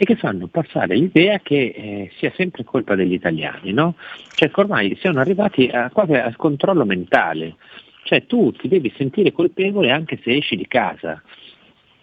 [0.00, 3.96] e che fanno passare l'idea che eh, sia sempre colpa degli italiani, no?
[4.34, 7.56] Cioè che ormai siamo arrivati a, quasi al controllo mentale,
[8.04, 11.22] cioè tu ti devi sentire colpevole anche se esci di casa.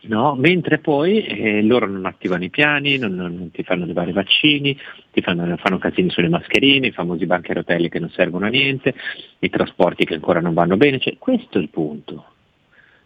[0.02, 0.36] No?
[0.36, 4.78] Mentre poi eh, loro non attivano i piani, non, non ti fanno arrivare i vaccini,
[5.12, 8.50] ti fanno, fanno, casini sulle mascherine, i famosi banchi a rotelle che non servono a
[8.50, 8.94] niente,
[9.40, 12.37] i trasporti che ancora non vanno bene, cioè, questo è il punto.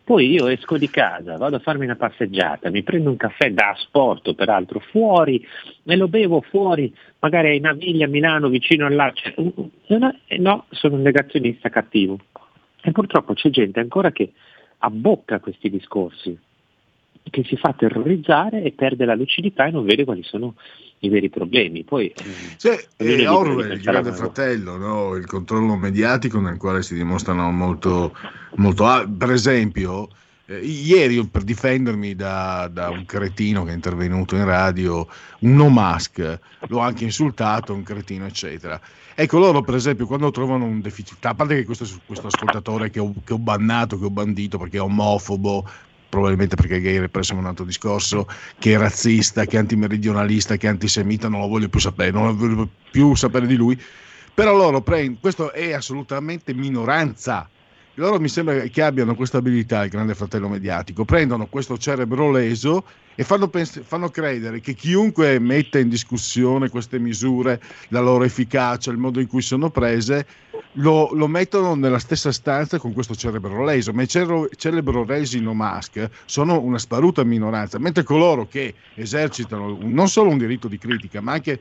[0.03, 3.69] Poi io esco di casa, vado a farmi una passeggiata, mi prendo un caffè da
[3.69, 5.45] asporto peraltro fuori
[5.83, 9.35] e lo bevo fuori, magari a Naviglia, a Milano, vicino all'Arce.
[10.39, 12.19] No, sono un negazionista cattivo.
[12.81, 14.31] E purtroppo c'è gente ancora che
[14.79, 16.37] abbocca questi discorsi,
[17.29, 20.55] che si fa terrorizzare e perde la lucidità e non vede quali sono
[21.01, 21.83] i veri problemi.
[21.83, 22.13] Poi,
[22.57, 25.15] sì, eh, Orwell, il grande fratello, no?
[25.15, 28.15] il controllo mediatico nel quale si dimostrano molto,
[28.55, 28.85] molto
[29.17, 30.09] per esempio,
[30.45, 35.07] eh, ieri per difendermi da, da, un cretino che è intervenuto in radio,
[35.39, 38.79] un no mask, l'ho anche insultato, un cretino, eccetera.
[39.13, 42.99] Ecco, loro per esempio quando trovano un deficit, a parte che questo, questo ascoltatore che
[42.99, 45.67] ho, che ho bannato, che ho bandito perché è omofobo,
[46.11, 48.27] probabilmente perché gay represso è un altro discorso,
[48.59, 52.35] che è razzista, che è antimeridionalista, che è antisemita, non lo voglio più sapere, non
[52.35, 53.81] voglio più sapere di lui.
[54.33, 57.49] Però loro prendono, questo è assolutamente minoranza.
[57.95, 62.85] Loro mi sembra che abbiano questa abilità, il grande fratello mediatico, prendono questo cerebro leso
[63.15, 68.91] e fanno, pens- fanno, credere che chiunque metta in discussione queste misure, la loro efficacia,
[68.91, 70.25] il modo in cui sono prese,
[70.75, 75.41] lo, lo mettono nella stessa stanza con questo cerebro leso, ma i cerebro, cerebro resi
[75.41, 80.77] no mask sono una sparuta minoranza, mentre coloro che esercitano non solo un diritto di
[80.77, 81.59] critica, ma anche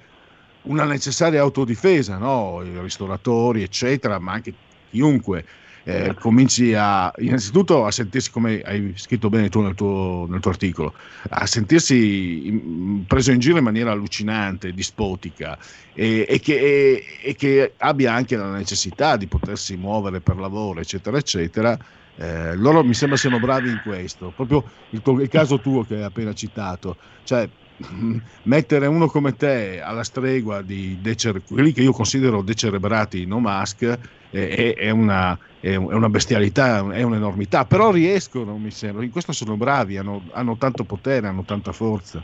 [0.63, 2.63] una necessaria autodifesa, no?
[2.63, 4.55] i ristoratori, eccetera, ma anche
[4.91, 5.45] chiunque
[5.85, 10.51] eh, cominci a innanzitutto a sentirsi come hai scritto bene tu nel tuo, nel tuo
[10.51, 10.95] articolo
[11.31, 15.59] a sentirsi preso in giro in maniera allucinante, dispotica
[15.93, 20.81] e, e, che, e, e, che, abbia anche la necessità di potersi muovere per lavoro
[20.81, 21.79] eccetera eccetera
[22.17, 24.31] eh, loro mi sembra siano bravi in questo.
[24.37, 26.97] Proprio il, tuo, il caso tuo che hai appena citato.
[27.25, 27.49] Cioè
[28.45, 33.99] mettere uno come te alla stregua di decer- quelli che io considero decerebrati no mask
[34.31, 39.57] è, è, una, è, una, bestialità, è un'enormità, però riescono, mi sembra, in questo sono
[39.57, 42.23] bravi, hanno, hanno tanto potere, hanno tanta forza.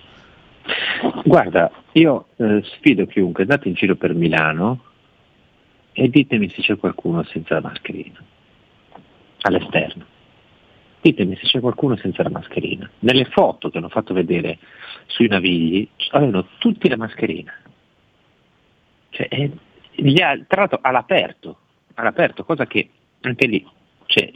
[1.24, 4.82] Guarda, io eh, sfido chiunque, andate in giro per Milano
[5.92, 8.22] e ditemi se c'è qualcuno senza la mascherina,
[9.42, 10.04] all'esterno.
[11.00, 12.90] Ditemi se c'è qualcuno senza la mascherina.
[13.00, 14.58] Nelle foto che hanno fatto vedere
[15.06, 17.52] sui navigli avevano tutti la mascherina.
[19.10, 19.50] Cioè, eh,
[20.22, 21.58] ha, tra l'altro all'aperto,
[21.96, 22.88] all'aperto, cosa che
[23.20, 23.66] anche lì
[24.06, 24.32] cioè,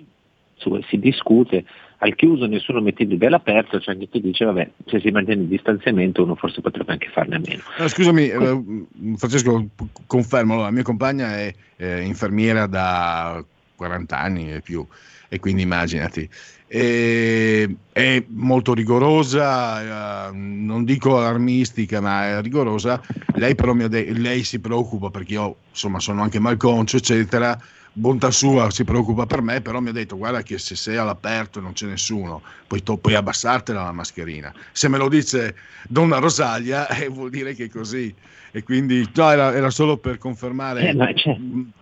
[0.88, 1.64] si discute,
[1.98, 5.48] al chiuso nessuno mette il all'aperto, c'è cioè chi dice vabbè se si mantiene il
[5.48, 7.62] distanziamento uno forse potrebbe anche farne a meno.
[7.78, 9.68] No, scusami eh, Francesco,
[10.06, 13.44] confermo, la mia compagna è eh, infermiera da
[13.76, 14.86] 40 anni e più
[15.32, 16.28] e quindi immaginati.
[16.66, 23.00] E, è molto rigorosa, eh, non dico alarmistica, ma è rigorosa.
[23.36, 27.58] Lei però lei si preoccupa perché io insomma sono anche malconcio, eccetera.
[27.92, 31.58] Bontà sua si preoccupa per me, però mi ha detto guarda che se sei all'aperto
[31.58, 34.52] e non c'è nessuno, puoi, to- puoi abbassartela la mascherina.
[34.70, 35.56] Se me lo dice
[35.88, 38.14] Donna Rosalia, eh, vuol dire che è così
[38.52, 41.36] e quindi no, era, era, solo per confermare, eh,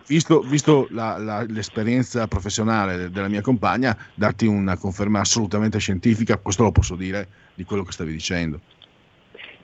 [0.07, 6.63] visto, visto la, la, l'esperienza professionale della mia compagna, darti una conferma assolutamente scientifica, questo
[6.63, 8.59] lo posso dire, di quello che stavi dicendo.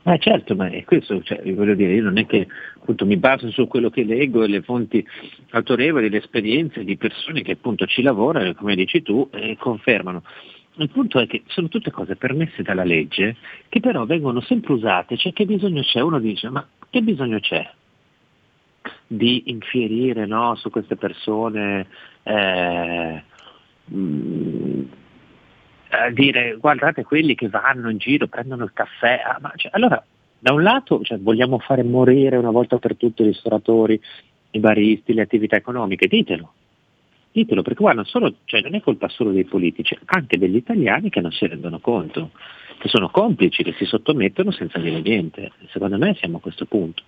[0.05, 3.49] Ma certo, ma è questo, cioè, voglio dire, io non è che appunto, mi baso
[3.49, 5.03] su quello che leggo e le fonti
[5.49, 10.21] autorevoli, le esperienze di persone che appunto ci lavorano, come dici tu, e confermano.
[10.75, 13.37] Il punto è che sono tutte cose permesse dalla legge
[13.67, 16.01] che però vengono sempre usate, cioè che bisogno c'è?
[16.01, 17.67] Uno dice ma che bisogno c'è
[19.07, 21.87] di infierire no, su queste persone,
[22.21, 23.23] eh,
[23.85, 24.81] mh,
[25.89, 30.03] a dire guardate quelli che vanno in giro, prendono il caffè, ah, ma, cioè, allora
[30.37, 33.99] da un lato cioè, vogliamo fare morire una volta per tutte i ristoratori,
[34.51, 36.53] i baristi, le attività economiche, ditelo,
[37.31, 41.21] ditelo, perché guarda, solo, cioè, non è colpa solo dei politici, anche degli italiani che
[41.21, 42.31] non si rendono conto,
[42.77, 45.51] che sono complici, che si sottomettono senza dire niente.
[45.69, 47.03] Secondo me siamo a questo punto.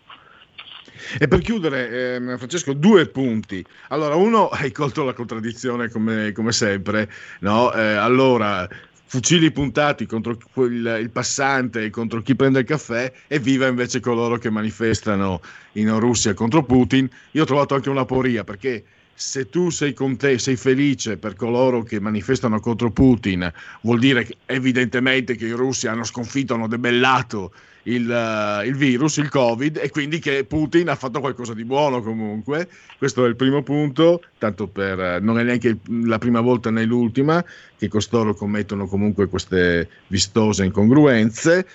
[1.19, 3.65] E per chiudere, ehm, Francesco, due punti.
[3.89, 7.09] Allora, uno, hai colto la contraddizione come, come sempre,
[7.39, 7.73] no?
[7.73, 8.67] Eh, allora,
[9.05, 14.37] fucili puntati contro quel- il passante contro chi prende il caffè e viva invece coloro
[14.37, 15.41] che manifestano
[15.73, 17.09] in Russia contro Putin.
[17.31, 18.83] Io ho trovato anche una poria perché
[19.13, 23.51] se tu sei, con te, sei felice per coloro che manifestano contro Putin,
[23.81, 27.51] vuol dire che evidentemente che i russi hanno sconfitto, hanno debellato
[27.87, 32.01] il, eh, il virus, il Covid, e quindi che Putin ha fatto qualcosa di buono
[32.01, 32.69] comunque.
[32.97, 36.83] Questo è il primo punto, tanto per eh, non è neanche la prima volta né
[36.83, 37.43] l'ultima
[37.77, 41.67] che costoro commettono comunque queste vistose incongruenze.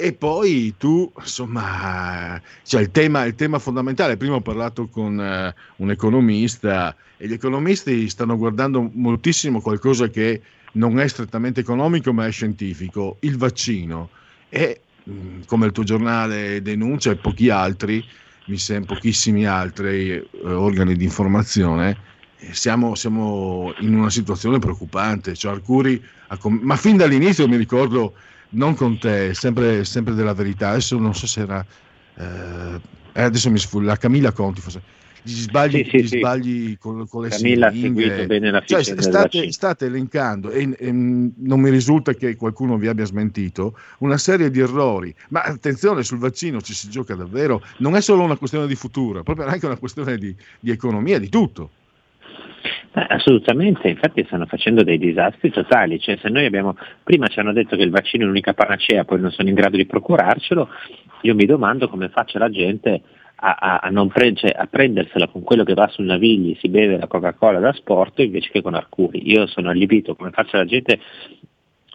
[0.00, 5.52] E poi tu, insomma, cioè il tema, il tema fondamentale, prima ho parlato con eh,
[5.76, 10.40] un economista e gli economisti stanno guardando moltissimo qualcosa che
[10.74, 14.10] non è strettamente economico ma è scientifico, il vaccino.
[14.48, 14.82] E
[15.46, 18.04] come il tuo giornale denuncia e pochi altri,
[18.46, 21.96] mi sembra pochissimi altri eh, organi di informazione,
[22.38, 25.34] eh, siamo, siamo in una situazione preoccupante.
[25.34, 26.02] Cioè, Arcuri
[26.48, 28.14] ma fin dall'inizio mi ricordo,
[28.50, 31.64] non con te, sempre, sempre della verità, adesso non so se era,
[32.16, 32.80] eh,
[33.12, 34.82] eh, adesso mi sfugge, la Camilla Conti forse.
[35.28, 38.62] Gli sbagli, Sì, sì, gli sbagli con, con le Camilla siringhe.
[38.64, 43.78] Cioè, state, state elencando, e, e, mh, non mi risulta che qualcuno vi abbia smentito,
[43.98, 45.14] una serie di errori.
[45.28, 47.62] Ma attenzione, sul vaccino ci si gioca davvero.
[47.78, 51.18] Non è solo una questione di futuro, è proprio anche una questione di, di economia,
[51.18, 51.70] di tutto.
[52.94, 57.52] Eh, assolutamente, infatti stanno facendo dei disastri totali, cioè se noi abbiamo, prima ci hanno
[57.52, 60.68] detto che il vaccino è l'unica panacea, poi non sono in grado di procurarcelo,
[61.22, 63.02] io mi domando come faccia la gente
[63.40, 66.68] a, a- a non pre- cioè, a prendersela con quello che va sul Navigli, si
[66.68, 69.30] beve la Coca-Cola da sport invece che con Arcuri.
[69.30, 70.98] Io sono allibito come faccia la gente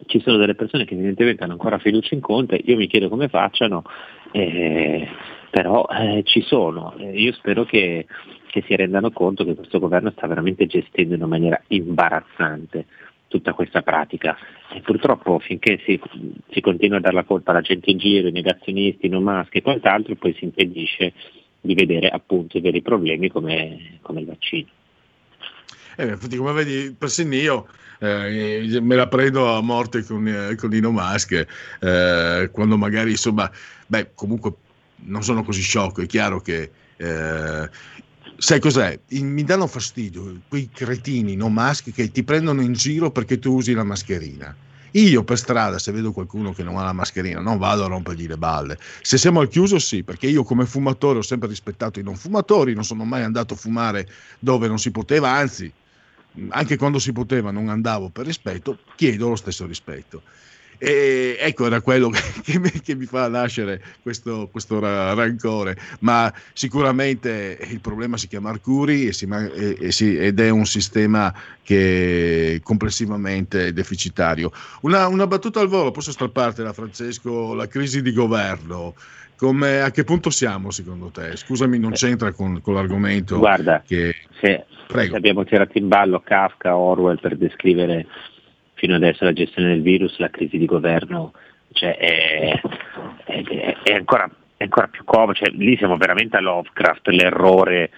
[0.07, 3.27] ci sono delle persone che evidentemente hanno ancora fiducia in Conte, io mi chiedo come
[3.27, 3.83] facciano,
[4.31, 5.07] eh,
[5.49, 6.93] però eh, ci sono.
[6.97, 8.05] Eh, io spero che,
[8.47, 12.85] che si rendano conto che questo governo sta veramente gestendo in una maniera imbarazzante
[13.33, 14.37] tutta questa pratica
[14.71, 15.99] e purtroppo finché si,
[16.51, 19.57] si continua a dare la colpa alla gente in giro, i negazionisti, i non maschi
[19.57, 21.13] e quant'altro, poi si impedisce
[21.59, 24.67] di vedere appunto i veri problemi come, come il vaccino.
[25.95, 27.67] Eh, infatti, come vedi, persino io
[27.99, 31.47] eh, me la prendo a morte con, eh, con Elon Musk,
[31.81, 33.49] eh, quando magari, insomma,
[33.87, 34.53] beh, comunque
[35.05, 36.69] non sono così sciocco, è chiaro che...
[36.97, 37.69] eh,
[38.43, 38.99] sai cos'è?
[39.11, 43.71] Mi danno fastidio quei cretini no Musk che ti prendono in giro perché tu usi
[43.71, 44.53] la mascherina.
[44.91, 48.27] Io per strada, se vedo qualcuno che non ha la mascherina, non vado a rompergli
[48.27, 48.77] le balle.
[49.01, 52.73] Se siamo al chiuso, sì, perché io come fumatore ho sempre rispettato i non fumatori,
[52.73, 54.09] non sono mai andato a fumare
[54.39, 55.71] dove non si poteva, anzi,
[56.49, 60.21] anche quando si poteva non andavo per rispetto, chiedo lo stesso rispetto.
[60.85, 62.09] E ecco, era quello
[62.43, 68.27] che, mi, che mi fa nascere questo, questo ra- rancore, ma sicuramente il problema si
[68.27, 74.51] chiama Arcuri e si e- e si- ed è un sistema che complessivamente è deficitario.
[74.81, 78.93] Una, una battuta al volo, posso strappartela Francesco, la crisi di governo,
[79.37, 81.37] come, a che punto siamo secondo te?
[81.37, 83.37] Scusami, non c'entra con, con l'argomento.
[83.37, 84.13] Guarda, che...
[84.41, 88.05] se, se abbiamo tirato in ballo Kafka, Orwell per descrivere
[88.83, 91.31] fino adesso la gestione del virus, la crisi di governo
[91.71, 92.61] cioè, è,
[93.23, 97.91] è- è ancora, è ancora più comodo, cioè, lì siamo veramente a Lovecraft, l'errore,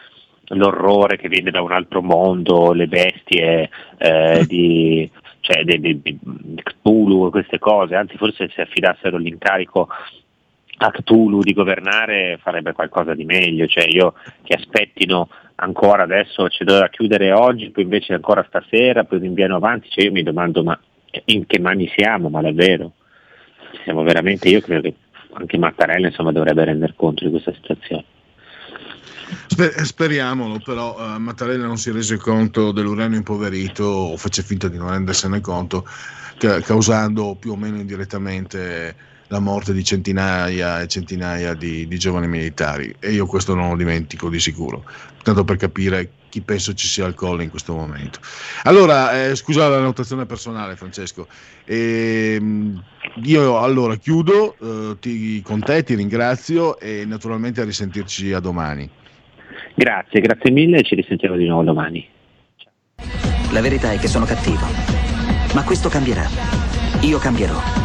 [0.50, 3.68] l'orrore che viene da un altro mondo, le bestie
[3.98, 5.10] eh, di,
[5.40, 9.90] cioè, di, di- di Cthulhu, queste cose, anzi forse se affidassero l'incarico
[10.78, 16.64] a Cthulhu di governare farebbe qualcosa di meglio, cioè io che aspettino ancora adesso ci
[16.64, 20.78] doveva chiudere oggi, poi invece ancora stasera, poi rinviano avanti, cioè io mi domando ma
[21.26, 22.94] in che mani siamo, ma davvero?
[23.84, 24.96] Siamo veramente, io credo che
[25.34, 28.04] anche Mattarella insomma dovrebbe render conto di questa situazione.
[29.48, 34.78] Sper- speriamolo, però eh, Mattarella non si rese conto dell'uranio impoverito o fece finta di
[34.78, 35.86] non rendersene conto,
[36.38, 42.28] ca- causando più o meno indirettamente la morte di centinaia e centinaia di, di giovani
[42.28, 42.94] militari.
[43.00, 44.84] E io questo non lo dimentico di sicuro,
[45.24, 48.20] tanto per capire chi penso ci sia al colle in questo momento.
[48.64, 51.28] Allora, eh, scusa la notazione personale, Francesco.
[51.64, 52.84] Ehm,
[53.24, 58.90] io allora chiudo eh, ti- con te, ti ringrazio e naturalmente a risentirci a domani.
[59.76, 62.06] Grazie, grazie mille e ci risentiamo di nuovo domani.
[63.52, 64.66] La verità è che sono cattivo.
[65.54, 66.28] Ma questo cambierà.
[67.02, 67.85] Io cambierò.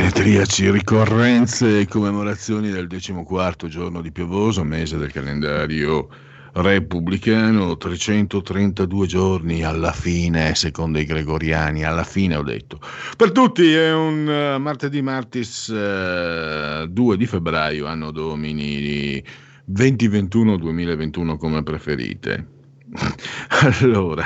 [0.00, 6.08] Genetriaci, ricorrenze e commemorazioni del decimoquarto giorno di piovoso, mese del calendario
[6.52, 12.80] repubblicano, 332 giorni alla fine, secondo i gregoriani, alla fine ho detto.
[13.14, 19.22] Per tutti è un eh, martedì martis eh, 2 di febbraio, anno domini
[19.70, 22.46] 2021-2021 come preferite.
[23.82, 24.24] allora,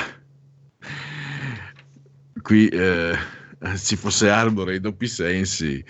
[2.42, 2.68] qui...
[2.68, 3.42] Eh,
[3.76, 5.84] ci fosse Arbore i doppi sensi.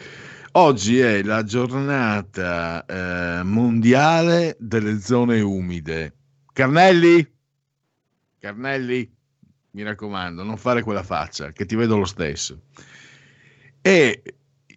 [0.52, 6.16] Oggi è la giornata eh, mondiale delle zone umide.
[6.52, 7.32] Carnelli?
[8.38, 9.12] Carnelli?
[9.70, 12.66] Mi raccomando, non fare quella faccia, che ti vedo lo stesso.
[13.80, 14.22] E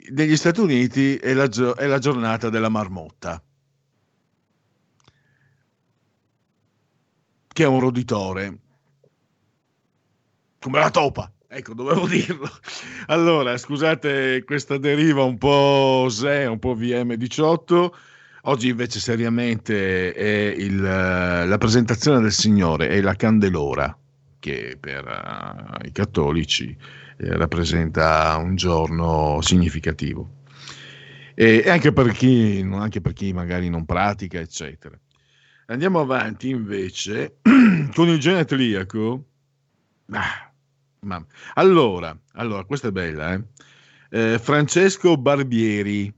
[0.10, 3.44] negli Stati Uniti è la, è la giornata della marmotta,
[7.48, 8.60] che è un roditore,
[10.60, 11.32] come la topa.
[11.58, 12.48] Ecco, dovevo dirlo.
[13.08, 17.90] Allora, scusate questa deriva un po' SE, un po' VM18.
[18.44, 23.98] Oggi invece seriamente è il, la presentazione del Signore, è la Candelora,
[24.38, 26.78] che per uh, i cattolici
[27.18, 30.44] eh, rappresenta un giorno significativo.
[31.34, 34.98] E, e anche, per chi, anche per chi magari non pratica, eccetera.
[35.66, 37.38] Andiamo avanti invece
[37.96, 39.26] con il genetriaco.
[40.12, 40.47] Ah,
[41.08, 41.26] ma,
[41.56, 43.44] allora, allora, questa è bella, eh?
[44.10, 46.14] Eh, Francesco Barbieri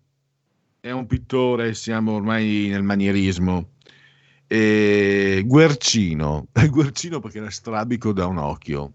[0.79, 3.69] è un pittore, siamo ormai nel manierismo.
[4.47, 8.93] Eh, Guercino, Guercino perché era strabico da un occhio.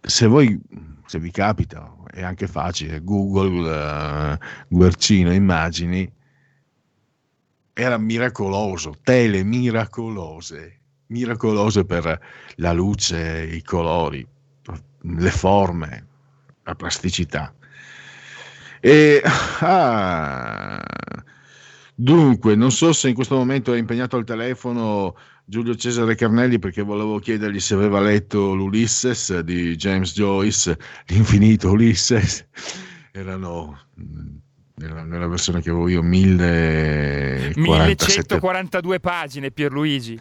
[0.00, 0.58] Se voi,
[1.06, 6.10] se vi capita, è anche facile, Google uh, Guercino, immagini,
[7.74, 10.81] era miracoloso, tele miracolose
[11.12, 12.20] miracolose per
[12.56, 14.26] la luce, i colori,
[15.02, 16.06] le forme,
[16.64, 17.54] la plasticità.
[18.80, 19.22] E,
[19.60, 20.82] ah,
[21.94, 25.14] dunque, non so se in questo momento è impegnato al telefono
[25.44, 32.46] Giulio Cesare Carnelli perché volevo chiedergli se aveva letto l'Ulisses di James Joyce, l'infinito Ulysses.
[33.12, 33.78] Erano
[34.76, 40.20] nella, nella versione che avevo io 1142 pagine Pierluigi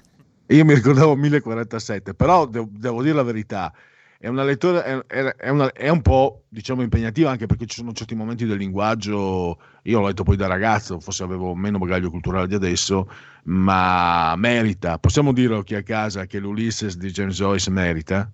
[0.56, 3.74] io mi ricordavo 1047, però devo, devo dire la verità,
[4.22, 7.92] è una lettura, è, è, una, è, un po' diciamo impegnativa anche perché ci sono
[7.92, 12.48] certi momenti del linguaggio, io l'ho letto poi da ragazzo, forse avevo meno bagaglio culturale
[12.48, 13.10] di adesso,
[13.46, 15.00] ma merita.
[15.00, 18.32] Possiamo dirlo chi a casa che l'Ulysses di James Joyce merita?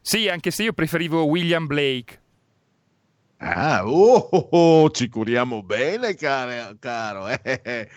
[0.00, 2.21] Sì, anche se io preferivo William Blake.
[3.44, 7.26] Ah, oh, oh, oh, ci curiamo bene, care, caro.
[7.26, 7.88] Eh, eh,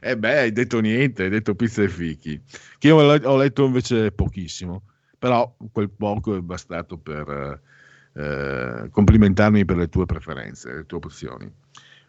[0.00, 2.40] eh, beh, hai detto niente, hai detto pizza e fichi.
[2.78, 4.84] Che io ho letto invece pochissimo,
[5.18, 7.60] però quel poco è bastato per
[8.14, 11.52] eh, complimentarmi per le tue preferenze, le tue opzioni.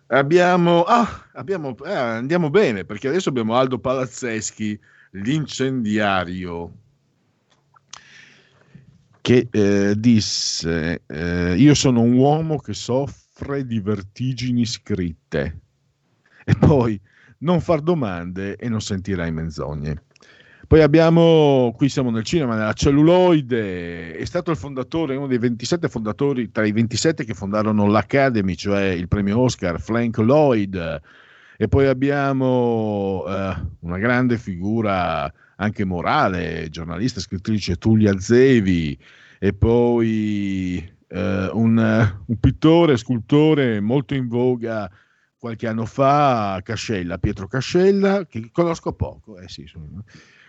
[0.07, 4.79] Abbiamo, ah, abbiamo eh, andiamo bene perché adesso abbiamo Aldo Palazzeschi,
[5.11, 6.71] l'incendiario
[9.25, 15.61] che eh, disse eh, io sono un uomo che soffre di vertigini scritte
[16.45, 17.01] e poi
[17.39, 20.03] non far domande e non sentirai menzogne.
[20.67, 25.89] Poi abbiamo, qui siamo nel cinema, nella celluloide, è stato il fondatore, uno dei 27
[25.89, 31.01] fondatori, tra i 27 che fondarono l'Academy, cioè il premio Oscar, Frank Lloyd.
[31.57, 38.97] E poi abbiamo uh, una grande figura anche morale, giornalista, scrittrice Tullia Zevi,
[39.39, 40.77] e poi
[41.07, 44.89] eh, un, un, pittore, scultore molto in voga
[45.37, 49.37] qualche anno fa, Cascella, Pietro Cascella, che conosco poco.
[49.37, 50.03] Eh sì, sono,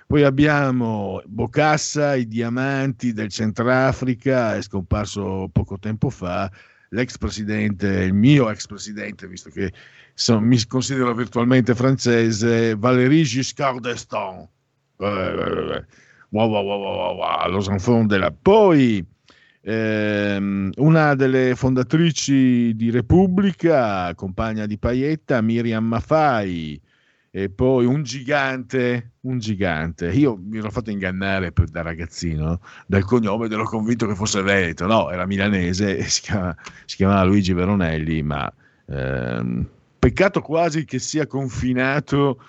[0.06, 6.50] poi abbiamo Bocassa, i diamanti del Centrafrica, è scomparso poco tempo fa,
[6.90, 9.72] l'ex presidente, il mio ex presidente, visto che
[10.14, 14.48] sono, mi considero virtualmente francese, Valéry Giscard d'Estaing
[14.98, 18.30] wow, wow, wow, wow, Los Enfants de la...
[18.30, 19.04] Poi
[19.62, 26.80] ehm, una delle fondatrici di Repubblica, compagna di Paietta, Miriam Maffai,
[27.30, 30.08] e poi un gigante, un gigante.
[30.10, 34.40] Io mi ero fatto ingannare per- da ragazzino dal cognome ed ero convinto che fosse
[34.40, 36.56] Veneto, no, era milanese si, chiama-
[36.86, 38.50] si chiamava Luigi Veronelli, ma
[38.86, 39.66] ehm,
[39.98, 42.40] peccato quasi che sia confinato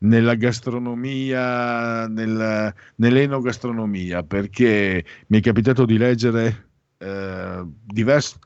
[0.00, 6.68] nella gastronomia, nel- nell'enogastronomia, perché mi è capitato di leggere
[6.98, 8.38] eh, divers-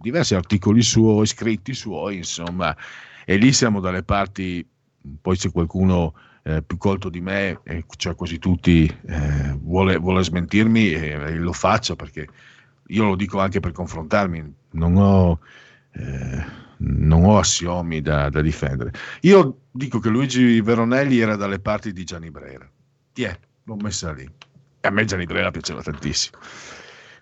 [0.00, 2.76] diversi articoli suoi, scritti suoi, insomma,
[3.24, 4.66] e lì siamo dalle parti,
[5.20, 6.14] poi se qualcuno
[6.44, 11.52] eh, più colto di me, eh, cioè quasi tutti, eh, vuole, vuole smentirmi, eh, lo
[11.52, 12.26] faccio perché
[12.86, 15.38] io lo dico anche per confrontarmi, non ho,
[15.92, 16.44] eh,
[16.78, 18.92] non ho assiomi da, da difendere.
[19.22, 22.68] Io dico che Luigi Veronelli era dalle parti di Gianni Brera.
[23.12, 24.28] Tiè, l'ho messa lì.
[24.80, 26.38] E a me Gianni Brera piaceva tantissimo.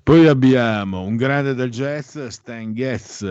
[0.03, 3.27] Poi abbiamo un grande del jazz, Stan Getz.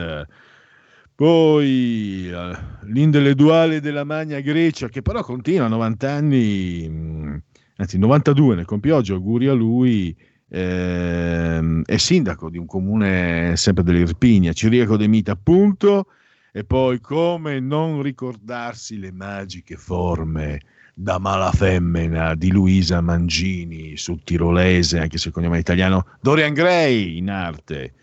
[1.15, 7.43] Poi eh, l'intellettuale della Magna Grecia, che però continua a 90 anni, mh,
[7.77, 10.13] anzi 92 ne compie oggi, auguri a lui,
[10.49, 16.07] ehm, è sindaco di un comune sempre dell'Irpinia, Ciriaco de Mita appunto,
[16.51, 20.61] e poi come non ricordarsi le magiche forme
[20.93, 27.17] da mala femmina di Luisa Mangini sul tirolese, anche se il cognome italiano, Dorian Gray
[27.17, 27.93] in arte.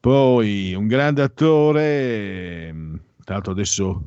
[0.00, 4.02] Poi un grande attore, ehm, tra l'altro adesso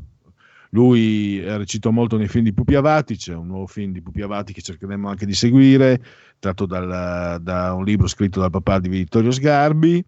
[0.71, 4.53] lui recitò molto nei film di Pupi Avati, c'è un nuovo film di Pupi Avati
[4.53, 6.01] che cercheremo anche di seguire,
[6.41, 10.03] tratto dal- da un libro scritto dal papà di Vittorio Sgarbi.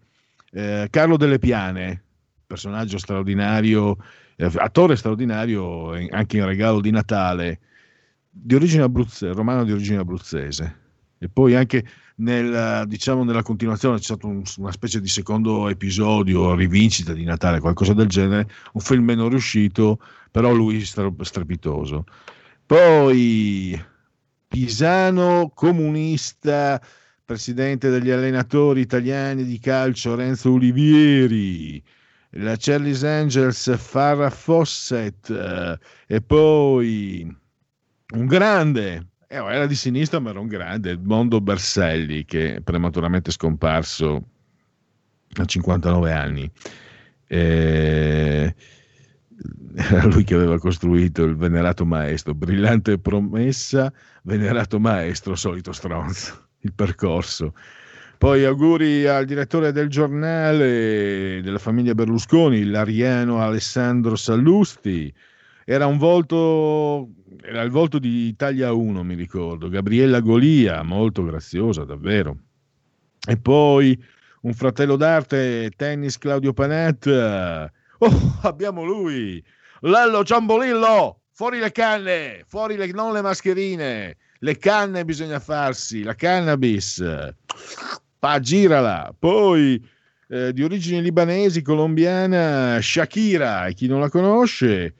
[0.50, 2.02] Eh, Carlo Delle Piane,
[2.46, 3.96] personaggio straordinario,
[4.36, 7.60] eh, attore straordinario anche in regalo di Natale,
[8.28, 10.82] di origine abruzzese, romano di origine abruzzese.
[11.18, 11.86] E poi anche
[12.16, 17.60] nel, diciamo, nella continuazione c'è stato un- una specie di secondo episodio, rivincita di Natale,
[17.60, 20.00] qualcosa del genere, un film meno riuscito,
[20.32, 22.04] però lui strepitoso.
[22.66, 23.80] Poi
[24.54, 26.80] Pisano, comunista,
[27.24, 31.82] presidente degli allenatori italiani di calcio Renzo Olivieri,
[32.36, 35.76] la Charlie's Angels Farrah Fawcett eh,
[36.06, 37.36] e poi
[38.14, 43.32] un grande, eh, era di sinistra ma era un grande, Edmondo Berselli che è prematuramente
[43.32, 44.22] scomparso
[45.32, 46.48] a 59 anni.
[47.26, 48.54] Eh,
[49.74, 53.92] era lui che aveva costruito il venerato maestro, brillante promessa,
[54.22, 57.54] venerato maestro, solito stronzo, il percorso.
[58.16, 65.12] Poi auguri al direttore del giornale della famiglia Berlusconi, l'ariano Alessandro Sallusti.
[65.64, 67.10] Era un volto,
[67.42, 69.68] era il volto di Italia 1, mi ricordo.
[69.68, 72.36] Gabriella Golia, molto graziosa, davvero.
[73.26, 74.00] E poi
[74.42, 77.70] un fratello d'arte, tennis Claudio Panetta.
[77.98, 79.42] Oh, abbiamo lui,
[79.80, 81.20] Lello Ciambolillo.
[81.30, 84.16] Fuori le canne, fuori le, non le mascherine.
[84.38, 87.02] Le canne bisogna farsi, la cannabis.
[88.18, 89.12] Pa, girala.
[89.18, 89.84] Poi
[90.28, 94.94] eh, di origini libanesi, colombiana, Shakira, e chi non la conosce,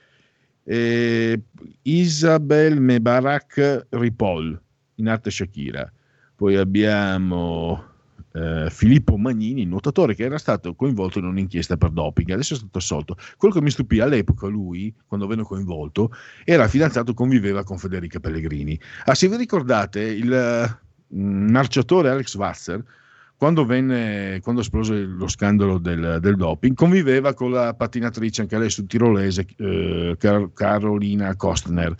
[0.64, 1.40] eh,
[1.82, 4.60] Isabel Mebarak Ripoll,
[4.96, 5.90] in arte Shakira.
[6.34, 7.93] Poi abbiamo
[8.34, 12.78] eh, Filippo Magnini, nuotatore che era stato coinvolto in un'inchiesta per doping, adesso è stato
[12.78, 13.16] assolto.
[13.36, 16.12] Quello che mi stupì all'epoca, lui, quando venne coinvolto,
[16.44, 18.78] era fidanzato, conviveva con Federica Pellegrini.
[19.04, 22.82] Ah, se vi ricordate, il eh, marciatore Alex Wasser,
[23.36, 28.70] quando, venne, quando esplose lo scandalo del, del doping, conviveva con la pattinatrice, anche lei
[28.70, 31.94] sul tirolese, eh, Car- Carolina Kostner,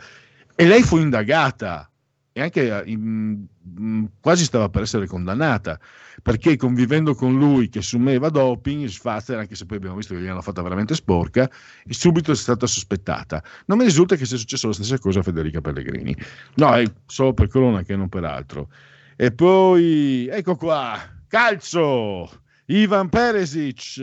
[0.57, 1.89] e lei fu indagata
[2.37, 5.79] e anche eh, in- mh, quasi stava per essere condannata
[6.21, 10.43] perché convivendo con lui che assumeva doping, Schwarzer, anche se poi abbiamo visto che gliel'hanno
[10.43, 11.49] fatta veramente sporca,
[11.85, 13.43] e subito è stata sospettata.
[13.67, 16.17] Non mi risulta che sia successo la stessa cosa a Federica Pellegrini.
[16.57, 18.69] No, è solo per cronaca e non per altro.
[19.17, 20.99] E poi, ecco qua,
[21.29, 22.31] calcio,
[22.67, 24.01] Ivan Peresic,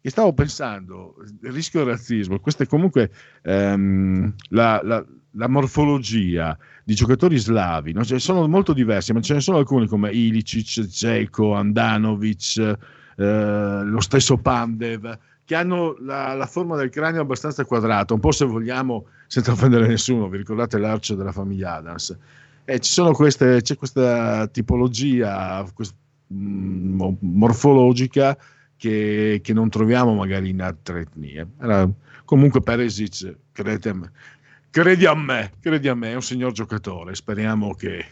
[0.00, 3.10] che stavo pensando, rischio razzismo, questa è comunque
[3.42, 5.04] ehm, la, la-
[5.38, 8.04] la morfologia di giocatori slavi, no?
[8.04, 12.76] Cioè, sono molto diversi, ma ce ne sono alcuni come Ilicic, Dzeko, Andanovic,
[13.16, 18.32] eh, lo stesso Pandev, che hanno la, la forma del cranio abbastanza quadrata, un po'
[18.32, 22.16] se vogliamo, senza offendere nessuno, vi ricordate l'arcio della famiglia Adams?
[22.64, 22.80] Eh,
[23.12, 25.94] queste, c'è questa tipologia quest-
[26.26, 28.36] mh, mo- morfologica
[28.76, 31.46] che, che non troviamo magari in altre etnie.
[31.60, 31.88] Era-
[32.24, 34.10] comunque Peresic, credete a me,
[34.70, 38.04] credi a me, credi a me, è un signor giocatore, speriamo che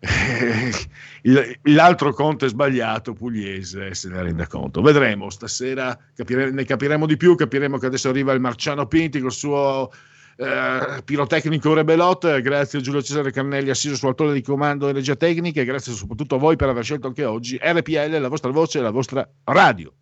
[0.00, 4.80] eh, l'altro conto è sbagliato, Pugliese se ne renda conto.
[4.80, 9.32] Vedremo, stasera capire- ne capiremo di più, capiremo che adesso arriva il Marciano Pinti col
[9.32, 9.90] suo
[10.36, 15.16] eh, pirotecnico Rebelot, grazie a Giulio Cesare Cannelli assiso sul altore di comando e regia
[15.16, 18.78] tecnica e grazie soprattutto a voi per aver scelto anche oggi RPL, la vostra voce
[18.78, 19.92] e la vostra radio.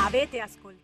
[0.00, 0.83] Avete ascoltato?